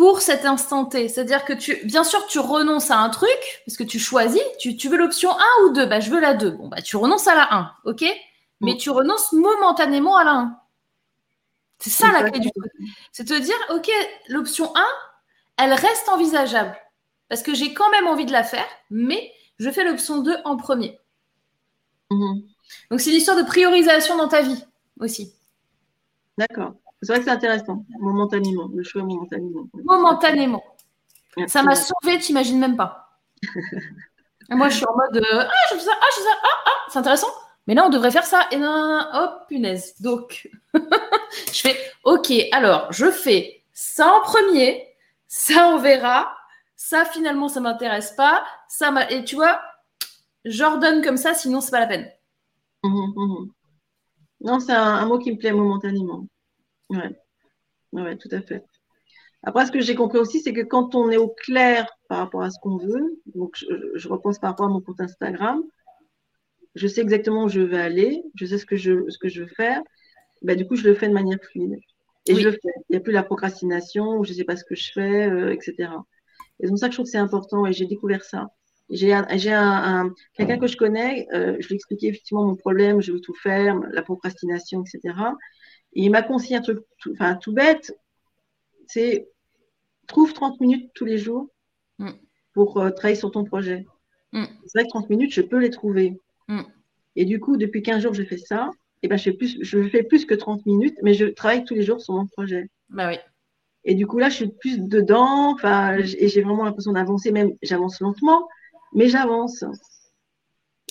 [0.00, 1.10] Pour cet instant T.
[1.10, 4.74] C'est-à-dire que tu, bien sûr, tu renonces à un truc, parce que tu choisis, tu,
[4.74, 6.52] tu veux l'option 1 ou 2, bah, je veux la 2.
[6.52, 8.02] Bon, bah, tu renonces à la 1, ok?
[8.62, 8.76] Mais Mm.
[8.78, 10.56] tu renonces momentanément à la 1.
[11.80, 12.72] C'est ça la clé du truc.
[13.12, 13.90] C'est te dire, ok,
[14.28, 14.82] l'option 1,
[15.58, 16.74] elle reste envisageable,
[17.28, 20.56] parce que j'ai quand même envie de la faire, mais je fais l'option 2 en
[20.56, 20.98] premier.
[22.10, 22.40] Mhm.
[22.90, 24.64] Donc, c'est une histoire de priorisation dans ta vie
[24.98, 25.34] aussi.
[26.38, 26.72] D'accord.
[27.02, 29.64] C'est vrai que c'est intéressant, momentanément, le choix momentanément.
[29.84, 30.62] Momentanément.
[31.46, 33.18] Ça m'a sauvé, t'imagines même pas.
[34.50, 36.34] Et moi, je suis en mode euh, Ah, je fais ça, ah, je fais ça,
[36.42, 37.28] ah, ah, c'est intéressant.
[37.66, 38.46] Mais là, on devrait faire ça.
[38.50, 39.94] Et non, non, non, oh, punaise.
[40.00, 40.50] Donc,
[41.52, 44.86] je fais Ok, alors, je fais ça en premier,
[45.28, 46.36] ça, on verra.
[46.76, 48.44] Ça, finalement, ça m'intéresse pas.
[48.68, 49.60] Ça m'a- Et tu vois,
[50.44, 52.10] j'ordonne comme ça, sinon, c'est pas la peine.
[52.82, 53.50] Mhm, mhm.
[54.42, 56.26] Non, c'est un, un mot qui me plaît momentanément.
[56.90, 57.10] Ouais.
[57.92, 58.64] Ouais, tout à fait.
[59.42, 62.42] Après, ce que j'ai compris aussi, c'est que quand on est au clair par rapport
[62.42, 65.62] à ce qu'on veut, donc je, je repense par rapport à mon compte Instagram,
[66.74, 69.42] je sais exactement où je veux aller, je sais ce que je, ce que je
[69.42, 69.82] veux faire,
[70.42, 71.78] ben, du coup, je le fais de manière fluide.
[72.26, 72.42] Et Oui.
[72.42, 72.72] je le fais.
[72.88, 75.28] Il n'y a plus la procrastination, où je ne sais pas ce que je fais,
[75.30, 75.92] euh, etc.
[76.60, 78.48] Et c'est pour ça que je trouve que c'est important et j'ai découvert ça.
[78.90, 82.56] J'ai un, un, un- quelqu'un que je connais, euh, je lui ai expliqué effectivement mon
[82.56, 85.14] problème, je veux tout faire, la procrastination, etc.
[85.94, 87.96] Et il m'a conseillé un truc tout, enfin, tout bête,
[88.86, 89.28] c'est
[90.06, 91.48] trouve 30 minutes tous les jours
[91.98, 92.10] Mm.
[92.54, 93.86] pour euh, travailler sur ton projet.
[94.32, 94.44] Mm.
[94.66, 96.18] C'est vrai que 30 minutes, je peux les trouver.
[96.48, 96.62] Mm.
[97.16, 98.70] Et du coup, depuis 15 jours, je fais ça.
[99.02, 101.74] Et ben, je fais plus, je fais plus que 30 minutes, mais je travaille tous
[101.74, 102.68] les jours sur mon projet.
[102.88, 103.18] Bah oui.
[103.84, 107.52] Et du coup, là, je suis plus dedans, enfin, et j'ai vraiment l'impression d'avancer, même
[107.62, 108.46] j'avance lentement,
[108.94, 109.62] mais j'avance.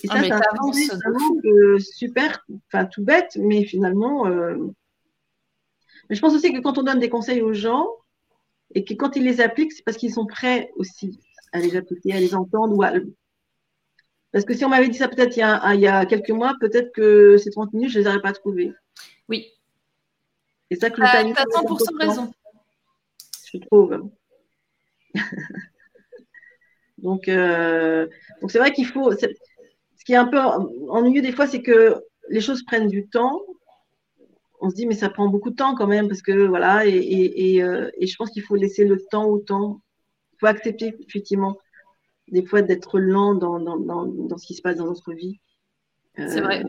[0.02, 4.56] Et Ah, ça, c'est un vraiment que- super, enfin, tout bête, mais finalement, euh,
[6.10, 7.88] mais je pense aussi que quand on donne des conseils aux gens,
[8.74, 11.18] et que quand ils les appliquent, c'est parce qu'ils sont prêts aussi
[11.52, 12.92] à les appliquer, à les entendre, ou à...
[14.32, 16.30] Parce que si on m'avait dit ça peut-être il, y a- il y a quelques
[16.30, 18.72] mois, peut-être que ces 30 minutes, je les aurais pas trouvées.
[19.28, 19.46] Oui.
[20.70, 22.32] Et ça que le t'as c'est 100% important raison.
[23.52, 24.10] je trouve.
[26.98, 28.06] donc, euh,
[28.40, 29.10] donc c'est vrai qu'il faut.
[29.12, 29.26] Ce
[30.04, 33.40] qui est un peu ennuyeux des fois, c'est que les choses prennent du temps.
[34.60, 36.90] On se dit, mais ça prend beaucoup de temps quand même, parce que voilà, et,
[36.90, 39.80] et, et, euh, et je pense qu'il faut laisser le temps au temps.
[40.34, 41.58] Il faut accepter, effectivement,
[42.28, 45.40] des fois d'être lent dans, dans, dans, dans ce qui se passe dans notre vie.
[46.26, 46.62] C'est Euh, vrai.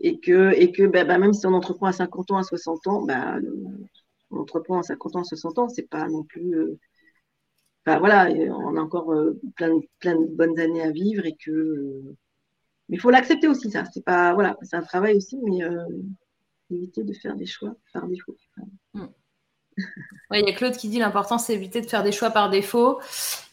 [0.00, 2.86] Et que, et que bah, bah, même si on entreprend à 50 ans, à 60
[2.86, 3.36] ans, bah,
[4.30, 6.54] on entreprend à 50 ans, à 60 ans, c'est pas non plus.
[6.56, 6.78] euh,
[7.86, 11.50] voilà, on a encore euh, plein, de- plein de bonnes années à vivre et que.
[11.50, 12.16] euh,
[12.88, 13.84] Mais il faut l'accepter aussi, ça.
[13.94, 14.34] C'est pas.
[14.34, 15.84] Voilà, c'est un travail aussi, mais euh,
[16.70, 18.36] éviter de faire des choix par défaut.
[20.30, 22.50] Ouais, il y a Claude qui dit l'important c'est éviter de faire des choix par
[22.50, 23.00] défaut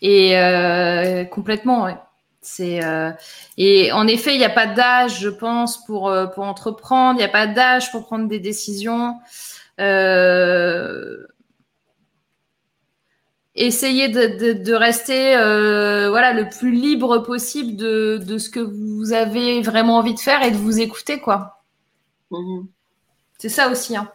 [0.01, 1.87] et euh, complètement.
[2.41, 3.11] C'est euh,
[3.57, 7.23] et en effet il n'y a pas d'âge je pense pour euh, pour entreprendre, il
[7.23, 9.15] n'y a pas d'âge pour prendre des décisions.
[9.79, 11.25] Euh,
[13.55, 18.59] essayez de, de, de rester euh, voilà le plus libre possible de, de ce que
[18.59, 21.63] vous avez vraiment envie de faire et de vous écouter quoi.
[22.31, 22.74] Mhm.
[23.37, 23.95] C'est ça aussi.
[23.95, 24.11] Hein.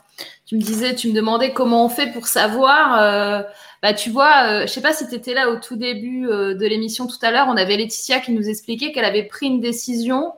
[0.47, 3.00] Tu me disais, tu me demandais comment on fait pour savoir.
[3.00, 3.42] euh,
[3.82, 6.55] bah, tu vois, euh, je sais pas si tu étais là au tout début euh,
[6.55, 7.47] de l'émission tout à l'heure.
[7.49, 10.32] On avait Laetitia qui nous expliquait qu'elle avait pris une décision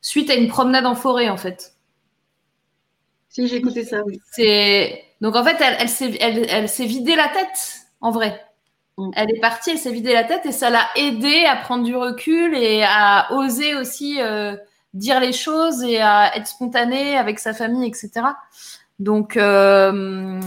[0.00, 1.74] suite à une promenade en forêt, en fait.
[3.28, 4.20] Si j'ai écouté ça, oui.
[4.32, 8.44] C'est donc en fait, elle, elle s'est elle, elle s'est vidé la tête, en vrai.
[8.98, 9.10] Mm.
[9.14, 11.94] Elle est partie, elle s'est vidé la tête et ça l'a aidé à prendre du
[11.96, 14.56] recul et à oser aussi euh,
[14.94, 18.10] dire les choses et à être spontanée avec sa famille, etc.
[18.98, 20.40] Donc, euh,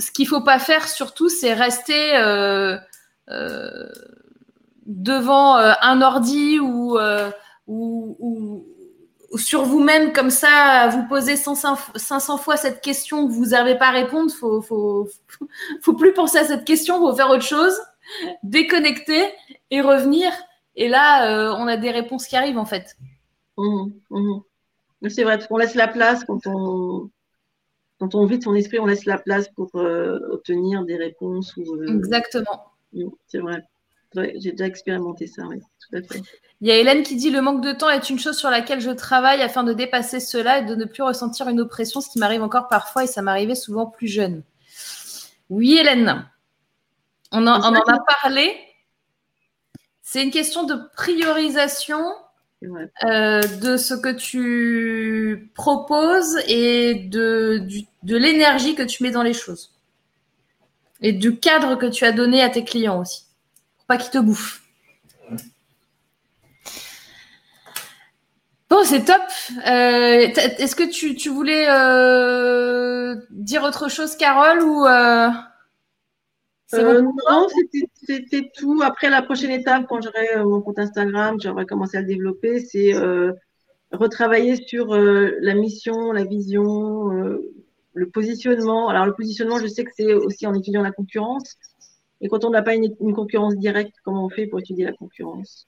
[0.00, 2.76] ce qu'il faut pas faire surtout, c'est rester euh,
[3.30, 3.88] euh,
[4.86, 6.98] devant un ordi ou,
[7.68, 8.66] ou,
[9.36, 13.88] sur vous-même comme ça, vous poser 500, 500 fois cette question que vous n'arrivez pas
[13.88, 14.30] à répondre.
[14.32, 15.08] Faut, faut,
[15.80, 17.78] faut plus penser à cette question, faut faire autre chose,
[18.42, 19.32] déconnecter
[19.70, 20.32] et revenir.
[20.76, 22.96] Et là, euh, on a des réponses qui arrivent en fait.
[23.56, 23.92] Mhm.
[25.02, 27.10] Mais C'est vrai, parce qu'on laisse la place quand on,
[27.98, 31.56] quand on vide son esprit, on laisse la place pour euh, obtenir des réponses.
[31.56, 32.72] Ou, euh, Exactement.
[32.92, 33.62] mm, c'est vrai.
[34.14, 36.20] Ouais, J'ai déjà expérimenté ça, oui, tout à fait.
[36.60, 38.80] Il y a Hélène qui dit le manque de temps est une chose sur laquelle
[38.80, 42.18] je travaille afin de dépasser cela et de ne plus ressentir une oppression, ce qui
[42.18, 44.42] m'arrive encore parfois et ça m'arrivait souvent plus jeune.
[45.48, 46.28] Oui, Hélène.
[47.32, 48.54] On en, on en a parlé.
[50.12, 52.04] C'est une question de priorisation
[52.60, 52.92] Ouais.
[53.04, 59.22] euh, de ce que tu proposes et de, du- de l'énergie que tu mets dans
[59.22, 59.72] les choses.
[61.00, 63.22] Et du cadre que tu as donné à tes clients aussi.
[63.78, 64.60] Pour pas qu'ils te bouffent.
[68.68, 69.22] Bon, c'est top.
[69.66, 74.86] Euh, Est-ce que tu, tu voulais euh, dire autre chose, Carole, ou
[76.74, 77.46] euh, non,
[78.06, 78.80] c'était- tout.
[78.82, 82.60] Après, la prochaine étape, quand j'aurai euh, mon compte Instagram, j'aurai commencé à le développer,
[82.60, 83.32] c'est euh,
[83.92, 87.52] retravailler sur euh, la mission, la vision, euh,
[87.94, 88.88] le positionnement.
[88.88, 91.56] Alors, le positionnement, je sais que c'est aussi en étudiant la concurrence.
[92.20, 94.92] Et quand on n'a pas une, une concurrence directe, comment on fait pour étudier la
[94.92, 95.66] concurrence?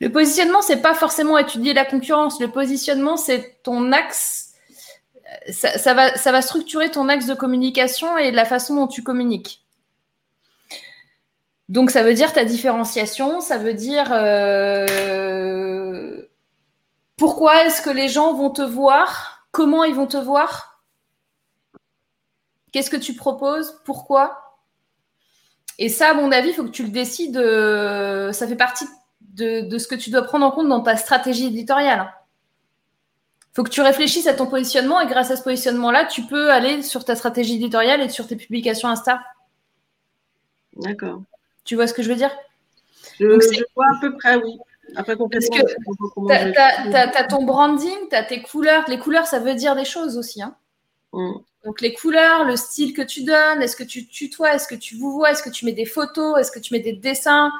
[0.00, 2.40] Le positionnement, c'est pas forcément étudier la concurrence.
[2.40, 4.43] Le positionnement, c'est ton axe.
[5.50, 9.64] Ça, va, structurer ton axe de communication et la façon dont tu communiques.
[11.68, 13.40] Donc, ça veut dire ta différenciation.
[13.40, 14.86] Ça veut dire euh,
[17.16, 20.82] pourquoi est-ce que les gens vont te voir, comment ils vont te voir,
[22.72, 24.58] qu'est-ce que tu proposes, pourquoi?
[25.78, 27.36] Et ça, à mon avis, il faut que tu le décides.
[27.36, 28.86] euh, ça fait partie
[29.20, 32.12] de ce que tu dois prendre en compte dans ta stratégie éditoriale.
[33.54, 36.50] Il faut que tu réfléchisses à ton positionnement et grâce à ce positionnement-là, tu peux
[36.50, 39.20] aller sur ta stratégie éditoriale et sur tes publications Insta.
[40.76, 41.22] D'accord.
[41.64, 42.32] Tu vois ce que je veux dire?
[43.20, 44.58] Je, Donc, c'est- je vois à peu près, oui.
[44.96, 48.84] Après, que t'as- t'as ton branding, tu as tes couleurs.
[48.88, 50.42] Les couleurs, ça veut dire des choses aussi.
[50.42, 50.56] hein.
[51.12, 51.34] Mm.
[51.64, 54.96] Donc les couleurs, le style que tu donnes, est-ce que tu tutoies, est-ce que tu
[54.96, 57.52] vous vois, est-ce que tu mets des photos, est-ce que tu mets des dessins,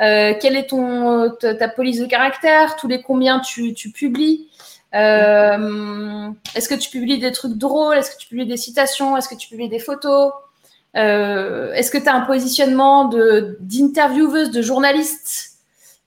[0.00, 4.48] euh, quelle est ton, ta, ta police de caractère, tous les combien tu, tu publies,
[4.94, 9.28] Euh, est-ce que tu publies des trucs drôles, est-ce que tu publies des citations, est-ce
[9.28, 10.32] que tu publies des photos,
[10.96, 13.04] Euh, est-ce que tu as un positionnement
[13.60, 15.60] d'intervieweuse, de journaliste?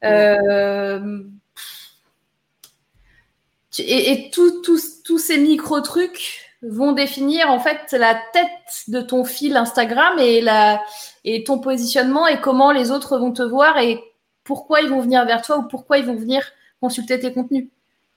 [0.04, 1.24] Euh,
[3.80, 10.20] et, et tous ces micro-trucs vont définir en fait la tête de ton fil Instagram
[10.20, 10.82] et, la,
[11.24, 14.02] et ton positionnement et comment les autres vont te voir et
[14.44, 16.44] pourquoi ils vont venir vers toi ou pourquoi ils vont venir
[16.82, 17.70] consulter tes contenus.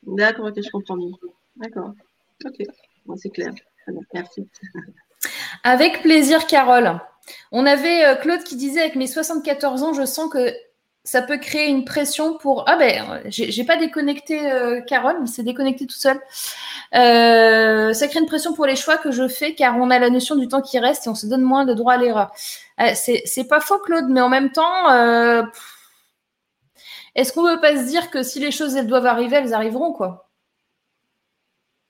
[0.07, 0.97] D'accord, ok, je comprends.
[1.57, 1.93] D'accord.
[2.45, 2.63] Ok,
[3.17, 3.53] c'est clair.
[4.15, 4.49] Merci.
[5.65, 7.01] Avec plaisir, Carole.
[7.51, 10.53] On avait euh, Claude qui disait avec mes 74 ans, je sens que
[11.03, 12.65] ça peut créer une pression pour.
[12.67, 16.21] Ah ben, j'ai pas déconnecté euh, Carole, mais c'est déconnecté tout seul.
[16.95, 20.11] Euh, ça crée une pression pour les choix que je fais car on a la
[20.11, 22.33] notion du temps qui reste et on se donne moins de droit à l'erreur.
[22.95, 24.89] C'est pas faux, Claude, mais en même temps,
[27.17, 29.93] est-ce qu'on veut pas se dire que si les choses elles doivent arriver, elles arriveront
[29.93, 30.31] quoi?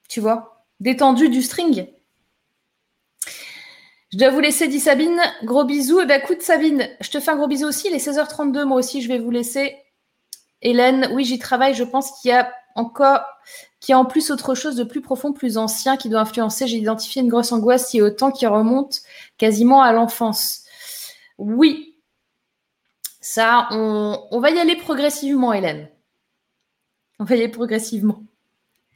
[0.09, 0.65] Tu vois?
[0.79, 1.89] Détendu du string.
[4.13, 5.21] Je dois vous laisser, dit Sabine.
[5.43, 6.01] Gros bisous.
[6.01, 7.89] Et ben, écoute, Sabine, je te fais un gros bisou aussi.
[7.89, 8.65] Il est 16h32.
[8.65, 9.77] Moi aussi, je vais vous laisser.
[10.63, 11.75] Hélène, oui, j'y travaille.
[11.75, 13.21] Je pense qu'il y a encore,
[13.81, 16.69] qu'il y a en plus autre chose de plus profond, plus ancien qui doit influencer.
[16.69, 19.01] J'ai identifié une grosse angoisse si autant qui remonte
[19.39, 20.63] quasiment à l'enfance.
[21.37, 21.86] Oui.
[23.29, 25.91] Ça, on, va y aller progressivement, Hélène.
[27.19, 28.23] On va y aller progressivement.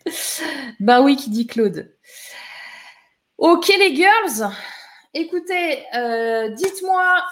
[0.81, 1.93] ben oui, qui dit Claude.
[3.39, 4.49] Ok, les girls.
[5.15, 7.25] Écoutez, euh, dites-moi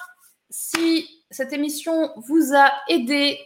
[0.50, 3.38] si cette émission vous a aidé.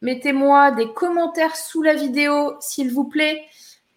[0.00, 3.44] Mettez-moi des commentaires sous la vidéo, s'il vous plaît.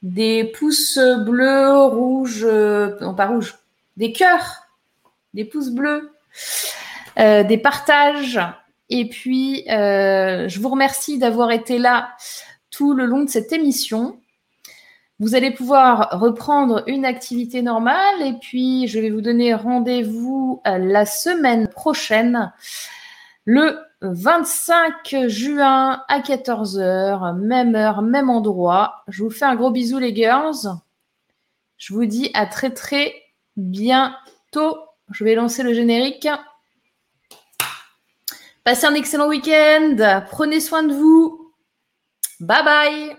[0.01, 3.57] Des pouces bleus, rouges, euh, non pas rouges,
[3.95, 4.67] des cœurs,
[5.33, 6.11] des pouces bleus,
[7.17, 8.41] euh, des partages.
[8.89, 12.09] Et puis, euh, je vous remercie d'avoir été là
[12.71, 14.19] tout le long de cette émission.
[15.19, 20.77] Vous allez pouvoir reprendre une activité normale et puis je vais vous donner rendez-vous euh,
[20.77, 22.53] la semaine prochaine,
[23.45, 29.03] le 25 juin à 14h, même heure, même endroit.
[29.07, 30.77] Je vous fais un gros bisou les girls.
[31.77, 33.13] Je vous dis à très très
[33.55, 34.77] bientôt.
[35.11, 36.27] Je vais lancer le générique.
[38.67, 39.95] Passez un excellent week-end.
[40.29, 41.53] Prenez soin de vous.
[42.41, 43.17] Bye bye.